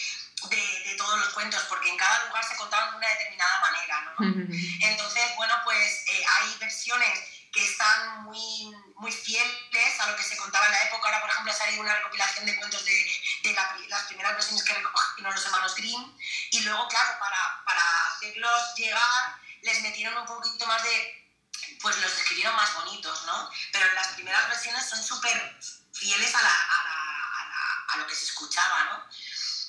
de, 0.48 0.94
todos 0.96 1.18
los 1.18 1.28
cuentos, 1.34 1.62
porque 1.68 1.90
en 1.90 1.98
cada 1.98 2.26
lugar 2.26 2.42
se 2.48 2.56
contaban 2.56 2.92
de 2.92 2.96
una 2.96 3.08
determinada 3.08 3.60
manera, 3.60 4.00
¿no? 4.00 4.26
Entonces, 4.88 5.22
bueno, 5.36 5.54
pues 5.64 6.04
eh, 6.08 6.24
hay 6.24 6.56
versiones 6.58 7.20
que 7.52 7.62
están 7.62 8.22
muy, 8.22 8.72
muy 8.96 9.12
fieles 9.12 10.00
a 10.00 10.10
lo 10.10 10.16
que 10.16 10.22
se 10.22 10.36
contaba 10.36 10.66
en 10.66 10.72
la 10.72 10.82
época. 10.84 11.08
Ahora, 11.08 11.20
por 11.20 11.30
ejemplo, 11.30 11.52
ha 11.52 11.56
salido 11.56 11.82
una 11.82 11.94
recopilación 11.94 12.46
de 12.46 12.56
cuentos 12.56 12.84
de, 12.84 13.20
de 13.42 13.52
las 13.88 14.04
primeras 14.04 14.32
versiones 14.32 14.64
que 14.64 14.74
recogieron 14.74 15.34
los 15.34 15.44
hermanos 15.44 15.74
Grimm. 15.74 16.16
Y 16.52 16.60
luego, 16.60 16.88
claro, 16.88 17.18
para, 17.18 17.62
para 17.64 17.82
hacerlos 18.08 18.74
llegar, 18.76 19.40
les 19.62 19.82
metieron 19.82 20.16
un 20.16 20.26
poquito 20.26 20.66
más 20.66 20.82
de 20.82 21.25
pues 21.86 21.98
los 21.98 22.12
escribieron 22.14 22.56
más 22.56 22.74
bonitos, 22.74 23.22
¿no? 23.26 23.48
Pero 23.70 23.92
las 23.92 24.08
primeras 24.08 24.48
versiones 24.48 24.88
son 24.88 25.00
súper 25.00 25.56
fieles 25.92 26.34
a, 26.34 26.38
a, 26.40 27.92
a, 27.92 27.96
lo 27.98 28.06
que 28.08 28.14
se 28.16 28.24
escuchaba, 28.24 28.84
¿no? 28.86 29.04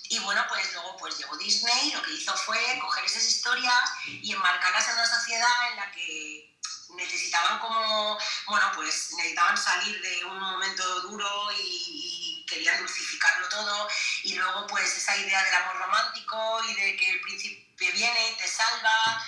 Y 0.10 0.18
bueno, 0.18 0.44
pues 0.50 0.74
luego 0.74 0.98
pues 0.98 1.16
llegó 1.20 1.38
Disney, 1.38 1.92
lo 1.92 2.02
que 2.02 2.14
hizo 2.14 2.36
fue 2.36 2.58
coger 2.82 3.06
esas 3.06 3.24
historias 3.24 3.84
y 4.08 4.34
enmarcarlas 4.34 4.88
en 4.88 4.96
una 4.96 5.06
sociedad 5.06 5.70
en 5.70 5.76
la 5.76 5.92
que 5.92 6.58
necesitaban 6.96 7.60
como, 7.60 8.18
bueno, 8.48 8.72
pues 8.74 9.14
necesitaban 9.16 9.56
salir 9.56 10.02
de 10.02 10.26
un 10.26 10.40
momento 10.40 11.02
duro 11.02 11.52
y, 11.52 12.42
y, 12.42 12.46
querían 12.48 12.80
dulcificarlo 12.80 13.48
todo. 13.50 13.88
Y 14.24 14.34
luego 14.34 14.66
pues 14.66 14.98
esa 14.98 15.16
idea 15.18 15.44
del 15.44 15.54
amor 15.54 15.78
romántico 15.78 16.64
y 16.64 16.74
de 16.74 16.98
que 16.98 17.12
el 17.12 17.22
príncipe 17.22 17.92
viene 17.92 18.32
y 18.32 18.38
te 18.38 18.48
salva. 18.48 19.24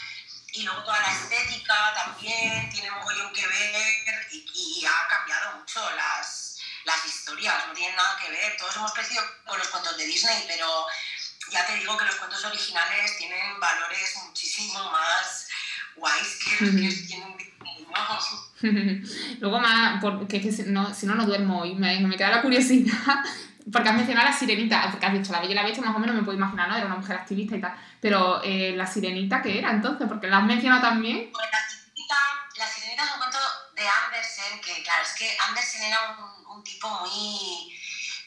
Y 0.54 0.64
luego 0.64 0.84
toda 0.84 0.99
tienen 7.90 7.96
nada 7.96 8.18
que 8.20 8.30
ver. 8.32 8.58
Todos 8.58 8.76
hemos 8.76 8.94
crecido 8.94 9.24
con 9.46 9.58
los 9.58 9.68
cuentos 9.68 9.98
de 9.98 10.06
Disney, 10.06 10.46
pero 10.48 10.86
ya 11.52 11.66
te 11.66 11.76
digo 11.76 11.98
que 11.98 12.06
los 12.06 12.16
cuentos 12.16 12.44
originales 12.46 13.18
tienen 13.18 13.60
valores 13.60 14.16
muchísimo 14.26 14.92
más 14.92 15.48
guays 15.96 16.40
que 16.44 16.66
los 16.66 16.76
que 16.76 17.08
tienen 17.08 17.38
Luego 19.40 19.60
más, 19.60 20.02
porque 20.02 20.42
que 20.42 20.52
si, 20.52 20.64
no, 20.64 20.94
si 20.94 21.08
no, 21.08 21.16
no 21.16 21.26
duermo 21.26 21.62
hoy, 21.62 21.74
me, 21.76 22.00
me 22.02 22.16
queda 22.16 22.30
la 22.30 22.42
curiosidad, 22.42 22.94
porque 23.72 23.90
has 23.90 23.96
mencionado 23.96 24.28
a 24.28 24.32
la 24.32 24.38
sirenita, 24.38 24.92
porque 24.92 25.06
has 25.06 25.14
dicho 25.14 25.32
la 25.32 25.40
bella 25.40 25.52
y 25.52 25.56
la 25.56 25.64
bestia, 25.64 25.84
más 25.84 25.96
o 25.96 26.00
menos 26.00 26.16
me 26.16 26.24
puedo 26.24 26.38
imaginar, 26.38 26.70
¿no? 26.70 26.76
Era 26.76 26.86
una 26.86 26.98
mujer 26.98 27.16
activista 27.16 27.56
y 27.56 27.62
tal, 27.62 27.76
pero 28.00 28.42
eh, 28.44 28.74
la 28.76 28.86
sirenita, 28.86 29.42
¿qué 29.42 29.58
era 29.58 29.72
entonces? 29.72 30.08
Porque 30.08 30.28
la 30.28 30.38
has 30.38 30.44
mencionado 30.44 30.82
también. 30.82 31.32
Pues 31.32 31.48
la 31.52 31.68
sirenita, 31.68 32.16
la 32.58 32.68
sirenita 32.68 33.06
es 33.06 33.12
un 33.12 33.18
cuento 33.18 33.40
de 33.76 33.88
Andersen, 33.88 34.62
que 34.62 34.84
claro, 34.84 35.04
es 35.04 35.14
que 35.14 35.38
Andersen 35.48 35.84
era 35.84 36.18
un, 36.20 36.58
un 36.58 36.64
tipo 36.64 36.90
muy, 36.90 37.79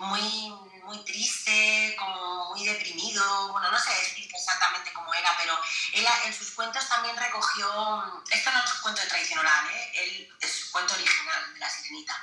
muy, 0.03 0.53
muy 0.85 1.05
triste, 1.05 1.97
como 1.99 2.51
muy 2.51 2.65
deprimido, 2.65 3.53
bueno, 3.53 3.71
no 3.71 3.79
sé 3.79 3.91
exactamente 4.17 4.93
cómo 4.93 5.13
era, 5.15 5.35
pero 5.39 5.59
él 5.93 6.07
en 6.25 6.35
sus 6.35 6.51
cuentos 6.53 6.89
también 6.89 7.17
recogió, 7.17 8.23
esto 8.31 8.51
no 8.51 8.65
es 8.65 8.73
un 8.75 8.81
cuento 8.81 9.03
tradicional, 9.09 9.71
¿eh? 9.71 9.93
él, 9.95 10.37
es 10.41 10.65
un 10.65 10.71
cuento 10.73 10.95
original 10.95 11.55
de 11.55 11.61
La 11.61 11.71
Sirenita, 11.71 12.21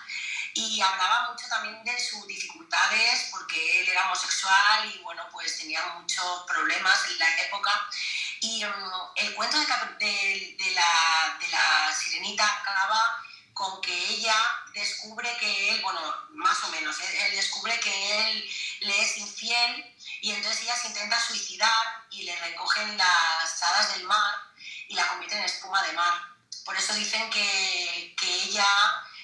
y 0.54 0.82
hablaba 0.82 1.32
mucho 1.32 1.48
también 1.48 1.84
de 1.84 2.00
sus 2.00 2.28
dificultades, 2.28 3.30
porque 3.32 3.82
él 3.82 3.90
era 3.90 4.06
homosexual 4.08 4.94
y 4.94 4.98
bueno, 5.00 5.24
pues 5.32 5.58
tenía 5.58 5.86
muchos 6.00 6.44
problemas 6.48 7.06
en 7.10 7.20
la 7.20 7.42
época, 7.44 7.90
y 8.42 8.64
um, 8.66 8.92
el 9.16 9.36
cuento 9.36 9.58
de, 9.60 9.66
de, 9.66 10.56
de, 10.60 10.72
la, 10.72 11.38
de 11.40 11.48
la 11.50 11.94
Sirenita 11.94 12.46
acaba 12.46 13.24
con 13.54 13.82
que 13.82 13.94
ella 13.94 14.59
descubre 14.74 15.30
que 15.40 15.70
él, 15.70 15.82
bueno, 15.82 16.02
más 16.32 16.64
o 16.64 16.70
menos, 16.70 17.00
¿eh? 17.00 17.26
él 17.26 17.36
descubre 17.36 17.80
que 17.80 18.20
él 18.20 18.50
le 18.82 19.02
es 19.02 19.18
infiel 19.18 19.96
y 20.22 20.32
entonces 20.32 20.64
ella 20.64 20.76
se 20.76 20.88
intenta 20.88 21.20
suicidar 21.20 22.06
y 22.12 22.24
le 22.24 22.36
recogen 22.40 22.98
las 22.98 23.64
hadas 23.64 23.96
del 23.96 24.06
mar 24.06 24.36
y 24.88 24.96
la 24.96 25.08
convierten 25.08 25.40
en 25.40 25.46
espuma 25.46 25.82
de 25.84 25.94
mar. 25.94 26.14
Por 26.66 26.76
eso 26.76 26.94
dicen 26.94 27.30
que, 27.30 28.16
que 28.20 28.44
ella, 28.44 28.66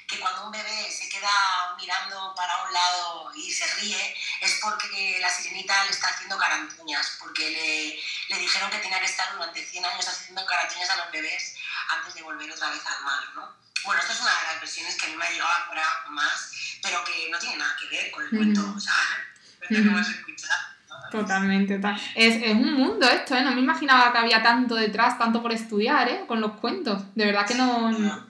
que 0.08 0.20
cuando 0.20 0.46
un 0.46 0.52
bebé 0.52 0.92
se 0.92 1.10
queda 1.10 1.76
mirando 1.78 2.34
para 2.36 2.64
un 2.64 2.74
lado 2.74 3.32
y 3.36 3.52
se 3.52 3.66
ríe, 3.76 4.16
es 4.42 4.60
porque 4.62 5.18
la 5.20 5.30
sirenita 5.30 5.84
le 5.86 5.92
está 5.92 6.08
haciendo 6.08 6.38
carantuñas, 6.38 7.18
porque 7.20 7.50
le, 7.50 8.36
le 8.36 8.42
dijeron 8.42 8.72
que 8.72 8.80
tenía 8.80 9.00
que 9.00 9.06
estar 9.06 9.32
durante 9.34 9.66
100 9.66 9.86
años 9.86 10.08
haciendo 10.08 10.46
carantuñas 10.46 10.90
a 10.90 10.96
los 10.98 11.12
bebés 11.12 11.56
antes 11.90 12.14
de 12.14 12.24
volver 12.24 12.52
otra 12.52 12.70
vez 12.70 12.86
al 12.86 13.04
mar, 13.04 13.24
¿no? 13.36 13.65
Bueno, 13.86 14.02
esta 14.02 14.14
es 14.14 14.22
una 14.22 14.32
de 14.32 14.48
las 14.52 14.62
versiones 14.62 14.96
que 14.96 15.06
a 15.06 15.10
mí 15.10 15.16
me 15.16 15.26
ha 15.26 15.30
llegado 15.30 15.52
ahora 15.68 15.84
más, 16.10 16.52
pero 16.82 17.04
que 17.04 17.30
no 17.32 17.38
tiene 17.38 17.58
nada 17.58 17.72
que 17.80 17.96
ver 17.96 18.12
con 18.12 18.24
el 18.24 18.30
cuento, 18.30 18.74
o 18.76 18.80
sea, 18.80 18.94
el 19.62 19.68
cuento 19.68 19.84
que 19.84 19.96
hemos 19.96 20.10
escuchado. 20.10 20.76
Totalmente, 21.12 21.76
total. 21.76 22.02
Es, 22.16 22.42
es, 22.42 22.54
un 22.56 22.74
mundo 22.74 23.08
esto, 23.08 23.36
¿eh? 23.36 23.44
No 23.44 23.52
me 23.52 23.62
imaginaba 23.62 24.12
que 24.12 24.18
había 24.18 24.42
tanto 24.42 24.76
detrás, 24.76 25.20
tanto 25.20 25.42
por 25.42 25.52
estudiar, 25.52 26.10
¿eh? 26.10 26.24
Con 26.28 26.42
los 26.42 26.54
cuentos. 26.54 27.04
De 27.14 27.26
verdad 27.26 27.46
que 27.46 27.56
no, 27.56 27.92
no, 27.92 28.26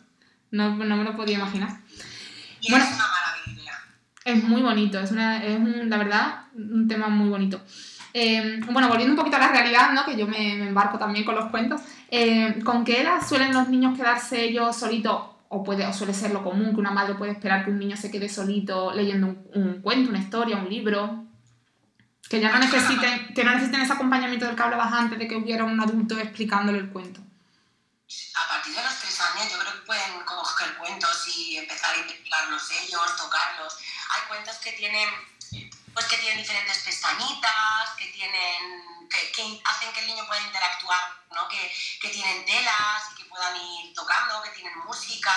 no, 0.51 0.76
no 0.76 0.97
me 0.97 1.03
lo 1.03 1.16
podía 1.16 1.36
imaginar. 1.36 1.70
Y 2.60 2.70
bueno, 2.70 2.86
es 2.86 2.93
una 2.93 3.08
maravilla. 3.08 3.80
Es 4.26 4.43
muy 4.43 4.62
bonito, 4.62 4.99
es, 4.99 5.12
una, 5.12 5.43
es 5.43 5.58
un, 5.58 5.89
la 5.89 5.97
verdad 5.97 6.45
un 6.53 6.88
tema 6.88 7.08
muy 7.08 7.30
bonito. 7.30 7.62
Eh, 8.14 8.60
bueno, 8.70 8.88
volviendo 8.88 9.14
un 9.14 9.18
poquito 9.18 9.38
a 9.38 9.39
la 9.39 9.49
realidad, 9.49 9.91
¿no? 9.91 10.06
que 10.06 10.18
yo 10.18 10.26
me, 10.26 10.56
me 10.56 10.68
embarco 10.68 10.97
también 10.97 11.26
con 11.26 11.36
los 11.36 11.49
cuentos, 11.51 11.82
eh, 12.10 12.60
¿con 12.64 12.84
qué 12.86 13.01
edad 13.01 13.26
suelen 13.26 13.53
los 13.53 13.68
niños 13.68 13.97
quedarse 13.97 14.45
ellos 14.45 14.76
solitos 14.76 15.34
o, 15.49 15.63
puede, 15.63 15.85
o 15.85 15.93
suele 15.93 16.13
ser 16.13 16.31
lo 16.31 16.43
común 16.43 16.73
que 16.73 16.79
una 16.79 16.91
madre 16.91 17.15
puede 17.15 17.31
esperar 17.31 17.63
que 17.63 17.71
un 17.71 17.79
niño 17.79 17.97
se 17.97 18.11
quede 18.11 18.29
solito 18.29 18.91
leyendo 18.93 19.27
un, 19.27 19.47
un 19.53 19.81
cuento, 19.81 20.09
una 20.09 20.19
historia, 20.19 20.57
un 20.57 20.69
libro, 20.69 21.25
que 22.29 22.39
ya 22.39 22.51
no 22.51 22.59
necesiten, 22.59 23.33
que 23.33 23.43
no 23.43 23.51
necesiten 23.51 23.81
ese 23.81 23.93
acompañamiento 23.93 24.45
del 24.45 24.55
que 24.55 24.63
hablabas 24.63 24.91
antes 24.91 25.19
de 25.19 25.27
que 25.27 25.35
hubiera 25.35 25.63
un 25.63 25.79
adulto 25.79 26.17
explicándole 26.17 26.79
el 26.79 26.89
cuento. 26.89 27.21
A 28.35 28.47
partir 28.47 28.75
de 28.75 28.83
los 28.83 28.99
tres 28.99 29.19
años 29.19 29.51
yo 29.51 29.59
creo 29.59 29.73
que 29.73 29.85
pueden 29.85 30.21
coger 30.25 30.77
cuentos 30.77 31.27
y 31.35 31.57
empezar 31.57 31.95
a 31.95 31.99
interpretarlos 31.99 32.71
ellos, 32.83 33.15
tocarlos. 33.17 33.77
Hay 34.09 34.27
cuentos 34.27 34.57
que 34.57 34.71
tienen, 34.73 35.09
pues 35.93 36.05
que 36.05 36.17
tienen 36.17 36.37
diferentes 36.37 36.83
pestañitas, 36.83 37.89
que 37.97 38.07
tienen, 38.07 38.94
que, 39.10 39.62
hacen 39.64 39.93
que 39.93 39.99
el 40.01 40.08
niño 40.08 40.26
pueda 40.28 40.41
interactuar, 40.41 41.01
¿no? 41.34 41.47
que, 41.47 41.72
que 42.01 42.10
tienen 42.10 42.45
telas 42.45 43.03
y 43.12 43.16
que 43.22 43.30
puedan 43.30 43.56
ir 43.56 43.93
tocando, 43.93 44.41
que 44.43 44.51
tienen 44.51 44.78
música, 44.80 45.32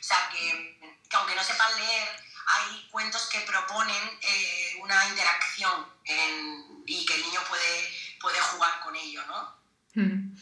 o 0.00 0.02
sea, 0.02 0.28
que, 0.30 0.78
que 1.08 1.16
aunque 1.16 1.34
no 1.34 1.42
sepan 1.42 1.74
leer, 1.76 2.26
hay 2.46 2.88
cuentos 2.90 3.28
que 3.30 3.40
proponen 3.40 4.02
eh, 4.22 4.78
una 4.80 5.08
interacción 5.08 5.86
y 6.86 7.04
que 7.04 7.14
el 7.14 7.22
niño 7.22 7.40
puede, 7.48 7.88
puede 8.20 8.38
jugar 8.40 8.80
con 8.82 8.94
ello, 8.94 9.20
¿no? 9.26 10.02
Mm. 10.02 10.36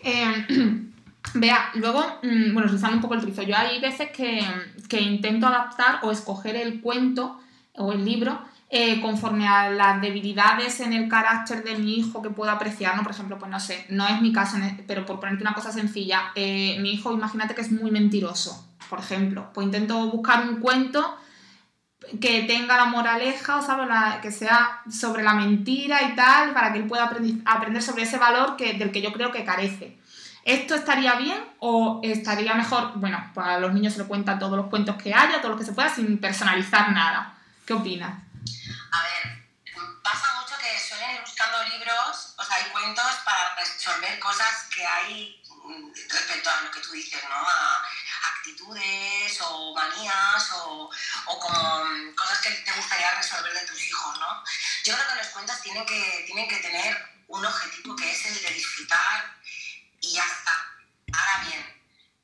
Eh, 0.00 0.46
vea, 1.34 1.70
luego, 1.74 2.20
mm, 2.22 2.52
bueno, 2.52 2.66
utilizando 2.66 2.96
un 2.96 3.02
poco 3.02 3.14
el 3.14 3.22
rizo, 3.22 3.42
yo 3.42 3.56
hay 3.56 3.80
veces 3.80 4.10
que, 4.10 4.46
que, 4.88 5.00
intento 5.00 5.46
adaptar 5.46 6.00
o 6.02 6.12
escoger 6.12 6.54
el 6.56 6.80
cuento 6.80 7.40
o 7.74 7.92
el 7.92 8.04
libro 8.04 8.48
eh, 8.76 9.00
conforme 9.00 9.46
a 9.46 9.70
las 9.70 10.00
debilidades 10.00 10.80
en 10.80 10.92
el 10.92 11.08
carácter 11.08 11.62
de 11.62 11.76
mi 11.76 11.94
hijo 11.94 12.20
que 12.20 12.30
puedo 12.30 12.50
apreciar, 12.50 12.96
¿no? 12.96 13.04
Por 13.04 13.12
ejemplo, 13.12 13.38
pues 13.38 13.48
no 13.48 13.60
sé, 13.60 13.86
no 13.88 14.04
es 14.08 14.20
mi 14.20 14.32
caso, 14.32 14.56
pero 14.88 15.06
por 15.06 15.20
ponerte 15.20 15.44
una 15.44 15.54
cosa 15.54 15.70
sencilla, 15.70 16.32
eh, 16.34 16.76
mi 16.80 16.94
hijo, 16.94 17.12
imagínate 17.12 17.54
que 17.54 17.60
es 17.60 17.70
muy 17.70 17.92
mentiroso, 17.92 18.66
por 18.90 18.98
ejemplo, 18.98 19.48
pues 19.54 19.66
intento 19.66 20.10
buscar 20.10 20.48
un 20.48 20.56
cuento 20.56 21.16
que 22.20 22.42
tenga 22.48 22.76
la 22.76 22.86
moraleja, 22.86 23.58
o 23.58 23.62
¿sabes? 23.62 23.86
La, 23.86 24.18
que 24.20 24.32
sea 24.32 24.82
sobre 24.90 25.22
la 25.22 25.34
mentira 25.34 26.02
y 26.02 26.16
tal, 26.16 26.52
para 26.52 26.72
que 26.72 26.80
él 26.80 26.88
pueda 26.88 27.04
aprender, 27.44 27.80
sobre 27.80 28.02
ese 28.02 28.18
valor 28.18 28.56
que, 28.56 28.72
del 28.72 28.90
que 28.90 29.02
yo 29.02 29.12
creo 29.12 29.30
que 29.30 29.44
carece. 29.44 30.00
¿Esto 30.44 30.74
estaría 30.74 31.14
bien 31.14 31.38
o 31.60 32.00
estaría 32.02 32.54
mejor? 32.54 32.94
Bueno, 32.96 33.24
pues 33.34 33.46
a 33.46 33.60
los 33.60 33.72
niños 33.72 33.92
se 33.92 34.00
le 34.00 34.08
cuentan 34.08 34.40
todos 34.40 34.56
los 34.56 34.66
cuentos 34.66 34.96
que 34.96 35.14
haya, 35.14 35.40
todo 35.40 35.52
lo 35.52 35.58
que 35.58 35.64
se 35.64 35.74
pueda, 35.74 35.88
sin 35.88 36.18
personalizar 36.18 36.90
nada. 36.90 37.34
¿Qué 37.64 37.72
opinas? 37.72 38.33
A 38.94 39.02
ver, 39.02 39.44
pasa 40.02 40.40
mucho 40.40 40.56
que 40.58 40.78
suelen 40.78 41.16
ir 41.16 41.20
buscando 41.22 41.64
libros, 41.64 42.34
o 42.36 42.44
sea, 42.44 42.56
hay 42.56 42.70
cuentos 42.70 43.12
para 43.24 43.56
resolver 43.56 44.20
cosas 44.20 44.64
que 44.72 44.86
hay 44.86 45.42
respecto 46.08 46.50
a 46.50 46.60
lo 46.60 46.70
que 46.70 46.80
tú 46.80 46.92
dices, 46.92 47.20
¿no? 47.24 47.34
A 47.34 47.88
actitudes 48.36 49.40
o 49.40 49.74
manías 49.74 50.52
o, 50.52 50.90
o 51.26 51.40
con 51.40 52.14
cosas 52.14 52.38
que 52.40 52.50
te 52.50 52.72
gustaría 52.72 53.14
resolver 53.16 53.52
de 53.52 53.66
tus 53.66 53.82
hijos, 53.82 54.20
¿no? 54.20 54.44
Yo 54.84 54.94
creo 54.94 55.08
que 55.08 55.14
los 55.16 55.28
cuentos 55.28 55.60
tienen 55.62 55.84
que, 55.86 56.24
tienen 56.26 56.48
que 56.48 56.58
tener 56.58 57.24
un 57.26 57.44
objetivo 57.44 57.96
que 57.96 58.12
es 58.12 58.26
el 58.26 58.42
de 58.42 58.50
disfrutar 58.50 59.36
y 60.00 60.12
ya 60.12 60.24
está. 60.24 60.52
Ahora 61.12 61.44
bien, 61.48 61.82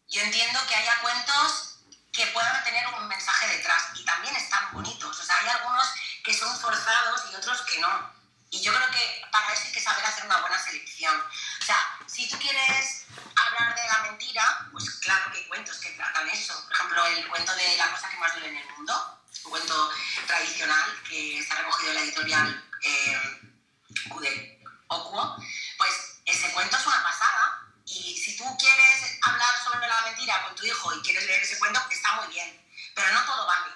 yo 0.08 0.22
entiendo 0.22 0.60
que 0.68 0.76
haya 0.76 1.00
cuentos 1.00 1.78
que 2.12 2.26
puedan 2.28 2.62
tener 2.64 2.86
un 2.88 3.08
mensaje 3.08 3.48
detrás 3.56 3.90
y 3.94 4.04
también 4.04 4.36
están 4.36 4.72
bonitos. 4.72 5.18
O 5.18 5.22
sea, 5.22 5.36
hay 5.38 5.48
algunos 5.48 5.86
que 6.24 6.34
son 6.34 6.58
forzados 6.60 7.22
y 7.30 7.34
otros 7.34 7.62
que 7.62 7.78
no. 7.80 8.20
Y 8.50 8.60
yo 8.62 8.74
creo 8.74 8.90
que 8.90 9.22
para 9.30 9.52
eso 9.52 9.62
hay 9.66 9.72
que 9.72 9.80
saber 9.80 10.04
hacer 10.04 10.24
una 10.24 10.40
buena 10.40 10.58
selección. 10.58 11.14
O 11.60 11.64
sea, 11.64 11.98
si 12.06 12.28
tú 12.28 12.36
quieres 12.38 13.04
hablar 13.36 13.74
de 13.76 13.86
la 13.86 14.02
mentira, 14.10 14.68
pues 14.72 14.90
claro 14.96 15.30
que 15.30 15.38
hay 15.38 15.46
cuentos 15.46 15.78
que 15.78 15.90
tratan 15.90 16.28
eso. 16.28 16.60
Por 16.64 16.72
ejemplo, 16.72 17.06
el 17.06 17.28
cuento 17.28 17.54
de 17.54 17.76
la 17.76 17.90
cosa 17.92 18.10
que 18.10 18.16
más 18.16 18.32
duele 18.32 18.48
en 18.48 18.56
el 18.56 18.68
mundo, 18.76 19.20
un 19.44 19.50
cuento 19.50 19.90
tradicional 20.26 21.02
que 21.08 21.38
está 21.38 21.54
recogido 21.56 21.90
en 21.90 21.94
la 21.94 22.02
editorial 22.02 22.70
eh, 22.82 23.40
Ocuo, 24.88 25.36
pues 25.78 26.20
ese 26.26 26.50
cuento 26.52 26.76
es 26.76 26.86
una 26.86 27.02
pasada. 27.04 27.68
Y 27.86 28.16
si 28.18 28.36
tú 28.36 28.44
quieres 28.58 29.18
hablar 29.22 29.54
sobre 29.62 29.86
la 29.86 30.00
mentira 30.02 30.42
con 30.44 30.56
tu 30.56 30.66
hijo 30.66 30.92
y 30.94 31.02
quieres 31.02 31.24
leer 31.26 31.42
ese 31.42 31.58
cuento, 31.60 31.80
está 31.88 32.14
muy 32.14 32.26
bien. 32.26 32.66
Pero 32.96 33.12
no 33.12 33.24
todo 33.24 33.46
vale. 33.46 33.72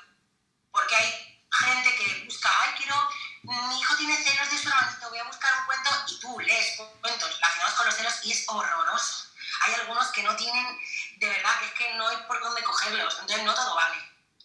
Porque 0.72 0.97
hay 0.97 1.24
gente 1.65 1.97
que 1.97 2.25
busca, 2.25 2.51
ay, 2.62 2.75
quiero 2.79 2.97
mi 3.45 3.79
hijo 3.79 3.97
tiene 3.97 4.17
celos 4.17 4.51
de 4.51 4.59
su 4.59 4.69
hermanito, 4.69 5.11
voy 5.11 5.19
a 5.19 5.25
buscar 5.25 5.53
un 5.61 5.67
cuento 5.67 5.91
y 6.09 6.19
tú 6.19 6.41
lees 6.41 6.81
cuentos 7.01 7.31
relacionados 7.35 7.75
con 7.75 7.87
los 7.87 7.95
celos 7.95 8.15
y 8.23 8.33
es 8.33 8.45
horroroso. 8.49 9.27
Hay 9.61 9.75
algunos 9.75 10.09
que 10.09 10.23
no 10.23 10.35
tienen, 10.37 10.81
de 11.19 11.29
verdad, 11.29 11.59
que 11.59 11.67
es 11.67 11.73
que 11.73 11.95
no 11.95 12.09
hay 12.09 12.17
por 12.27 12.41
dónde 12.41 12.62
cogerlos, 12.62 13.19
entonces 13.21 13.45
no 13.45 13.55
todo 13.55 13.75
vale. 13.75 13.97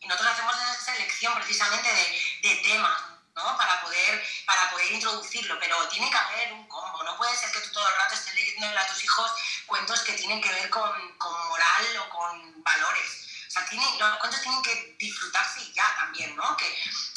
Y 0.01 0.07
nosotros 0.07 0.33
hacemos 0.33 0.55
esa 0.55 0.93
selección 0.93 1.33
precisamente 1.35 1.87
de, 1.87 2.49
de 2.49 2.55
temas, 2.57 3.01
¿no? 3.35 3.57
Para 3.57 3.81
poder, 3.81 4.27
para 4.45 4.69
poder 4.69 4.91
introducirlo, 4.91 5.57
pero 5.59 5.87
tiene 5.87 6.09
que 6.09 6.17
haber 6.17 6.53
un 6.53 6.67
combo. 6.67 7.01
No 7.03 7.17
puede 7.17 7.35
ser 7.37 7.51
que 7.51 7.61
tú 7.61 7.71
todo 7.71 7.87
el 7.87 7.95
rato 7.95 8.15
estés 8.15 8.35
leyendo 8.35 8.79
a 8.79 8.87
tus 8.87 9.03
hijos 9.03 9.31
cuentos 9.65 10.01
que 10.01 10.13
tienen 10.13 10.41
que 10.41 10.51
ver 10.51 10.69
con, 10.69 11.17
con 11.17 11.47
moral 11.47 11.97
o 11.99 12.09
con 12.09 12.63
valores. 12.63 13.28
O 13.49 13.51
sea, 13.51 13.65
tienen, 13.65 13.97
los 13.97 14.17
cuentos 14.17 14.41
tienen 14.41 14.61
que 14.61 14.95
disfrutarse 14.99 15.73
ya 15.73 15.95
también, 15.95 16.35
¿no? 16.35 16.55
Que 16.55 16.71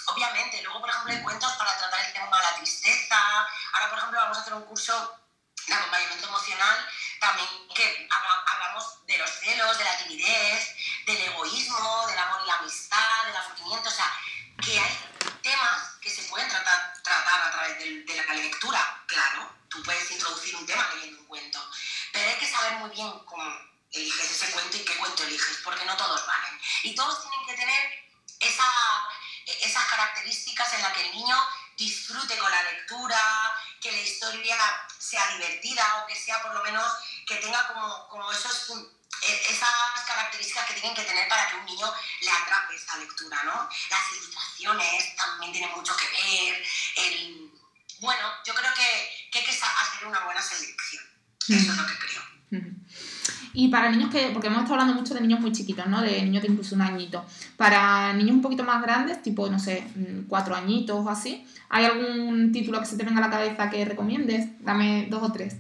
obviamente, 0.07 0.63
luego, 0.63 0.81
por 0.81 0.89
ejemplo, 0.89 1.13
hay 1.13 1.23
cuentos 1.23 1.53
para 1.53 1.77
tratar 1.77 2.07
el 2.07 2.13
tema 2.15 2.39
de 2.39 2.43
la 2.43 2.57
tristeza. 2.57 3.17
Ahora, 3.75 3.91
por 3.91 3.99
ejemplo, 3.99 4.19
vamos 4.19 4.39
a 4.39 4.41
hacer 4.41 4.55
un 4.55 4.65
curso 4.65 5.19
de 5.67 5.75
acompañamiento 5.75 6.27
emocional 6.27 6.89
también 7.23 7.49
que 7.73 8.09
hablamos 8.11 9.07
de 9.07 9.17
los 9.17 9.31
celos, 9.31 9.79
de 9.79 9.85
la 9.85 9.97
timidez, 9.99 10.75
del 11.07 11.21
egoísmo, 11.23 12.07
del 12.09 12.19
amor 12.19 12.41
y 12.43 12.49
la 12.49 12.57
amistad, 12.57 13.27
del 13.27 13.37
afortunamiento, 13.37 13.89
o 13.89 13.93
sea, 13.93 14.13
que 14.61 14.77
hay 14.77 14.99
temas 15.41 15.99
que 16.01 16.11
se 16.11 16.25
pueden 16.25 16.49
tratar, 16.49 16.93
tratar 17.05 17.43
a 17.43 17.51
través 17.53 17.79
de, 17.79 18.03
de, 18.03 18.25
la 18.25 18.35
lectura, 18.35 19.05
claro, 19.07 19.55
tú 19.69 19.81
puedes 19.85 20.11
introducir 20.11 20.57
un 20.57 20.67
tema 20.67 20.89
leyendo 20.95 21.21
un 21.21 21.27
cuento, 21.27 21.71
pero 22.13 22.29
hay 22.29 22.39
que 22.39 22.51
saber 22.51 22.73
muy 22.79 22.91
bien 22.91 23.11
cómo 23.25 23.72
eliges 23.93 24.31
ese 24.31 24.51
cuento 24.53 24.77
y 24.77 24.85
qué 24.85 24.97
cuento 24.97 25.23
eliges, 25.25 25.59
porque 25.63 25.85
no 25.85 25.97
todos 25.97 26.27
valen. 26.27 26.61
Y 26.83 26.95
todos 26.95 27.21
tienen 27.21 27.47
que 27.47 27.55
tener 27.55 28.05
esa, 28.41 28.65
esas 29.47 29.85
características 29.87 30.73
en 30.75 30.83
las 30.83 30.93
que 30.93 31.07
el 31.07 31.13
niño 31.13 31.37
disfrute 31.77 32.37
con 32.39 32.51
la 32.51 32.63
lectura, 32.63 33.21
que 33.81 33.93
la 33.93 34.01
historia 34.01 34.57
sea 34.99 35.27
divertida 35.37 36.03
o 36.03 36.07
que 36.07 36.17
sea 36.17 36.43
por 36.43 36.55
lo 36.55 36.63
menos 36.63 36.91
que 37.27 37.37
tenga 37.37 37.67
como, 37.69 38.09
como 38.09 38.33
esos, 38.33 38.71
e, 39.23 39.53
esas 39.53 40.01
características 40.07 40.67
que 40.67 40.75
tienen 40.75 40.95
que 40.95 41.03
tener 41.03 41.29
para 41.29 41.49
que 41.49 41.57
un 41.57 41.65
niño 41.65 41.93
le 42.21 42.31
atrape 42.31 42.77
esa 42.77 42.97
lectura, 42.99 43.43
¿no? 43.45 43.69
Las 43.91 44.13
ilustraciones 44.13 45.17
también 45.17 45.53
tienen 45.53 45.71
mucho 45.73 45.97
que 45.97 46.07
ver. 46.09 46.67
El... 46.97 47.53
Bueno, 48.01 48.33
yo 48.45 48.55
creo 48.55 48.75
que, 48.75 49.29
que 49.31 49.39
hay 49.39 49.45
que 49.45 49.53
hacer 49.53 50.07
una 50.07 50.21
buena 50.21 50.43
selección. 50.43 51.05
Eso 51.49 51.73
es 51.73 51.77
lo 51.77 51.87
que 51.87 51.99
creo. 51.99 52.32
Y 53.55 53.69
para 53.69 53.91
niños 53.91 54.11
que, 54.11 54.31
porque 54.33 54.47
hemos 54.47 54.61
estado 54.61 54.81
hablando 54.81 55.01
mucho 55.01 55.15
de 55.15 55.21
niños 55.21 55.41
muy 55.41 55.53
chiquitos, 55.53 55.87
¿no? 55.87 56.01
De 56.01 56.23
niños 56.23 56.43
de 56.43 56.49
incluso 56.49 56.75
un 56.75 56.83
añito. 56.83 57.25
Para 57.57 58.13
niños 58.15 58.37
un 58.37 58.43
poquito 58.43 58.65
más 58.65 58.81
grandes, 58.83 59.23
tipo, 59.23 59.49
no 59.49 59.59
sé, 59.59 59.83
mm, 59.95 60.29
cuatro 60.29 60.55
añitos 60.55 61.05
o 61.05 61.11
así, 61.11 61.47
¿hay 61.69 61.85
algún 61.85 62.53
título 62.53 62.81
que 62.81 62.87
se 62.87 62.97
te 62.97 63.05
venga 63.05 63.19
a 63.19 63.29
la 63.29 63.31
cabeza 63.31 63.69
que 63.69 63.85
recomiendes? 63.85 64.63
Dame 64.65 65.07
dos 65.11 65.23
o 65.23 65.33
tres. 65.33 65.57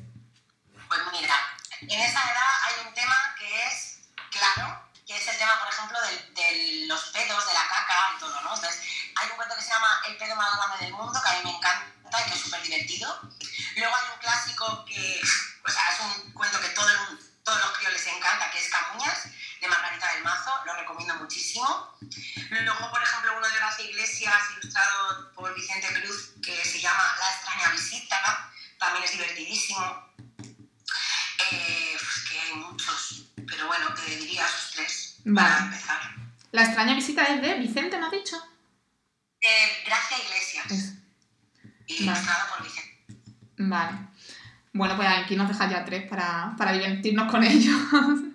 Pues 0.88 1.01
mira, 1.12 1.34
en 1.80 1.90
esa 1.90 2.20
edad 2.20 2.53
hay 2.66 2.86
un 2.86 2.95
tema 2.95 3.16
que 3.38 3.47
es 3.68 4.01
claro, 4.30 4.88
que 5.07 5.16
es 5.16 5.28
el 5.28 5.36
tema, 5.36 5.53
por 5.62 5.72
ejemplo, 5.72 5.99
de, 6.01 6.86
los 6.86 7.01
pedos, 7.12 7.47
de 7.47 7.55
la 7.55 7.68
caca 7.68 8.16
y 8.16 8.20
todo, 8.20 8.40
¿no? 8.40 8.55
Entonces, 8.55 8.80
hay 9.16 9.28
un 9.30 9.36
cuento 9.36 9.55
que 9.57 9.62
se 9.62 9.70
llama 9.70 9.88
El 10.09 10.16
pedo 10.16 10.36
más 10.36 10.49
grande 10.57 10.84
del 10.86 10.95
mundo, 10.95 11.12
que 11.12 11.28
a 11.28 11.32
mí 11.32 11.40
me 11.45 11.57
encanta 11.57 11.93
y 12.20 12.30
que 12.30 12.36
es 12.36 12.40
súper 12.40 12.62
divertido. 12.62 13.20
Luego 13.76 13.95
hay 13.97 14.14
un 14.14 14.20
clásico 14.20 14.84
que, 14.84 15.20
o 15.66 15.70
sea, 15.70 15.82
es 15.93 16.01
un 16.01 16.21
es 18.99 19.32
de 19.61 19.68
Margarita 19.68 20.12
del 20.14 20.24
Mazo, 20.24 20.51
lo 20.66 20.74
recomiendo 20.74 21.14
muchísimo. 21.16 21.97
Luego, 22.51 22.90
por 22.90 23.03
ejemplo, 23.03 23.36
uno 23.38 23.49
de 23.49 23.61
las 23.61 23.78
iglesias, 23.80 24.34
ilustrado 24.61 25.32
por 25.32 25.55
Vicente 25.55 25.88
Cruz, 26.01 26.32
que 26.43 26.64
se 26.64 26.80
llama 26.80 27.03
La 27.18 27.30
extraña 27.30 27.72
visita, 27.72 28.53
también 28.78 29.05
es 29.05 29.12
divertidísimo. 29.12 30.12
Eh, 31.51 31.97
que 32.30 32.40
hay 32.40 32.55
muchos, 32.55 33.24
pero 33.47 33.66
bueno, 33.66 33.93
te 33.95 34.16
diría 34.16 34.47
esos 34.47 34.72
tres 34.72 35.16
para 35.34 35.59
empezar. 35.59 36.01
La 36.51 36.64
extraña 36.64 36.95
visita 36.95 37.24
es 37.24 37.43
de 37.43 37.55
Vicente, 37.55 37.99
¿me 37.99 38.07
has 38.07 38.12
dicho? 38.12 38.36
Eh, 39.40 39.82
Gracia 39.86 40.18
Iglesias. 40.18 40.95
Ilustrado 41.86 42.49
por 42.57 42.64
Vicente. 42.64 43.07
Vale. 43.59 43.99
Bueno, 44.72 44.97
pues 44.97 45.09
aquí 45.09 45.36
nos 45.36 45.49
deja 45.49 45.68
ya 45.68 45.84
tres 45.84 46.09
para, 46.09 46.55
para 46.57 46.72
divertirnos 46.72 47.30
con 47.30 47.43
ellos. 47.45 47.76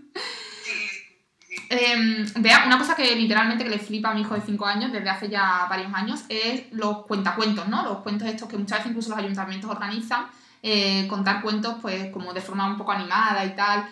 eh, 1.69 2.25
vea, 2.35 2.63
una 2.65 2.77
cosa 2.77 2.95
que 2.95 3.15
literalmente 3.15 3.63
que 3.63 3.69
le 3.69 3.79
flipa 3.79 4.09
a 4.09 4.13
mi 4.13 4.21
hijo 4.21 4.35
de 4.35 4.41
5 4.41 4.65
años 4.65 4.91
desde 4.91 5.09
hace 5.09 5.29
ya 5.29 5.65
varios 5.69 5.93
años 5.93 6.21
es 6.29 6.63
los 6.71 7.05
cuentacuentos, 7.05 7.67
¿no? 7.67 7.83
Los 7.83 7.99
cuentos 7.99 8.27
estos 8.27 8.47
que 8.47 8.57
muchas 8.57 8.79
veces 8.79 8.91
incluso 8.91 9.09
los 9.09 9.19
ayuntamientos 9.19 9.69
organizan, 9.69 10.27
eh, 10.63 11.07
contar 11.09 11.41
cuentos 11.41 11.75
pues 11.81 12.11
como 12.11 12.33
de 12.33 12.41
forma 12.41 12.67
un 12.67 12.77
poco 12.77 12.91
animada 12.91 13.43
y 13.43 13.55
tal. 13.55 13.89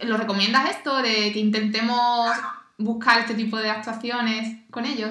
¿Lo 0.00 0.16
recomiendas 0.16 0.70
esto 0.70 1.02
de 1.02 1.32
que 1.32 1.38
intentemos 1.38 2.30
buscar 2.78 3.20
este 3.20 3.34
tipo 3.34 3.56
de 3.58 3.70
actuaciones 3.70 4.64
con 4.70 4.86
ellos? 4.86 5.10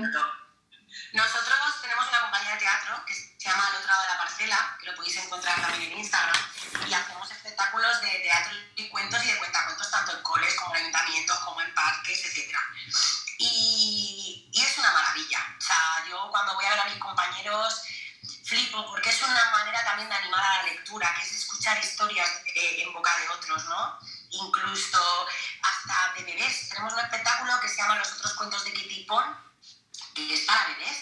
Nosotros 1.13 1.81
tenemos 1.81 2.05
una 2.09 2.21
compañía 2.21 2.53
de 2.53 2.59
teatro 2.59 2.95
que 3.05 3.13
se 3.13 3.35
llama 3.37 3.63
Al 3.67 3.75
otro 3.75 3.87
lado 3.87 4.01
de 4.01 4.07
la 4.09 4.17
parcela, 4.17 4.77
que 4.79 4.87
lo 4.87 4.95
podéis 4.95 5.23
encontrar 5.23 5.61
también 5.61 5.91
en 5.91 5.99
Instagram 5.99 6.35
y 6.87 6.93
hacemos 6.93 7.31
espectáculos 7.31 8.01
de 8.01 8.09
teatro 8.09 8.53
y 8.75 8.89
cuentos 8.89 9.23
y 9.23 9.27
de 9.27 9.37
cuentacuentos 9.37 9.91
tanto 9.91 10.17
en 10.17 10.23
coles 10.23 10.53
como 10.55 10.75
en 10.75 10.81
ayuntamientos, 10.81 11.39
como 11.39 11.61
en 11.61 11.73
parques, 11.73 12.25
etc. 12.25 12.57
Y, 13.37 14.49
y 14.51 14.61
es 14.61 14.77
una 14.77 14.91
maravilla. 14.91 15.55
O 15.57 15.61
sea, 15.61 16.05
yo 16.09 16.29
cuando 16.31 16.55
voy 16.55 16.65
a 16.65 16.69
ver 16.71 16.79
a 16.79 16.85
mis 16.85 16.99
compañeros 16.99 17.81
flipo 18.47 18.85
porque 18.87 19.09
es 19.09 19.21
una 19.21 19.51
manera 19.51 19.83
también 19.83 20.09
de 20.09 20.15
animar 20.15 20.43
a 20.43 20.57
la 20.57 20.63
lectura, 20.63 21.13
que 21.15 21.21
es 21.21 21.31
escuchar 21.33 21.77
historias 21.83 22.29
eh, 22.55 22.83
en 22.83 22.93
boca 22.93 23.15
de 23.17 23.29
otros, 23.29 23.65
¿no? 23.65 23.99
Incluso 24.29 25.27
hasta 25.61 26.13
de 26.15 26.23
bebés. 26.23 26.69
Tenemos 26.69 26.93
un 26.93 26.99
espectáculo 26.99 27.59
que 27.59 27.67
se 27.67 27.75
llama 27.75 27.97
Los 27.97 28.13
otros 28.13 28.33
cuentos 28.33 28.63
de 28.63 28.73
Kitty 28.73 29.03
Pond, 29.03 29.35
que 30.15 30.33
es 30.33 30.45
para 30.45 30.67
bebés. 30.67 30.97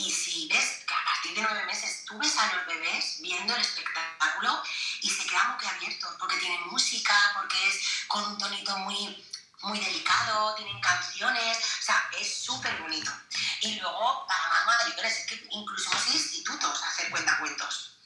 Y 0.00 0.10
si 0.10 0.48
ves 0.48 0.82
que 0.86 0.94
a 0.94 1.04
partir 1.04 1.34
de 1.34 1.42
nueve 1.42 1.66
meses 1.66 2.06
tú 2.06 2.16
ves 2.16 2.34
a 2.38 2.54
los 2.54 2.66
bebés 2.66 3.20
viendo 3.20 3.54
el 3.54 3.60
espectáculo 3.60 4.62
y 5.02 5.10
se 5.10 5.26
quedan 5.26 5.58
abiertos 5.62 6.16
porque 6.18 6.38
tienen 6.38 6.68
música, 6.68 7.14
porque 7.34 7.68
es 7.68 8.06
con 8.08 8.24
un 8.24 8.38
tonito 8.38 8.78
muy, 8.78 9.22
muy 9.60 9.78
delicado, 9.78 10.54
tienen 10.54 10.80
canciones, 10.80 11.58
o 11.58 11.82
sea, 11.82 12.10
es 12.18 12.34
súper 12.34 12.80
bonito. 12.80 13.12
Y 13.60 13.78
luego, 13.78 14.26
para 14.26 14.48
más 14.48 14.66
madrigueras, 14.66 15.12
es 15.18 15.26
que 15.26 15.46
incluso 15.50 15.90
hay 15.92 16.12
institutos 16.14 16.82
a 16.82 16.88
hacer 16.88 17.10
cuentacuentos. 17.10 17.98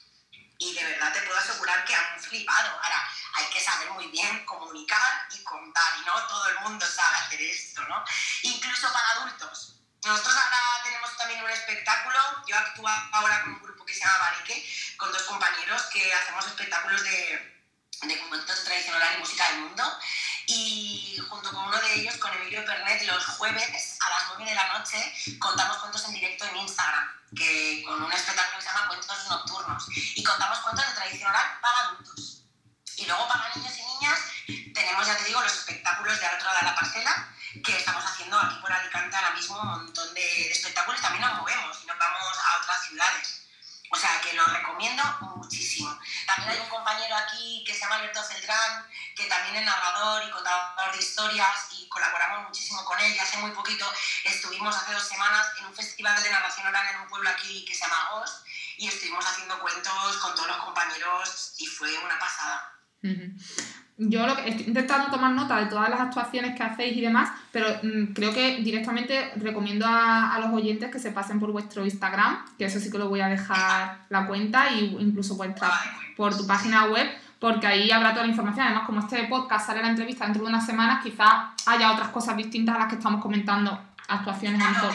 Y 0.57 0.73
de 0.73 0.83
verdad 0.83 1.13
te 1.13 1.21
puedo 1.21 1.39
asegurar 1.39 1.85
que 1.85 1.95
han 1.95 2.19
flipado. 2.19 2.71
Ahora, 2.71 3.09
hay 3.35 3.45
que 3.51 3.61
saber 3.61 3.89
muy 3.91 4.07
bien 4.07 4.45
comunicar 4.45 5.29
y 5.31 5.41
contar, 5.43 5.97
y 6.01 6.05
no 6.05 6.27
todo 6.27 6.49
el 6.49 6.59
mundo 6.59 6.85
sabe 6.85 7.15
hacer 7.19 7.41
esto, 7.41 7.81
¿no? 7.87 8.03
Incluso 8.43 8.91
para 8.91 9.11
adultos. 9.11 9.75
Nosotros 10.05 10.35
ahora 10.35 10.83
tenemos 10.83 11.17
también 11.17 11.43
un 11.43 11.49
espectáculo, 11.49 12.19
yo 12.45 12.55
actúo 12.55 12.87
ahora 12.87 13.41
con 13.41 13.53
un 13.53 13.63
grupo 13.63 13.83
que 13.85 13.93
se 13.95 14.01
llama 14.01 14.19
Barique, 14.19 14.69
con 14.97 15.11
dos 15.11 15.23
compañeros 15.23 15.81
que 15.91 16.13
hacemos 16.13 16.45
espectáculos 16.45 17.03
de, 17.03 17.63
de 18.03 18.19
cuentos 18.29 18.63
tradicionales 18.63 19.17
y 19.17 19.19
música 19.19 19.49
del 19.49 19.61
mundo. 19.61 19.99
Y 20.45 21.19
junto 21.27 21.51
con 21.51 21.65
uno 21.65 21.81
de 21.81 21.95
ellos, 21.95 22.17
con 22.17 22.31
Emilio 22.33 22.63
Pernet, 22.65 23.01
los 23.07 23.25
jueves 23.25 23.97
a 23.99 24.09
las 24.11 24.23
9 24.35 24.45
de 24.45 24.55
la 24.55 24.77
noche 24.77 25.13
contamos 25.39 25.77
cuentos 25.77 26.05
en 26.05 26.13
directo 26.13 26.45
en 26.45 26.57
Instagram, 26.57 27.09
que 27.35 27.83
con 27.83 28.03
un 28.03 28.13
espectáculo 28.13 28.59
que 28.59 28.63
se 28.63 28.69
llama 28.69 28.87
Cuentos 28.87 29.27
Nocturnos. 29.27 29.87
Y 30.13 30.23
contamos 30.23 30.59
cuentos 30.59 30.87
de 30.87 30.93
tradición 30.93 31.29
oral 31.31 31.59
para 31.61 31.79
adultos. 31.79 32.43
Y 32.97 33.07
luego 33.07 33.27
para 33.27 33.55
niños 33.55 33.73
y 33.75 33.81
niñas 33.81 34.19
tenemos, 34.71 35.07
ya 35.07 35.17
te 35.17 35.23
digo, 35.23 35.41
los 35.41 35.53
espectáculos 35.53 36.19
de 36.19 36.25
Al 36.27 36.37
de 36.37 36.61
la 36.61 36.75
parcela, 36.75 37.34
que 37.63 37.77
estamos 37.77 38.03
haciendo 38.03 38.37
aquí 38.39 38.55
por 38.61 38.71
Alicante 38.71 39.15
ahora 39.15 39.31
mismo 39.31 39.59
un 39.59 39.67
montón 39.67 40.13
de, 40.13 40.51
espectáculos. 40.51 41.01
También 41.01 41.21
nos 41.21 41.39
movemos 41.39 41.83
y 41.83 41.87
nos 41.87 41.97
vamos 41.97 42.37
a 42.37 42.61
otras 42.61 42.87
ciudades. 42.87 43.41
O 43.91 43.95
sea, 43.95 44.19
que 44.21 44.33
lo 44.33 44.43
recomiendo 44.45 45.03
muchísimo. 45.35 45.97
También 46.25 46.49
hay 46.51 46.59
un 46.59 46.69
compañero 46.69 47.15
aquí 47.15 47.63
que 47.65 47.73
se 47.73 47.79
llama 47.79 47.95
Alberto 47.95 48.23
Celdrán, 48.23 48.87
que 49.15 49.25
también 49.25 49.55
es 49.57 49.65
narrador 49.65 50.23
y 50.27 50.31
contador 50.31 50.91
de 50.91 50.97
historias 50.97 51.67
y 51.71 51.87
colaboramos 51.87 52.49
muchísimo 52.49 52.83
con 52.83 52.99
él. 52.99 53.13
Y 53.13 53.19
hace 53.19 53.37
muy 53.37 53.51
poquito 53.51 53.85
estuvimos, 54.23 54.75
hace 54.75 54.93
dos 54.93 55.07
semanas, 55.07 55.47
en 55.59 55.65
un 55.65 55.75
festival 55.75 56.21
de 56.21 56.31
narración 56.31 56.67
oral 56.67 56.87
en 56.93 57.01
un 57.01 57.07
pueblo 57.07 57.29
aquí 57.29 57.63
que 57.63 57.73
se 57.73 57.81
llama 57.81 58.15
Os 58.15 58.43
y 58.77 58.87
estuvimos 58.87 59.25
haciendo 59.25 59.59
cuentos 59.59 60.17
con 60.17 60.35
todos 60.35 60.47
los 60.47 60.57
compañeros 60.57 61.53
y 61.59 61.67
fue 61.67 61.97
una 61.99 62.19
pasada. 62.19 62.71
Yo 63.97 64.27
lo 64.27 64.35
que 64.35 64.49
estoy 64.49 64.67
intentando 64.67 65.09
tomar 65.09 65.31
nota 65.31 65.57
de 65.57 65.67
todas 65.67 65.89
las 65.89 66.01
actuaciones 66.01 66.53
que 66.55 66.63
hacéis 66.63 66.97
y 66.97 67.01
demás, 67.01 67.29
pero 67.53 67.67
mm, 67.81 68.13
creo 68.13 68.33
que 68.33 68.57
directamente 68.57 69.31
recomiendo 69.37 69.85
a, 69.87 70.37
los 70.39 70.51
oyentes 70.51 70.91
que 70.91 70.99
se 70.99 71.11
pasen 71.11 71.39
por 71.39 71.53
vuestro 71.53 71.85
Instagram, 71.85 72.45
que 72.57 72.65
eso 72.65 72.79
sí 72.81 72.91
que 72.91 72.97
lo 72.97 73.07
voy 73.07 73.21
a 73.21 73.27
dejar 73.27 73.99
la 74.09 74.27
cuenta 74.27 74.69
y 74.71 74.97
incluso 74.99 75.37
por, 75.37 75.55
por 76.17 76.37
tu 76.37 76.45
página 76.45 76.87
web, 76.87 77.07
porque 77.39 77.67
ahí 77.67 77.89
habrá 77.89 78.11
toda 78.11 78.23
la 78.23 78.31
información. 78.31 78.65
Además, 78.65 78.85
como 78.85 78.99
este 78.99 79.23
podcast 79.25 79.67
sale 79.67 79.81
la 79.81 79.89
entrevista 79.89 80.25
dentro 80.25 80.43
de 80.43 80.49
unas 80.49 80.65
semanas, 80.65 81.01
quizás 81.01 81.53
haya 81.65 81.93
otras 81.93 82.09
cosas 82.09 82.35
distintas 82.35 82.75
a 82.75 82.79
las 82.79 82.87
que 82.89 82.95
estamos 82.95 83.21
comentando, 83.21 83.79
actuaciones 84.09 84.61
a 84.61 84.71
lo 84.71 84.89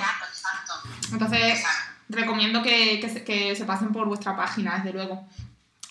Entonces, 1.13 1.65
recomiendo 2.11 2.63
que, 2.63 3.01
que, 3.01 3.25
que 3.25 3.57
se 3.57 3.65
pasen 3.65 3.93
por 3.93 4.07
vuestra 4.07 4.37
página, 4.37 4.77
desde 4.77 4.93
luego. 4.93 5.27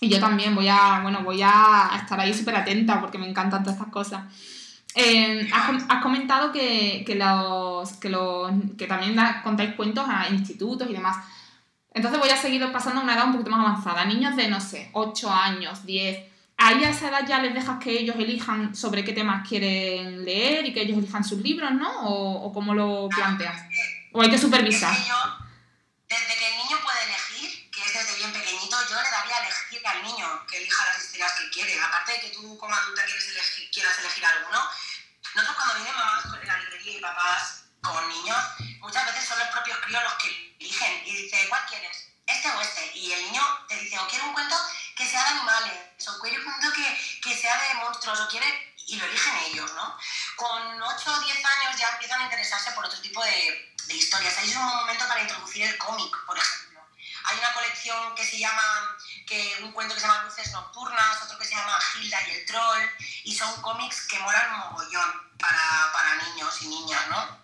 Y 0.01 0.09
yo 0.09 0.19
también 0.19 0.55
voy 0.55 0.67
a, 0.69 0.99
bueno, 1.01 1.23
voy 1.23 1.41
a 1.43 1.91
estar 1.95 2.19
ahí 2.19 2.33
súper 2.33 2.55
atenta 2.55 3.01
porque 3.01 3.17
me 3.17 3.27
encantan 3.27 3.63
todas 3.63 3.77
estas 3.77 3.91
cosas. 3.91 4.23
Eh, 4.95 5.49
has, 5.53 6.01
comentado 6.01 6.51
que, 6.51 7.03
que, 7.05 7.15
los, 7.15 7.93
que, 7.93 8.09
los, 8.09 8.51
que 8.77 8.87
también 8.87 9.15
contáis 9.43 9.75
cuentos 9.75 10.05
a 10.07 10.29
institutos 10.29 10.89
y 10.89 10.93
demás. 10.93 11.17
Entonces 11.93 12.19
voy 12.19 12.29
a 12.29 12.37
seguir 12.37 12.71
pasando 12.71 13.01
a 13.01 13.03
una 13.03 13.15
edad 13.15 13.25
un 13.25 13.33
poquito 13.33 13.51
más 13.51 13.59
avanzada. 13.59 14.05
Niños 14.05 14.35
de, 14.35 14.47
no 14.47 14.61
sé, 14.61 14.89
8 14.93 15.31
años, 15.31 15.85
10. 15.85 16.29
Ahí 16.57 16.83
a 16.83 16.89
esa 16.89 17.09
edad 17.09 17.25
ya 17.27 17.39
les 17.39 17.53
dejas 17.53 17.79
que 17.79 17.91
ellos 17.91 18.15
elijan 18.17 18.75
sobre 18.75 19.03
qué 19.03 19.13
temas 19.13 19.47
quieren 19.47 20.25
leer 20.25 20.65
y 20.65 20.73
que 20.73 20.81
ellos 20.81 20.97
elijan 20.97 21.23
sus 21.23 21.39
libros, 21.39 21.71
¿no? 21.71 21.89
¿O, 22.01 22.47
o 22.47 22.53
cómo 22.53 22.73
lo 22.73 23.07
planteas? 23.09 23.63
¿O 24.11 24.21
hay 24.21 24.29
que 24.29 24.37
supervisar? 24.37 24.93
Desde 26.09 26.33
que 26.39 26.47
el 26.47 26.57
niño 26.57 26.77
puede 26.83 27.03
elegir, 27.05 27.69
que 27.71 27.79
es 27.81 27.93
desde 27.93 28.17
bien 28.17 28.33
pequeñito, 28.33 28.75
yo 28.89 28.95
le 28.95 29.09
daría 29.09 29.35
a 29.37 29.45
elegir 29.45 29.87
al 29.87 30.03
niño 30.03 30.25
que 30.48 30.48
elija 30.59 30.85
las 30.87 31.03
historias 31.03 31.33
que 31.33 31.49
quiere. 31.49 31.79
Aparte 31.81 32.11
de 32.13 32.21
que 32.21 32.29
tú 32.29 32.57
como 32.57 32.75
adulta 32.75 33.05
quieres 33.05 33.27
elegir, 33.27 33.71
quieras 33.71 33.99
elegir 33.99 34.25
alguno, 34.25 34.69
nosotros 35.35 35.57
cuando 35.57 35.75
vienen 35.75 35.95
mamás 35.95 36.25
en 36.25 36.47
la 36.47 36.57
librería 36.57 36.97
y 36.97 37.01
papás 37.01 37.63
con 37.81 38.09
niños, 38.09 38.37
muchas 38.79 39.05
veces 39.05 39.27
son 39.27 39.39
los 39.39 39.47
propios 39.49 39.77
críos 39.79 40.03
los 40.03 40.13
que 40.15 40.55
eligen 40.59 41.01
y 41.05 41.23
dice, 41.23 41.47
¿cuál 41.49 41.65
quieres? 41.67 42.09
Este 42.25 42.49
o 42.49 42.61
este. 42.61 42.97
Y 42.97 43.11
el 43.11 43.23
niño 43.25 43.41
te 43.67 43.75
dice, 43.75 43.97
o 43.99 44.07
quiero 44.07 44.25
un 44.25 44.33
cuento 44.33 44.55
que 44.95 45.05
sea 45.05 45.23
de 45.23 45.29
animales, 45.29 46.07
o 46.07 46.19
quiero 46.19 46.39
un 46.39 46.45
cuento 46.45 46.73
que, 46.73 47.19
que 47.21 47.37
sea 47.37 47.57
de 47.57 47.73
monstruos, 47.75 48.19
o 48.19 48.27
quiere, 48.27 48.75
y 48.87 48.95
lo 48.97 49.05
eligen 49.05 49.37
ellos, 49.45 49.71
¿no? 49.73 49.97
Con 50.35 50.81
8 50.81 51.11
o 51.11 51.19
10 51.19 51.45
años 51.45 51.79
ya 51.79 51.89
empiezan 51.89 52.21
a 52.21 52.23
interesarse 52.23 52.71
por 52.71 52.85
otro 52.85 52.99
tipo 53.01 53.23
de, 53.23 53.75
de 53.85 53.93
historias. 53.93 54.37
Ahí 54.37 54.49
es 54.49 54.55
un 54.55 54.63
momento 54.63 55.07
para 55.07 55.21
introducir 55.21 55.63
el 55.63 55.77
cómic, 55.77 56.15
por 56.25 56.37
ejemplo. 56.37 56.69
Hay 57.25 57.37
una 57.37 57.53
colección 57.53 58.15
que 58.15 58.25
se 58.25 58.39
llama, 58.39 58.97
que, 59.29 59.59
un 59.63 59.71
cuento 59.71 59.93
que 59.93 60.01
se 60.01 60.07
llama 60.07 60.23
Luces 60.23 60.51
Nocturnas, 60.51 61.21
otro 61.23 61.37
que 61.37 61.45
se 61.45 61.55
llama 61.55 61.77
Hilda 61.95 62.27
y 62.27 62.31
el 62.31 62.45
Troll, 62.47 62.83
y 63.25 63.35
son 63.37 63.61
cómics 63.61 64.07
que 64.07 64.17
molan 64.19 64.57
mogollón 64.57 65.37
para, 65.37 65.91
para 65.93 66.15
niños 66.23 66.61
y 66.63 66.67
niñas, 66.67 67.07
¿no? 67.09 67.39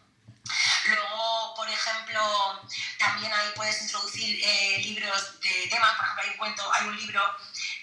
Luego, 0.87 1.53
por 1.55 1.69
ejemplo, 1.69 2.61
también 2.99 3.31
ahí 3.33 3.51
puedes 3.55 3.81
introducir 3.81 4.39
eh, 4.43 4.77
libros 4.79 5.39
de 5.41 5.67
temas. 5.69 5.95
Por 5.95 6.05
ejemplo, 6.05 6.23
hay 6.23 6.29
un 6.29 6.37
cuento, 6.37 6.73
hay 6.73 6.87
un 6.87 6.97
libro 6.97 7.21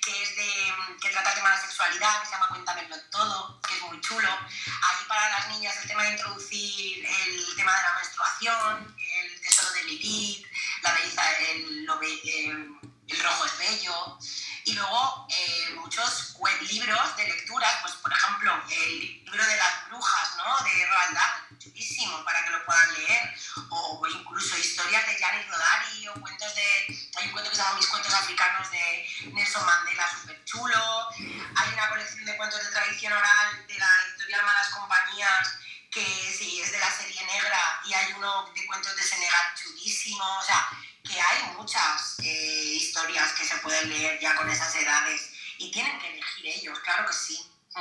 que 0.01 0.23
es 0.23 0.37
de 0.37 0.73
que 1.01 1.09
trata 1.11 1.31
el 1.31 1.37
tema 1.37 1.51
de 1.51 1.57
la 1.57 1.63
sexualidad, 1.63 2.21
que 2.21 2.27
se 2.27 2.33
llama 2.33 2.49
Cuéntamelo 2.49 2.97
todo, 3.11 3.61
que 3.63 3.75
es 3.77 3.83
muy 3.83 4.01
chulo. 4.01 4.29
Ahí 4.31 5.05
para 5.09 5.29
las 5.31 5.49
niñas 5.49 5.77
el 5.83 5.89
tema 5.89 6.05
de 6.05 6.11
introducir 6.13 7.05
el 7.05 7.57
tema 7.57 7.77
de 7.77 7.83
la 7.83 7.95
menstruación, 7.95 8.97
el 9.15 9.41
tesoro 9.41 9.71
de 9.73 9.85
Lilith, 9.85 10.47
la 10.83 10.93
belleza, 10.93 11.39
el, 11.39 11.85
lo 11.85 12.01
el- 12.01 12.92
el 13.09 13.23
rojo 13.23 13.45
es 13.47 13.59
bello. 13.59 14.19
Y 14.65 14.75
luego 14.75 15.27
eh, 15.29 15.75
muchos 15.75 16.37
libros 16.71 17.17
de 17.17 17.25
lecturas, 17.27 17.75
pues 17.83 17.95
por 17.95 18.13
ejemplo, 18.13 18.63
el 18.71 19.25
libro 19.25 19.45
de 19.45 19.57
las 19.57 19.89
brujas, 19.89 20.37
¿no? 20.37 20.65
De 20.65 20.87
Roald 20.87 21.15
Dahl, 21.15 21.59
chulísimo 21.59 22.25
para 22.25 22.45
que 22.45 22.51
lo 22.51 22.65
puedan 22.65 22.95
leer. 22.95 23.35
O 23.71 24.07
incluso 24.07 24.57
historias 24.57 25.07
de 25.07 25.17
Gianni 25.17 25.43
Rodari 25.45 26.09
o 26.09 26.15
cuentos 26.15 26.55
de... 26.55 27.11
Hay 27.17 27.27
un 27.27 27.33
cuento 27.33 27.51
que 27.51 27.57
se 27.57 27.63
llama 27.63 27.77
Mis 27.77 27.87
cuentos 27.89 28.15
africanos 28.15 28.71
de 28.71 29.09
Nelson 29.33 29.67
Mandela, 29.67 30.09
súper 30.09 30.45
chulo. 30.45 31.09
Hay 31.57 31.73
una 31.73 31.89
colección 31.89 32.25
de 32.25 32.37
cuentos 32.37 32.63
de 32.65 32.71
tradición 32.71 33.13
oral 33.13 33.67
de 33.67 33.79
la 33.79 33.91
editorial 34.09 34.45
Malas 34.45 34.69
Compañías 34.69 35.59
que 35.93 36.35
sí, 36.39 36.59
es 36.63 36.73
de 36.73 36.79
la 36.79 36.91
serie 36.91 37.23
negra 37.27 37.81
y 37.85 37.93
hay 37.93 38.15
uno 38.15 38.51
de 38.55 38.67
cuentos 38.67 38.97
de 38.97 39.03
Senegal 39.03 39.55
chulísimo. 39.55 40.25
O 40.39 40.43
sea, 40.43 40.67
que 41.13 41.21
hay 41.21 41.57
muchas 41.59 42.17
eh, 42.23 42.75
historias 42.77 43.33
que 43.33 43.45
se 43.45 43.57
pueden 43.59 43.89
leer 43.89 44.19
ya 44.21 44.35
con 44.37 44.49
esas 44.49 44.75
edades 44.75 45.33
y 45.59 45.71
tienen 45.71 45.99
que 45.99 46.09
elegir 46.09 46.47
ellos, 46.47 46.79
claro 46.81 47.07
que 47.07 47.13
sí. 47.13 47.39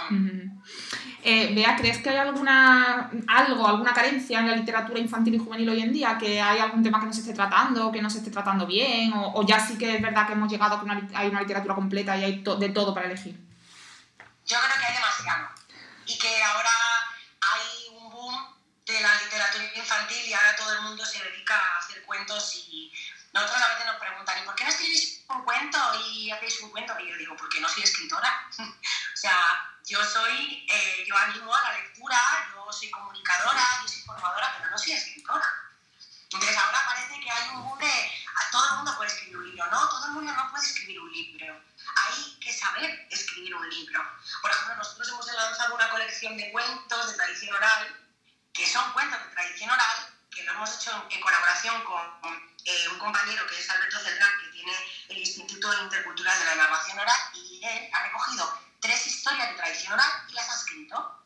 Mm. 0.09 0.61
Eh, 1.23 1.53
Bea, 1.53 1.75
¿crees 1.75 1.97
que 1.97 2.09
hay 2.09 2.17
alguna 2.17 3.09
algo, 3.27 3.67
alguna 3.67 3.93
carencia 3.93 4.39
en 4.39 4.47
la 4.47 4.55
literatura 4.55 4.99
infantil 4.99 5.35
y 5.35 5.37
juvenil 5.39 5.69
hoy 5.69 5.81
en 5.81 5.91
día? 5.91 6.17
¿Que 6.17 6.41
hay 6.41 6.59
algún 6.59 6.81
tema 6.81 6.99
que 6.99 7.07
no 7.07 7.13
se 7.13 7.19
esté 7.21 7.33
tratando, 7.33 7.91
que 7.91 8.01
no 8.01 8.09
se 8.09 8.19
esté 8.19 8.31
tratando 8.31 8.65
bien? 8.65 9.11
¿O, 9.13 9.33
o 9.33 9.45
ya 9.45 9.59
sí 9.59 9.77
que 9.77 9.95
es 9.95 10.01
verdad 10.01 10.25
que 10.27 10.33
hemos 10.33 10.49
llegado 10.49 10.75
a 10.75 10.79
que 10.79 10.85
una 10.85 11.09
hay 11.13 11.27
una 11.27 11.41
literatura 11.41 11.75
completa 11.75 12.15
y 12.17 12.23
hay 12.23 12.43
to- 12.43 12.55
de 12.55 12.69
todo 12.69 12.93
para 12.93 13.07
elegir? 13.07 13.35
Yo 14.45 14.57
creo 14.59 14.79
que 14.79 14.85
hay 14.85 14.93
demasiado 14.93 15.49
y 16.05 16.17
que 16.17 16.41
ahora 16.43 16.69
hay 17.41 17.97
un 17.97 18.09
boom 18.11 18.35
de 18.85 19.01
la 19.01 19.13
literatura 19.23 19.63
infantil 19.75 20.25
y 20.25 20.33
ahora 20.33 20.55
todo 20.55 20.73
el 20.73 20.81
mundo 20.83 21.05
se 21.05 21.21
dedica 21.23 21.55
a 21.55 21.79
hacer 21.79 22.01
cuentos 22.03 22.55
y 22.71 22.91
nosotros 23.33 23.61
a 23.61 23.67
veces 23.69 23.85
nos 23.85 23.95
preguntan 23.97 24.41
¿y 24.41 24.45
por 24.45 24.55
qué 24.55 24.63
no 24.63 24.69
escribís 24.69 25.23
un 25.29 25.43
cuento 25.43 25.77
y 26.05 26.31
hacéis 26.31 26.61
un 26.61 26.71
cuento? 26.71 26.99
Y 26.99 27.09
yo 27.09 27.17
digo, 27.17 27.35
porque 27.37 27.59
no 27.59 27.69
soy 27.69 27.83
escritora. 27.83 28.49
o 28.57 29.17
sea, 29.17 29.77
yo 29.85 30.03
soy, 30.03 30.65
eh, 30.69 31.05
yo 31.07 31.17
animo 31.17 31.55
a 31.55 31.61
la 31.61 31.77
lectura, 31.77 32.17
yo 32.53 32.71
soy 32.71 32.91
comunicadora, 32.91 33.61
yo 33.81 33.87
soy 33.87 34.01
formadora, 34.01 34.53
pero 34.57 34.69
no 34.69 34.77
soy 34.77 34.93
escritora. 34.93 35.45
Entonces 36.23 36.57
ahora 36.57 36.81
parece 36.87 37.19
que 37.19 37.29
hay 37.29 37.49
un 37.49 37.63
boom 37.63 37.79
de 37.79 38.11
todo 38.51 38.67
el 38.67 38.75
mundo 38.77 38.97
puede 38.97 39.09
escribir 39.09 39.37
un 39.37 39.49
libro, 39.49 39.65
no, 39.67 39.89
todo 39.89 40.05
el 40.07 40.11
mundo 40.11 40.33
no 40.33 40.51
puede 40.51 40.65
escribir 40.65 40.99
un 40.99 41.11
libro. 41.11 41.61
Hay 41.95 42.37
que 42.39 42.51
saber 42.51 43.07
escribir 43.09 43.55
un 43.55 43.69
libro. 43.69 44.03
Por 44.41 44.51
ejemplo, 44.51 44.75
nosotros 44.75 45.07
hemos 45.09 45.25
lanzado 45.33 45.75
una 45.75 45.89
colección 45.89 46.37
de 46.37 46.51
cuentos 46.51 47.07
de 47.07 47.13
tradición 47.17 47.55
oral, 47.55 47.95
que 48.53 48.67
son 48.67 48.91
cuentos 48.93 49.19
de 49.23 49.29
tradición 49.33 49.69
oral, 49.69 50.19
que 50.29 50.43
lo 50.43 50.51
hemos 50.51 50.75
hecho 50.75 50.91
en, 50.91 51.11
en 51.17 51.21
colaboración 51.21 51.83
con 51.83 52.40
eh, 52.65 52.89
un 52.89 52.99
compañero 52.99 53.45
que 53.47 53.59
es 53.59 53.69
Alberto 53.69 53.99
Celdrán, 53.99 54.31
que 54.41 54.47
tiene 54.49 54.73
el 55.09 55.17
Instituto 55.17 55.73
Intercultural 55.83 56.39
de 56.39 56.45
la 56.45 56.55
Narración 56.55 56.99
Oral, 56.99 57.19
y 57.33 57.61
él 57.63 57.89
ha 57.93 58.03
recogido 58.03 58.59
tres 58.81 59.05
historias 59.07 59.49
de 59.49 59.55
tradición 59.55 59.93
oral 59.93 60.11
y 60.29 60.33
las 60.33 60.49
ha 60.49 60.55
escrito. 60.55 61.17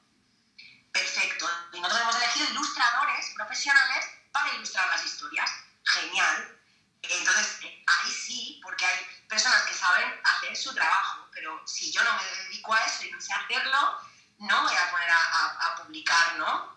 Perfecto. 0.92 1.50
Y 1.74 1.80
nosotros 1.80 2.02
hemos 2.02 2.16
elegido 2.16 2.50
ilustradores 2.52 3.30
profesionales 3.36 4.06
para 4.32 4.54
ilustrar 4.56 4.88
las 4.90 5.06
historias. 5.06 5.50
Genial. 5.84 6.60
Entonces, 7.02 7.60
ahí 7.62 8.12
sí, 8.12 8.60
porque 8.64 8.86
hay 8.86 9.06
personas 9.30 9.62
que 9.64 9.74
saben 9.76 10.20
hacer 10.24 10.56
su 10.56 10.74
trabajo, 10.74 11.28
pero 11.32 11.62
si 11.68 11.92
yo 11.92 12.04
no 12.04 12.14
me 12.16 12.24
dedico 12.44 12.74
a 12.74 12.80
eso 12.86 13.04
y 13.04 13.12
no 13.12 13.22
sé 13.22 13.34
hacerlo, 13.34 14.00
no 14.40 14.64
voy 14.64 14.76
a 14.76 14.90
poner 14.92 15.10
a, 15.10 15.18
a- 15.18 15.68
a 15.68 15.76
publicar, 15.84 16.36
¿no? 16.38 16.76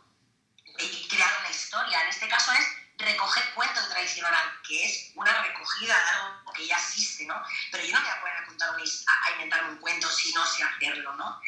Y 0.79 1.09
crear 1.09 1.33
una 1.41 1.51
historia. 1.51 2.03
En 2.03 2.09
este 2.09 2.29
caso 2.29 2.53
es 2.53 2.67
recoger 2.99 3.49
tradición 3.89 4.27
oral, 4.27 4.61
que 4.67 4.85
es 4.85 5.11
una 5.15 5.43
recogida 5.43 5.95
de 5.97 6.11
algo 6.11 6.53
que 6.53 6.67
ya 6.67 6.77
existe, 6.77 7.25
¿no? 7.27 7.41
Pero 7.71 7.85
yo 7.85 7.95
no 7.95 8.01
me 8.01 8.09
voy 8.09 8.17
a 8.17 8.21
poner 8.21 8.37
a, 8.37 8.45
contar 8.47 8.81
his- 8.81 9.05
a, 9.07 9.31
inventarme 9.33 9.71
un 9.71 9.79
cuento 9.79 10.11
si 10.11 10.33
no 10.33 10.45
sé 10.47 10.63
hacerlo, 10.63 11.13
¿no? 11.15 11.41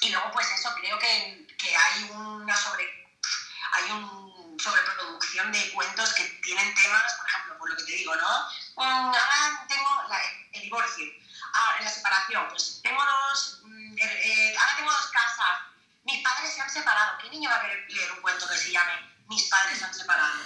Y 0.00 0.10
luego, 0.10 0.30
pues 0.32 0.50
eso, 0.50 0.74
creo 0.76 0.98
que, 0.98 1.46
que 1.58 1.76
hay 1.76 2.04
una 2.10 2.56
sobre 2.56 3.00
hay 3.72 3.90
un 3.92 4.58
sobreproducción 4.58 5.52
de 5.52 5.70
cuentos 5.70 6.12
que 6.14 6.24
tienen 6.42 6.74
temas, 6.74 7.12
por 7.14 7.28
ejemplo, 7.28 7.58
por 7.58 7.70
lo 7.70 7.76
que 7.76 7.84
te 7.84 7.92
digo, 7.92 8.14
¿no? 8.16 8.48
Mm, 8.76 9.14
ahora 9.14 9.66
tengo 9.68 9.88
el 10.52 10.62
divorcio, 10.62 11.04
la 11.80 11.88
separación, 11.88 12.48
pues 12.48 12.80
tengo 12.82 13.02
dos, 13.04 13.60
mm, 13.62 13.98
eh, 13.98 14.20
eh, 14.24 14.56
ahora 14.58 14.76
tengo 14.76 14.90
dos 14.90 15.06
casas, 15.12 15.60
mis 16.02 16.22
padres 16.22 16.52
se 16.52 16.60
han 16.60 16.70
separado, 16.70 17.18
¿qué 17.18 17.30
niño 17.30 17.48
va 17.48 17.56
a 17.56 17.60
querer 17.62 17.84
leer 17.90 18.12
un 18.12 18.20
cuento 18.22 18.48
que 18.48 18.56
se 18.56 18.72
llame 18.72 18.92
Mis 19.28 19.44
padres 19.48 19.78
se 19.78 19.84
han 19.84 19.94
separado? 19.94 20.40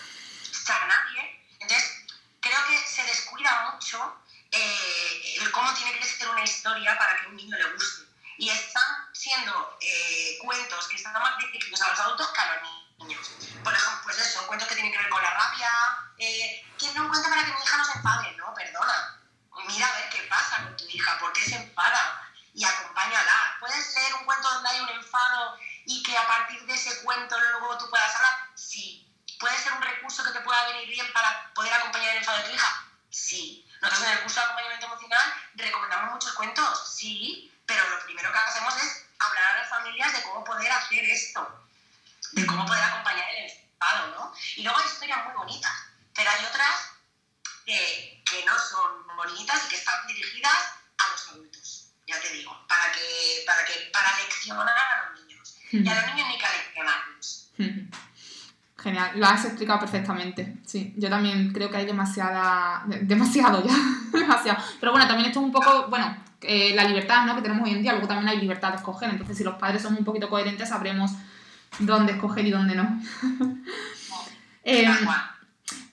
Sea, 0.65 0.87
nadie. 0.87 1.45
Entonces, 1.61 2.07
creo 2.41 2.67
que 2.67 2.79
se 2.79 3.03
descuida 3.05 3.71
mucho 3.73 4.17
eh, 4.51 5.37
el 5.41 5.51
cómo 5.51 5.75
tiene 5.75 5.99
que 5.99 6.07
ser 6.07 6.29
una 6.29 6.43
historia 6.43 6.97
para 6.97 7.19
que 7.19 7.27
a 7.27 7.29
un 7.29 7.37
niño 7.37 7.57
le 7.59 7.73
guste. 7.73 8.05
Y 8.39 8.49
están 8.49 9.13
siendo 9.13 9.79
eh, 9.83 10.39
cuentos 10.43 10.89
que 10.89 10.97
están 10.97 11.13
más 11.13 11.37
dirigidos 11.39 11.83
a 11.83 11.89
los 11.89 12.01
adultos 12.01 12.29
que 12.33 12.41
a 12.41 12.55
los 12.55 12.63
niños. 12.99 13.31
Por 13.63 13.75
ejemplo, 13.75 14.01
pues 14.05 14.19
eso, 14.19 14.47
cuentos 14.47 14.67
que 14.69 14.75
tienen 14.75 14.93
que 14.93 14.99
ver 14.99 15.11
con 15.11 15.23
la 15.23 15.31
rabia. 15.31 15.71
Eh, 16.17 16.65
quiero 16.79 17.03
un 17.03 17.09
cuento 17.09 17.29
para 17.29 17.45
que 17.45 17.53
mi 17.53 17.61
hija 17.61 17.77
no 17.77 17.85
se 17.85 17.99
enfade. 17.99 18.37
No, 18.37 18.55
perdona. 18.55 19.21
Mira 19.67 19.87
a 19.87 19.95
ver 19.97 20.09
qué 20.11 20.23
pasa 20.23 20.63
con 20.65 20.77
tu 20.77 20.85
hija, 20.89 21.19
por 21.19 21.33
qué 21.35 21.43
se 21.43 21.57
enfada 21.57 22.31
y 22.55 22.65
acompáñala. 22.65 23.57
¿Puedes 23.61 23.95
leer 23.95 24.15
un 24.15 24.25
cuento 24.25 24.49
donde 24.49 24.69
hay 24.71 24.81
un 24.81 24.89
enfado 24.89 25.59
y 25.85 26.03
que 26.03 26.17
a 26.17 26.27
partir 26.27 26.65
de 26.65 26.75
ese 26.75 27.03
cuento 27.03 27.39
luego 27.39 27.77
tú 27.79 27.91
puedas 27.91 28.15
hablar? 28.15 28.54
¿Puede 29.45 29.59
ser 29.59 29.75
un 29.75 29.83
recurso 29.83 30.25
que 30.25 30.31
te 30.31 30.41
pueda 30.41 30.65
venir 30.69 30.89
bien 30.89 31.13
para 31.13 31.53
poder 31.53 31.71
acompañar 31.75 32.13
el 32.13 32.17
enfado 32.17 32.39
de 32.39 32.45
tu 32.45 32.55
hija? 32.55 32.87
Sí. 33.11 33.69
Nosotros 33.83 34.07
en 34.07 34.13
el 34.17 34.23
curso 34.23 34.41
de 34.41 34.47
acompañamiento 34.47 34.87
emocional 34.87 35.35
recomendamos 35.53 36.13
muchos 36.15 36.33
cuentos, 36.33 36.95
sí, 36.97 37.53
pero 37.67 37.87
lo 37.91 38.03
primero 38.07 38.33
que 38.33 38.39
hacemos 38.39 38.75
es 38.83 39.05
hablar 39.19 39.45
a 39.45 39.59
las 39.59 39.69
familias 39.69 40.15
de 40.15 40.23
cómo 40.23 40.45
poder 40.45 40.73
hacer 40.73 41.05
esto, 41.05 41.69
de 42.33 42.47
cómo 42.47 42.65
poder 42.65 42.85
acompañar 42.85 43.29
el 43.35 43.51
enfado, 43.51 44.07
¿no? 44.13 44.35
Y 44.57 44.63
luego 44.63 44.79
hay 44.79 44.87
historias 44.87 45.25
muy 45.27 45.35
bonitas, 45.35 45.73
pero 46.15 46.31
hay 46.31 46.45
otras 46.47 46.93
que, 47.67 48.23
que 48.25 48.47
no 48.47 48.59
son 48.59 49.07
bonitas 49.15 49.63
y 49.67 49.69
que 49.69 49.77
están 49.77 50.07
dirigidas 50.07 50.73
a 50.97 51.09
los 51.11 51.29
adultos, 51.29 51.89
ya 52.07 52.19
te 52.19 52.31
digo, 52.31 52.67
para 52.67 52.93
que, 52.93 53.43
para 53.47 53.63
que, 53.67 53.91
para 53.93 54.17
leccionar 54.17 54.75
a 54.75 55.05
los 55.05 55.21
niños. 55.21 55.55
Y 55.71 55.87
a 55.87 55.95
los 55.97 56.07
niños 56.07 56.29
ni 56.29 56.39
que 56.39 56.49
leccionarlos. 56.49 57.51
Genial, 58.85 59.13
lo 59.17 59.25
has 59.27 59.43
explicado 59.47 59.81
perfectamente. 59.81 60.59
Sí, 60.67 60.93
yo 60.99 61.09
también 61.09 61.53
creo 61.55 61.71
que 61.71 61.79
hay 61.79 61.87
demasiada. 61.87 62.83
de- 62.87 62.99
demasiado 63.01 63.65
ya. 63.67 63.75
demasiado. 64.13 64.63
Pero 64.79 64.93
bueno, 64.93 65.07
también 65.09 65.29
esto 65.29 65.41
es 65.41 65.47
un 65.47 65.53
poco. 65.53 65.87
Bueno, 65.89 66.15
eh, 66.43 66.73
la 66.75 66.85
libertad 66.85 67.25
¿no? 67.25 67.35
que 67.35 67.41
tenemos 67.41 67.67
hoy 67.67 67.75
en 67.75 67.81
día, 67.83 67.93
luego 67.93 68.07
también 68.09 68.29
hay 68.29 68.39
libertad 68.39 68.69
de 68.73 68.77
escoger. 68.77 69.09
Entonces, 69.09 69.39
si 69.39 69.43
los 69.43 69.55
padres 69.55 69.81
son 69.81 69.97
un 69.97 70.05
poquito 70.05 70.29
coherentes, 70.29 70.69
sabremos 70.69 71.13
dónde 71.79 72.13
escoger 72.13 72.47
y 72.47 72.51
dónde 72.51 72.75
no. 72.75 73.01
Eh, 74.67 74.87
cual. 75.05 75.17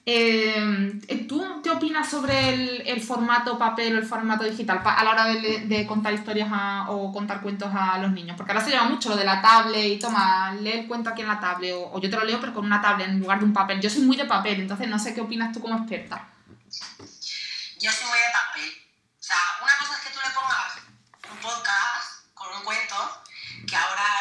Eh, 0.04 1.26
¿Tú 1.28 1.60
qué 1.62 1.70
opinas 1.70 2.10
sobre 2.10 2.90
el, 2.90 3.00
formato 3.00 3.56
papel 3.56 3.94
o 3.94 3.98
el 3.98 4.04
formato 4.04 4.42
digital 4.42 4.82
a 4.84 5.04
la 5.04 5.10
hora 5.10 5.26
de, 5.26 5.86
contar 5.86 6.12
historias 6.12 6.50
o 6.88 7.12
contar 7.12 7.40
cuentos 7.40 7.70
a 7.72 7.98
los 7.98 8.10
niños? 8.10 8.36
Porque 8.36 8.50
ahora 8.50 8.64
se 8.64 8.70
lleva 8.72 8.84
mucho 8.84 9.10
lo 9.10 9.16
de 9.16 9.24
la 9.24 9.40
tablet 9.40 9.84
y 9.84 9.98
toma, 10.00 10.54
lee 10.60 10.72
el 10.72 10.88
cuento 10.88 11.10
aquí 11.10 11.22
en 11.22 11.28
la 11.28 11.38
tablet 11.38 11.72
o, 11.76 12.00
yo 12.00 12.10
te 12.10 12.16
lo 12.16 12.24
leo 12.24 12.40
pero 12.40 12.52
con 12.52 12.64
una 12.64 12.82
tablet 12.82 13.08
en 13.08 13.20
lugar 13.20 13.38
de 13.38 13.44
un 13.44 13.52
papel. 13.52 13.80
Yo 13.80 13.88
soy 13.88 14.02
muy 14.02 14.16
de 14.16 14.24
papel, 14.24 14.60
entonces 14.60 14.88
no 14.88 14.98
sé 14.98 15.14
qué 15.14 15.20
opinas 15.20 15.52
tú 15.52 15.60
como 15.60 15.76
experta. 15.76 16.28
Yo 17.78 17.90
soy 17.90 18.06
muy 18.08 18.18
de 18.18 18.32
papel. 18.32 18.70
O 19.20 19.22
sea, 19.22 19.36
una 19.62 19.72
cosa 19.78 19.94
es 19.98 20.00
que 20.00 20.14
tú 20.14 20.18
le 20.26 20.34
pongas 20.34 20.82
un 21.30 21.38
podcast 21.38 22.34
con 22.34 22.56
un 22.56 22.64
cuento, 22.64 22.96
que 23.68 23.76
ahora 23.76 24.11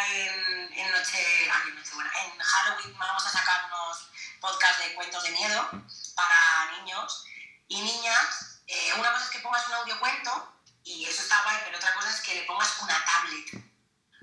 podcast 4.42 4.80
de 4.84 4.96
cuentos 4.96 5.24
de 5.24 5.32
miedo 5.32 5.70
para 6.16 6.72
niños 6.78 7.24
y 7.68 7.80
niñas. 7.80 8.60
Eh, 8.68 8.94
una 8.98 9.14
cosa 9.14 9.26
es 9.26 9.32
que 9.32 9.39
pongas 9.39 9.68
un 9.68 9.76
audiocuento 9.76 10.58
y 10.84 11.06
eso 11.06 11.22
está 11.22 11.44
guay, 11.44 11.58
pero 11.64 11.78
otra 11.78 11.94
cosa 11.94 12.10
es 12.10 12.22
que 12.22 12.36
le 12.36 12.44
pongas 12.44 12.80
una 12.82 13.06
tablet. 13.06 13.64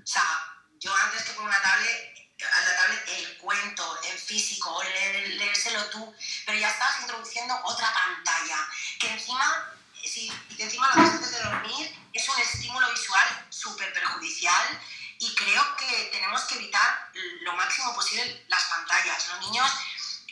O 0.03 0.05
sea, 0.05 0.23
yo 0.79 0.93
antes 0.93 1.23
que 1.23 1.33
pongo 1.33 1.47
una 1.47 1.61
tablet, 1.61 2.13
a 2.39 2.61
la 2.61 2.75
tablet 2.75 3.07
el 3.07 3.37
cuento 3.37 3.99
en 4.03 4.17
físico 4.17 4.73
o 4.73 4.83
leérselo 4.83 5.85
tú, 5.85 6.13
pero 6.45 6.59
ya 6.59 6.69
estás 6.69 7.01
introduciendo 7.01 7.57
otra 7.63 7.93
pantalla 7.93 8.67
que 8.99 9.07
encima, 9.11 9.73
si 10.03 10.31
encima 10.57 10.89
lo 10.93 11.01
ves 11.01 11.11
antes 11.11 11.31
de 11.31 11.43
dormir, 11.43 12.09
es 12.13 12.29
un 12.29 12.39
estímulo 12.39 12.91
visual 12.91 13.47
súper 13.49 13.93
perjudicial 13.93 14.79
y 15.19 15.35
creo 15.35 15.75
que 15.75 16.09
tenemos 16.11 16.43
que 16.43 16.55
evitar 16.55 17.11
lo 17.41 17.53
máximo 17.53 17.93
posible 17.93 18.45
las 18.47 18.63
pantallas. 18.65 19.27
Los 19.27 19.39
niños 19.41 19.69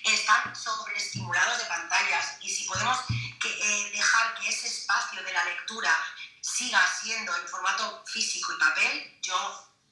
están 0.04 0.56
sobreestimulados 0.56 1.60
de 1.60 1.66
pantallas. 1.66 2.38
Y 2.42 2.50
si 2.50 2.66
podemos 2.66 2.98
eh, 3.10 3.92
dejar 3.92 4.36
que 4.40 4.50
ese 4.50 4.68
espacio 4.68 5.24
de 5.24 5.34
la 5.34 5.46
lectura 5.46 5.92
siga 6.42 6.80
siendo 7.02 7.36
en 7.36 7.48
formato 7.48 8.04
físico 8.06 8.52
y 8.56 8.60
papel, 8.60 9.20
yo 9.22 9.36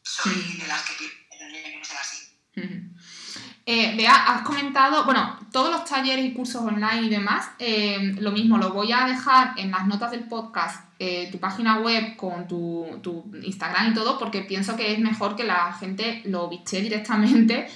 soy 0.01 0.57
de 0.59 0.67
las 0.67 0.81
que 0.83 1.27
tendría 1.37 1.63
que 1.63 1.85
ser 1.85 1.97
así. 1.97 2.31
Eh, 3.67 3.95
Bea, 3.97 4.13
has 4.13 4.43
comentado, 4.43 5.03
bueno, 5.05 5.39
todos 5.51 5.71
los 5.71 5.85
talleres 5.85 6.23
y 6.23 6.33
cursos 6.33 6.61
online 6.61 7.01
y 7.01 7.09
demás, 7.09 7.49
eh, 7.57 8.13
lo 8.19 8.31
mismo, 8.31 8.57
lo 8.57 8.71
voy 8.71 8.91
a 8.91 9.05
dejar 9.05 9.53
en 9.57 9.71
las 9.71 9.87
notas 9.87 10.11
del 10.11 10.27
podcast, 10.27 10.85
tu 11.31 11.39
página 11.39 11.79
web 11.79 12.15
con 12.15 12.47
tu, 12.47 12.99
tu, 13.03 13.29
Instagram 13.43 13.91
y 13.91 13.93
todo, 13.93 14.17
porque 14.17 14.41
pienso 14.41 14.77
que 14.77 14.93
es 14.93 14.99
mejor 14.99 15.35
que 15.35 15.43
la 15.43 15.73
gente 15.73 16.21
lo 16.25 16.47
viste 16.47 16.79
directamente 16.79 17.69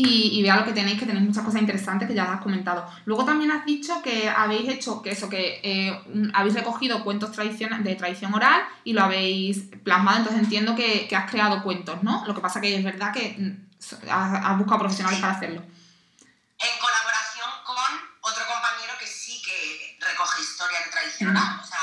y, 0.00 0.42
vea 0.42 0.56
lo 0.56 0.64
que 0.64 0.72
tenéis, 0.72 0.98
que 0.98 1.06
tenéis 1.06 1.26
muchas 1.26 1.44
cosas 1.44 1.60
interesantes 1.60 2.08
que 2.08 2.14
ya 2.14 2.32
has 2.32 2.40
comentado. 2.40 2.88
Luego 3.04 3.24
también 3.24 3.50
has 3.50 3.64
dicho 3.64 4.00
que 4.02 4.28
habéis 4.28 4.68
hecho, 4.68 5.02
que 5.02 5.10
eso, 5.10 5.28
que 5.28 5.60
eh, 5.62 6.00
habéis 6.34 6.54
recogido 6.54 7.02
cuentos 7.02 7.36
de 7.36 7.94
tradición 7.96 8.34
oral 8.34 8.62
y 8.84 8.92
lo 8.92 9.02
habéis 9.02 9.64
plasmado, 9.82 10.18
entonces 10.18 10.42
entiendo 10.42 10.76
que, 10.76 11.08
has 11.16 11.30
creado 11.30 11.62
cuentos, 11.62 12.02
¿no? 12.02 12.24
Lo 12.26 12.34
que 12.34 12.40
pasa 12.40 12.60
que 12.60 12.76
es 12.76 12.84
verdad 12.84 13.12
que 13.12 13.34
mm, 13.38 14.10
has, 14.10 14.58
buscado 14.58 14.80
profesionales 14.80 15.20
para 15.20 15.32
hacerlo. 15.32 15.62
En 15.62 16.80
colaboración 16.80 17.50
con 17.64 17.76
otro 18.20 18.44
compañero 18.46 18.92
que 19.00 19.06
sí 19.06 19.42
que 19.44 19.98
recoge 20.00 20.42
historia 20.42 20.78
de 20.84 20.90
tradición 20.90 21.30
oral. 21.30 21.60
O 21.60 21.66
sea, 21.66 21.78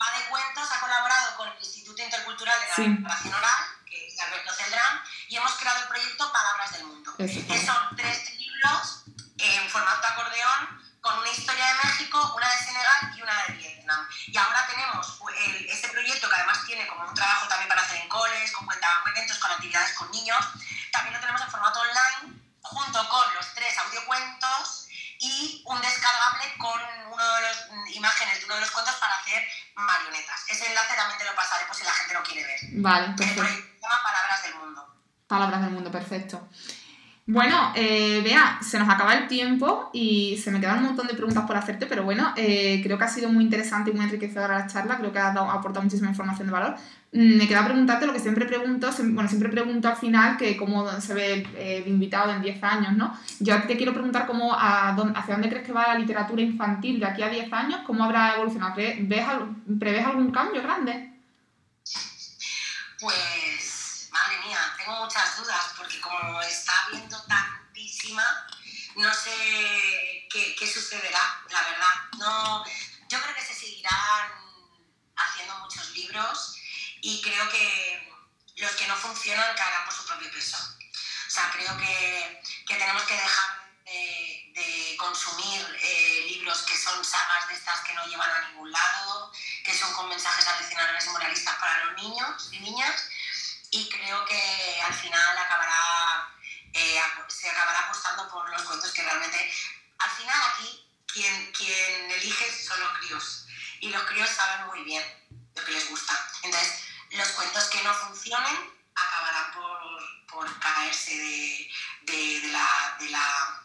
Va 0.00 0.18
de 0.18 0.24
Cuentos 0.28 0.68
ha 0.72 0.80
colaborado 0.80 1.36
con 1.36 1.48
el 1.48 1.54
Instituto 1.60 2.02
Intercultural 2.02 2.56
de 2.60 2.66
la 2.66 2.74
Tradición 2.74 3.34
Oral, 3.34 3.53
cuentos 28.74 28.94
para 28.96 29.14
hacer 29.14 29.42
marionetas. 29.76 30.44
Ese 30.48 30.66
enlace 30.66 30.94
también 30.94 31.18
te 31.18 31.24
lo 31.24 31.34
pasaré 31.34 31.64
por 31.66 31.76
si 31.76 31.84
la 31.84 31.92
gente 31.92 32.14
lo 32.14 32.22
quiere 32.22 32.44
ver. 32.44 32.60
Vale, 32.72 33.06
perfecto. 33.16 33.40
El 33.40 33.46
proyecto 33.46 33.74
se 33.74 33.80
llama 33.80 34.02
Palabras 34.02 34.42
del 34.42 34.54
Mundo. 34.56 34.94
Palabras 35.26 35.60
del 35.62 35.70
Mundo, 35.70 35.90
perfecto. 35.90 36.48
Bueno, 37.26 37.72
eh, 37.74 38.20
vea, 38.22 38.58
se 38.60 38.78
nos 38.78 38.86
acaba 38.86 39.14
el 39.14 39.28
tiempo 39.28 39.88
y 39.94 40.36
se 40.36 40.50
me 40.50 40.60
quedan 40.60 40.80
un 40.80 40.84
montón 40.84 41.06
de 41.06 41.14
preguntas 41.14 41.46
por 41.46 41.56
hacerte, 41.56 41.86
pero 41.86 42.04
bueno, 42.04 42.34
eh, 42.36 42.82
creo 42.82 42.98
que 42.98 43.04
ha 43.04 43.08
sido 43.08 43.30
muy 43.30 43.44
interesante 43.44 43.90
y 43.90 43.94
muy 43.94 44.04
enriquecedora 44.04 44.58
la 44.58 44.66
charla, 44.66 44.98
creo 44.98 45.10
que 45.10 45.18
ha, 45.18 45.32
dado, 45.32 45.50
aportado 45.50 45.82
muchísima 45.82 46.10
información 46.10 46.48
de 46.48 46.52
valor. 46.52 46.76
Mm, 47.12 47.38
me 47.38 47.48
queda 47.48 47.64
preguntarte 47.64 48.06
lo 48.06 48.12
que 48.12 48.20
siempre 48.20 48.44
pregunto, 48.44 48.90
bueno, 49.12 49.26
siempre 49.26 49.48
pregunto 49.48 49.88
al 49.88 49.96
final 49.96 50.36
que 50.36 50.54
cómo 50.54 50.86
se 51.00 51.14
ve 51.14 51.46
eh, 51.56 51.80
de 51.82 51.88
invitado 51.90 52.30
en 52.30 52.42
10 52.42 52.62
años, 52.62 52.92
¿no? 52.92 53.18
Yo 53.40 53.62
te 53.62 53.78
quiero 53.78 53.94
preguntar 53.94 54.26
cómo, 54.26 54.54
hacia 54.54 55.34
dónde 55.34 55.48
crees 55.48 55.64
que 55.64 55.72
va 55.72 55.94
la 55.94 55.98
literatura 55.98 56.42
infantil 56.42 57.00
de 57.00 57.06
aquí 57.06 57.22
a 57.22 57.30
10 57.30 57.50
años, 57.54 57.80
cómo 57.86 58.04
habrá 58.04 58.34
evolucionado, 58.34 58.74
¿Ves, 58.76 59.26
¿prevés 59.78 60.04
algún 60.04 60.30
cambio 60.30 60.62
grande? 60.62 61.10
Pues 63.00 63.63
tengo 64.84 65.04
muchas 65.04 65.36
dudas 65.38 65.72
porque 65.76 65.98
como 66.00 66.40
está 66.42 66.72
habiendo 66.86 67.20
tantísima, 67.22 68.46
no 68.96 69.12
sé 69.14 70.28
qué, 70.30 70.70
sucederá, 70.72 71.42
la 71.48 71.62
verdad. 71.62 71.94
No, 72.18 72.64
yo 73.08 73.20
creo 73.20 73.34
que 73.34 73.44
se 73.44 73.54
seguirán 73.54 74.30
haciendo 75.16 75.56
muchos 75.58 75.90
libros 75.92 76.56
y 77.00 77.22
creo 77.22 77.48
que 77.48 78.12
los 78.56 78.72
que 78.72 78.86
no 78.86 78.96
funcionan 78.96 79.56
caerán 79.56 79.84
por 79.86 79.94
su 79.94 80.06
propio 80.06 80.30
peso. 80.30 80.56
O 80.58 81.30
sea, 81.30 81.50
creo 81.52 81.76
que, 81.78 82.42
que 82.66 82.74
tenemos 82.76 83.02
que 83.04 83.14
dejar 83.14 83.74
de, 83.84 84.52
de 84.54 84.96
consumir 84.98 85.78
eh, 85.82 86.26
libros 86.28 86.62
que 86.62 86.76
son 86.76 87.02
sagas 87.04 87.48
de 87.48 87.54
estas 87.54 87.80
que 87.80 87.94
no 87.94 88.06
llevan 88.06 88.30
a 88.30 88.48
ningún 88.48 88.70
lado, 88.70 89.32
que 89.64 89.76
son 89.76 89.92
con 89.94 90.08
mensajes 90.08 90.46
adicionales 90.46 91.06
moralistas 91.08 91.56
para 91.56 91.84
los 91.86 92.02
niños 92.02 92.48
y 92.52 92.60
niñas 92.60 93.08
creo 94.04 94.24
que 94.26 94.82
al 94.82 94.94
final 94.94 95.38
acabará, 95.38 96.28
eh, 96.72 97.00
se 97.28 97.48
acabará 97.48 97.80
apostando 97.80 98.30
por 98.30 98.48
los 98.50 98.62
cuentos 98.62 98.92
que 98.92 99.02
realmente, 99.02 99.52
al 99.98 100.10
final 100.10 100.42
aquí 100.52 100.86
quien, 101.06 101.52
quien 101.52 102.10
elige 102.10 102.64
son 102.64 102.80
los 102.80 102.98
críos 102.98 103.46
y 103.80 103.88
los 103.88 104.02
críos 104.04 104.28
saben 104.28 104.66
muy 104.66 104.84
bien 104.84 105.02
lo 105.54 105.64
que 105.64 105.72
les 105.72 105.88
gusta. 105.88 106.12
Entonces, 106.42 106.80
los 107.12 107.28
cuentos 107.28 107.64
que 107.64 107.82
no 107.82 107.94
funcionen 107.94 108.56
acabarán 108.94 109.52
por, 109.52 110.26
por 110.26 110.60
caerse 110.60 111.16
de, 111.16 111.70
de, 112.02 112.40
de, 112.40 112.48
la, 112.48 112.96
de, 112.98 113.08
la, 113.08 113.60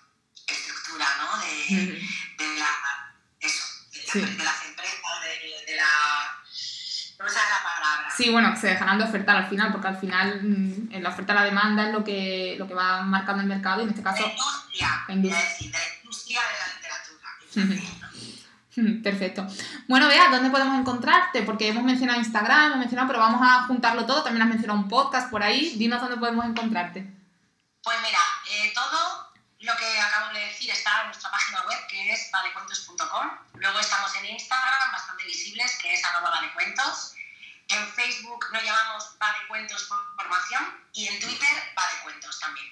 estructura, 0.47 1.15
¿no? 1.17 1.37
De, 1.39 2.07
de 2.37 2.59
la, 2.59 3.13
eso, 3.39 3.65
de, 3.91 4.43
las 4.43 4.65
empresas, 4.65 5.21
de, 5.67 5.75
la 5.75 6.39
no 7.19 7.25
me 7.25 7.31
la 7.31 7.63
palabra. 7.63 8.08
Sí, 8.19 8.29
bueno, 8.29 8.53
se 8.57 8.67
dejarán 8.67 8.97
de 8.97 9.05
ofertar 9.05 9.37
al 9.37 9.47
final, 9.47 9.71
porque 9.71 9.87
al 9.87 9.97
final 9.97 10.41
mm, 10.43 10.91
en 10.91 11.01
la 11.01 11.07
oferta 11.07 11.33
la 11.33 11.45
demanda 11.45 11.87
es 11.87 11.93
lo 11.93 12.03
que, 12.03 12.57
lo 12.59 12.67
que 12.67 12.73
va 12.73 13.01
marcando 13.01 13.41
el 13.41 13.47
mercado 13.47 13.79
y 13.79 13.83
en 13.85 13.91
este 13.91 14.03
caso... 14.03 14.23
La 14.23 14.29
industria, 14.33 15.05
la 15.07 15.13
industria, 15.13 15.71
la 15.71 15.95
industria 16.03 16.41
de 16.41 16.57
la 16.59 16.67
literatura. 17.63 19.01
Perfecto. 19.03 19.47
Bueno, 19.87 20.09
Bea, 20.09 20.27
¿dónde 20.31 20.49
podemos 20.49 20.77
encontrarte? 20.77 21.43
Porque 21.43 21.69
hemos 21.69 21.85
mencionado 21.85 22.19
Instagram, 22.19 22.65
hemos 22.65 22.79
mencionado, 22.79 23.07
pero 23.07 23.19
vamos 23.19 23.39
a 23.41 23.63
juntarlo 23.67 24.05
todo. 24.05 24.21
También 24.21 24.41
has 24.41 24.49
mencionado 24.49 24.81
un 24.81 24.89
podcast 24.89 25.31
por 25.31 25.41
ahí. 25.41 25.75
Dinos 25.77 26.01
dónde 26.01 26.17
podemos 26.17 26.45
encontrarte. 26.45 27.09
Pues 27.81 27.97
mira, 28.01 28.19
eh, 28.51 28.73
todo 28.75 29.31
lo 29.61 29.77
que 29.77 29.97
acabo 29.97 30.33
de 30.33 30.41
decir 30.41 30.69
está 30.71 31.03
en 31.03 31.07
nuestra 31.07 31.31
página 31.31 31.61
web, 31.61 31.87
que 31.87 32.11
es 32.11 32.29
valecuentos.com. 32.33 33.29
Luego 33.53 33.79
estamos 33.79 34.13
en 34.17 34.25
Instagram, 34.25 34.91
bastante 34.91 35.23
visibles, 35.23 35.79
que 35.81 35.93
es 35.93 36.03
arroba 36.03 36.31
valecuentos. 36.31 37.15
En 37.69 37.87
Facebook 37.93 38.45
nos 38.51 38.63
llamamos 38.63 39.17
Valecuentos 39.19 39.87
Formación 39.87 40.83
y 40.93 41.07
en 41.07 41.19
Twitter 41.19 41.73
Valecuentos 41.75 42.39
también. 42.39 42.67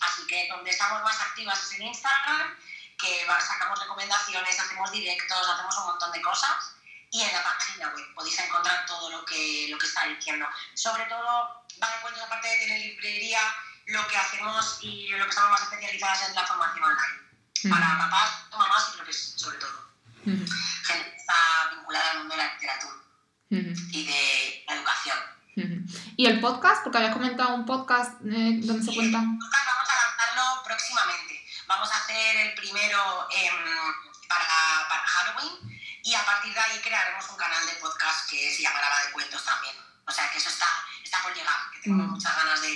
Así 0.00 0.26
que 0.26 0.46
donde 0.48 0.70
estamos 0.70 1.02
más 1.02 1.18
activas 1.20 1.62
es 1.62 1.78
en 1.78 1.86
Instagram, 1.86 2.54
que 2.98 3.26
sacamos 3.40 3.80
recomendaciones, 3.80 4.60
hacemos 4.60 4.92
directos, 4.92 5.48
hacemos 5.48 5.78
un 5.78 5.86
montón 5.86 6.12
de 6.12 6.20
cosas. 6.20 6.74
Y 7.10 7.22
en 7.22 7.32
la 7.32 7.42
página 7.42 7.88
web 7.88 8.14
podéis 8.14 8.38
encontrar 8.40 8.84
todo 8.86 9.10
lo 9.10 9.24
que, 9.24 9.68
lo 9.70 9.78
que 9.78 9.86
está 9.86 10.06
diciendo. 10.06 10.46
Sobre 10.74 11.04
todo, 11.06 11.64
Valecuentos, 11.78 12.22
aparte 12.22 12.48
de 12.48 12.58
tener 12.58 12.80
librería, 12.80 13.40
lo 13.86 14.06
que 14.06 14.16
hacemos 14.16 14.78
y 14.82 15.08
lo 15.08 15.24
que 15.24 15.30
estamos 15.30 15.50
más 15.50 15.62
especializadas 15.62 16.28
es 16.28 16.34
la 16.34 16.46
formación 16.46 16.84
online. 16.84 17.74
Para 17.74 17.98
papás, 17.98 18.44
mamás 18.50 18.90
y 18.92 18.96
profesores, 18.96 19.40
sobre 19.40 19.58
todo. 19.58 19.88
Gente 20.24 21.10
que 21.10 21.16
está 21.16 21.70
vinculada 21.74 22.10
al 22.10 22.18
mundo 22.18 22.34
de 22.34 22.42
la 22.42 22.52
literatura 22.54 23.02
y 23.52 24.06
de 24.06 24.64
la 24.66 24.74
educación. 24.76 25.18
¿Y 26.16 26.21
el 26.32 26.40
podcast? 26.40 26.82
Porque 26.82 26.98
habías 26.98 27.12
comentado 27.12 27.54
un 27.54 27.66
podcast 27.66 28.20
eh, 28.24 28.60
donde 28.64 28.82
se 28.82 28.94
cuenta. 28.94 29.18
El 29.20 29.38
podcast 29.38 29.66
vamos 29.68 29.88
a 29.88 29.96
lanzarlo 30.00 30.62
próximamente. 30.64 31.44
Vamos 31.66 31.88
a 31.92 31.96
hacer 31.96 32.36
el 32.36 32.54
primero 32.54 32.98
para, 34.28 34.88
para, 34.88 35.02
Halloween 35.02 35.52
y 36.02 36.14
a 36.14 36.24
partir 36.24 36.52
de 36.52 36.60
ahí 36.60 36.80
crearemos 36.82 37.28
un 37.30 37.36
canal 37.36 37.64
de 37.66 37.72
podcast 37.80 38.28
que 38.30 38.50
se 38.50 38.62
llamará 38.62 38.88
La 38.88 39.06
de 39.06 39.12
Cuentos 39.12 39.44
también. 39.44 39.74
O 40.06 40.10
sea 40.10 40.30
que 40.30 40.38
eso 40.38 40.48
está, 40.48 40.66
está 41.04 41.18
por 41.22 41.34
llegar, 41.34 41.54
que 41.72 41.80
tengo 41.80 42.02
mm. 42.02 42.10
muchas 42.10 42.36
ganas 42.36 42.60
de, 42.62 42.68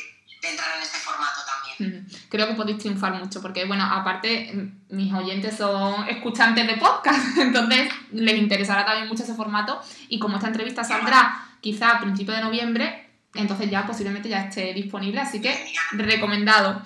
de, 0.43 0.51
entrar 0.51 0.77
en 0.77 0.83
este 0.83 0.99
formato 0.99 1.41
también. 1.45 2.07
Creo 2.31 2.47
que 2.47 2.55
podéis 2.55 2.79
triunfar 2.79 3.15
mucho 3.15 3.43
porque, 3.43 3.65
bueno, 3.65 3.85
aparte 3.85 4.71
mis 4.91 5.13
oyentes 5.13 5.57
son 5.57 6.09
escuchantes 6.09 6.67
de 6.67 6.77
podcast, 6.77 7.37
entonces 7.39 7.93
les 8.13 8.39
interesará 8.39 8.85
también 8.85 9.09
mucho 9.09 9.25
ese 9.25 9.35
formato 9.35 9.83
y 10.09 10.19
como 10.19 10.37
esta 10.37 10.49
entrevista 10.49 10.85
saldrá 10.85 11.47
quizá 11.61 11.97
a 11.97 12.01
principios 12.01 12.37
de 12.37 12.45
noviembre, 12.45 13.06
entonces 13.39 13.71
ya 13.71 13.87
posiblemente 13.87 14.29
ya 14.29 14.43
esté 14.43 14.73
disponible, 14.75 15.21
así 15.21 15.41
que 15.41 15.73
recomendado. 15.93 16.83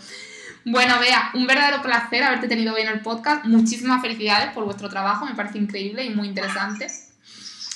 Bueno, 0.64 0.98
Bea, 0.98 1.30
un 1.34 1.46
verdadero 1.46 1.80
placer 1.80 2.22
haberte 2.22 2.46
tenido 2.46 2.74
hoy 2.74 2.82
en 2.82 2.88
el 2.88 3.00
podcast. 3.00 3.44
Muchísimas 3.46 4.02
felicidades 4.02 4.52
por 4.52 4.64
vuestro 4.64 4.88
trabajo, 4.90 5.24
me 5.24 5.34
parece 5.34 5.58
increíble 5.58 6.04
y 6.04 6.10
muy 6.10 6.28
interesante. 6.28 6.86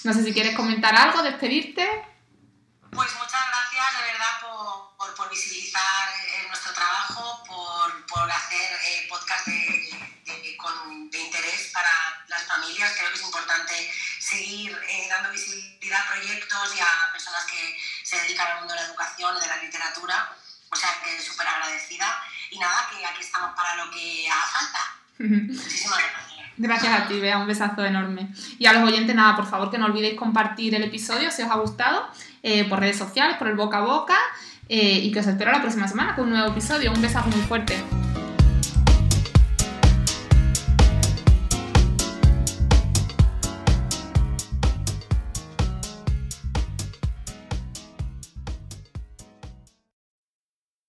No 0.05 0.13
sé 0.13 0.23
si 0.23 0.35
quieres 0.35 0.55
comentar 0.55 0.95
algo, 0.95 1.23
despedirte. 1.23 1.89
Pues 2.91 3.11
muchas 3.15 3.41
gracias 3.49 3.99
de 3.99 4.13
verdad 4.13 4.41
por, 4.99 5.15
por, 5.17 5.31
visibilizar 5.31 6.09
eh, 6.11 6.47
nuestro 6.47 6.73
trabajo, 6.75 7.43
por, 7.45 8.07
por 8.07 8.31
hacer 8.31 8.71
eh, 8.87 9.07
podcast 9.09 9.47
de, 9.47 10.57
con, 10.59 11.11
de, 11.11 11.19
interés 11.19 11.71
para 11.73 11.91
las 12.29 12.45
familias. 12.45 12.93
Creo 12.99 13.09
que 13.09 13.17
es 13.17 13.25
importante 13.25 13.93
seguir 14.35 14.73
eh, 14.73 15.07
dando 15.09 15.31
visibilidad 15.31 16.01
a 16.01 16.15
proyectos 16.15 16.77
y 16.77 16.81
a 16.81 17.13
personas 17.13 17.45
que 17.47 17.77
se 18.03 18.21
dedican 18.23 18.49
al 18.49 18.59
mundo 18.61 18.75
de 18.75 18.81
la 18.81 18.87
educación 18.87 19.35
y 19.37 19.41
de 19.41 19.47
la 19.47 19.63
literatura. 19.63 20.33
O 20.71 20.77
sea, 20.77 20.91
que 21.05 21.23
súper 21.23 21.47
agradecida. 21.47 22.07
Y 22.51 22.59
nada, 22.59 22.89
que 22.91 23.05
aquí 23.05 23.21
estamos 23.21 23.55
para 23.55 23.77
lo 23.77 23.91
que 23.91 24.29
haga 24.29 24.47
falta. 24.47 24.81
Muchísimas 25.19 25.99
gracias. 25.99 26.35
Gracias 26.57 27.01
a 27.01 27.09
ti, 27.09 27.21
Bea, 27.21 27.39
un 27.39 27.47
besazo 27.47 27.85
enorme. 27.85 28.29
Y 28.59 28.67
a 28.67 28.73
los 28.73 28.89
oyentes, 28.89 29.15
nada, 29.15 29.37
por 29.37 29.47
favor 29.47 29.71
que 29.71 29.79
no 29.79 29.87
olvidéis 29.87 30.19
compartir 30.19 30.75
el 30.75 30.85
episodio 30.85 31.31
si 31.31 31.43
os 31.43 31.51
ha 31.51 31.57
gustado, 31.57 32.09
eh, 32.43 32.65
por 32.69 32.81
redes 32.81 32.99
sociales, 32.99 33.37
por 33.39 33.49
el 33.49 33.57
boca 33.57 33.79
a 33.79 33.81
boca, 33.81 34.19
eh, 34.69 35.01
y 35.03 35.13
que 35.13 35.21
os 35.21 35.27
espero 35.27 35.51
la 35.51 35.61
próxima 35.61 35.89
semana 35.89 36.15
con 36.15 36.25
un 36.25 36.31
nuevo 36.31 36.49
episodio. 36.49 36.93
Un 36.93 37.03
besazo 37.03 37.29
muy 37.29 37.43
fuerte. 37.43 37.83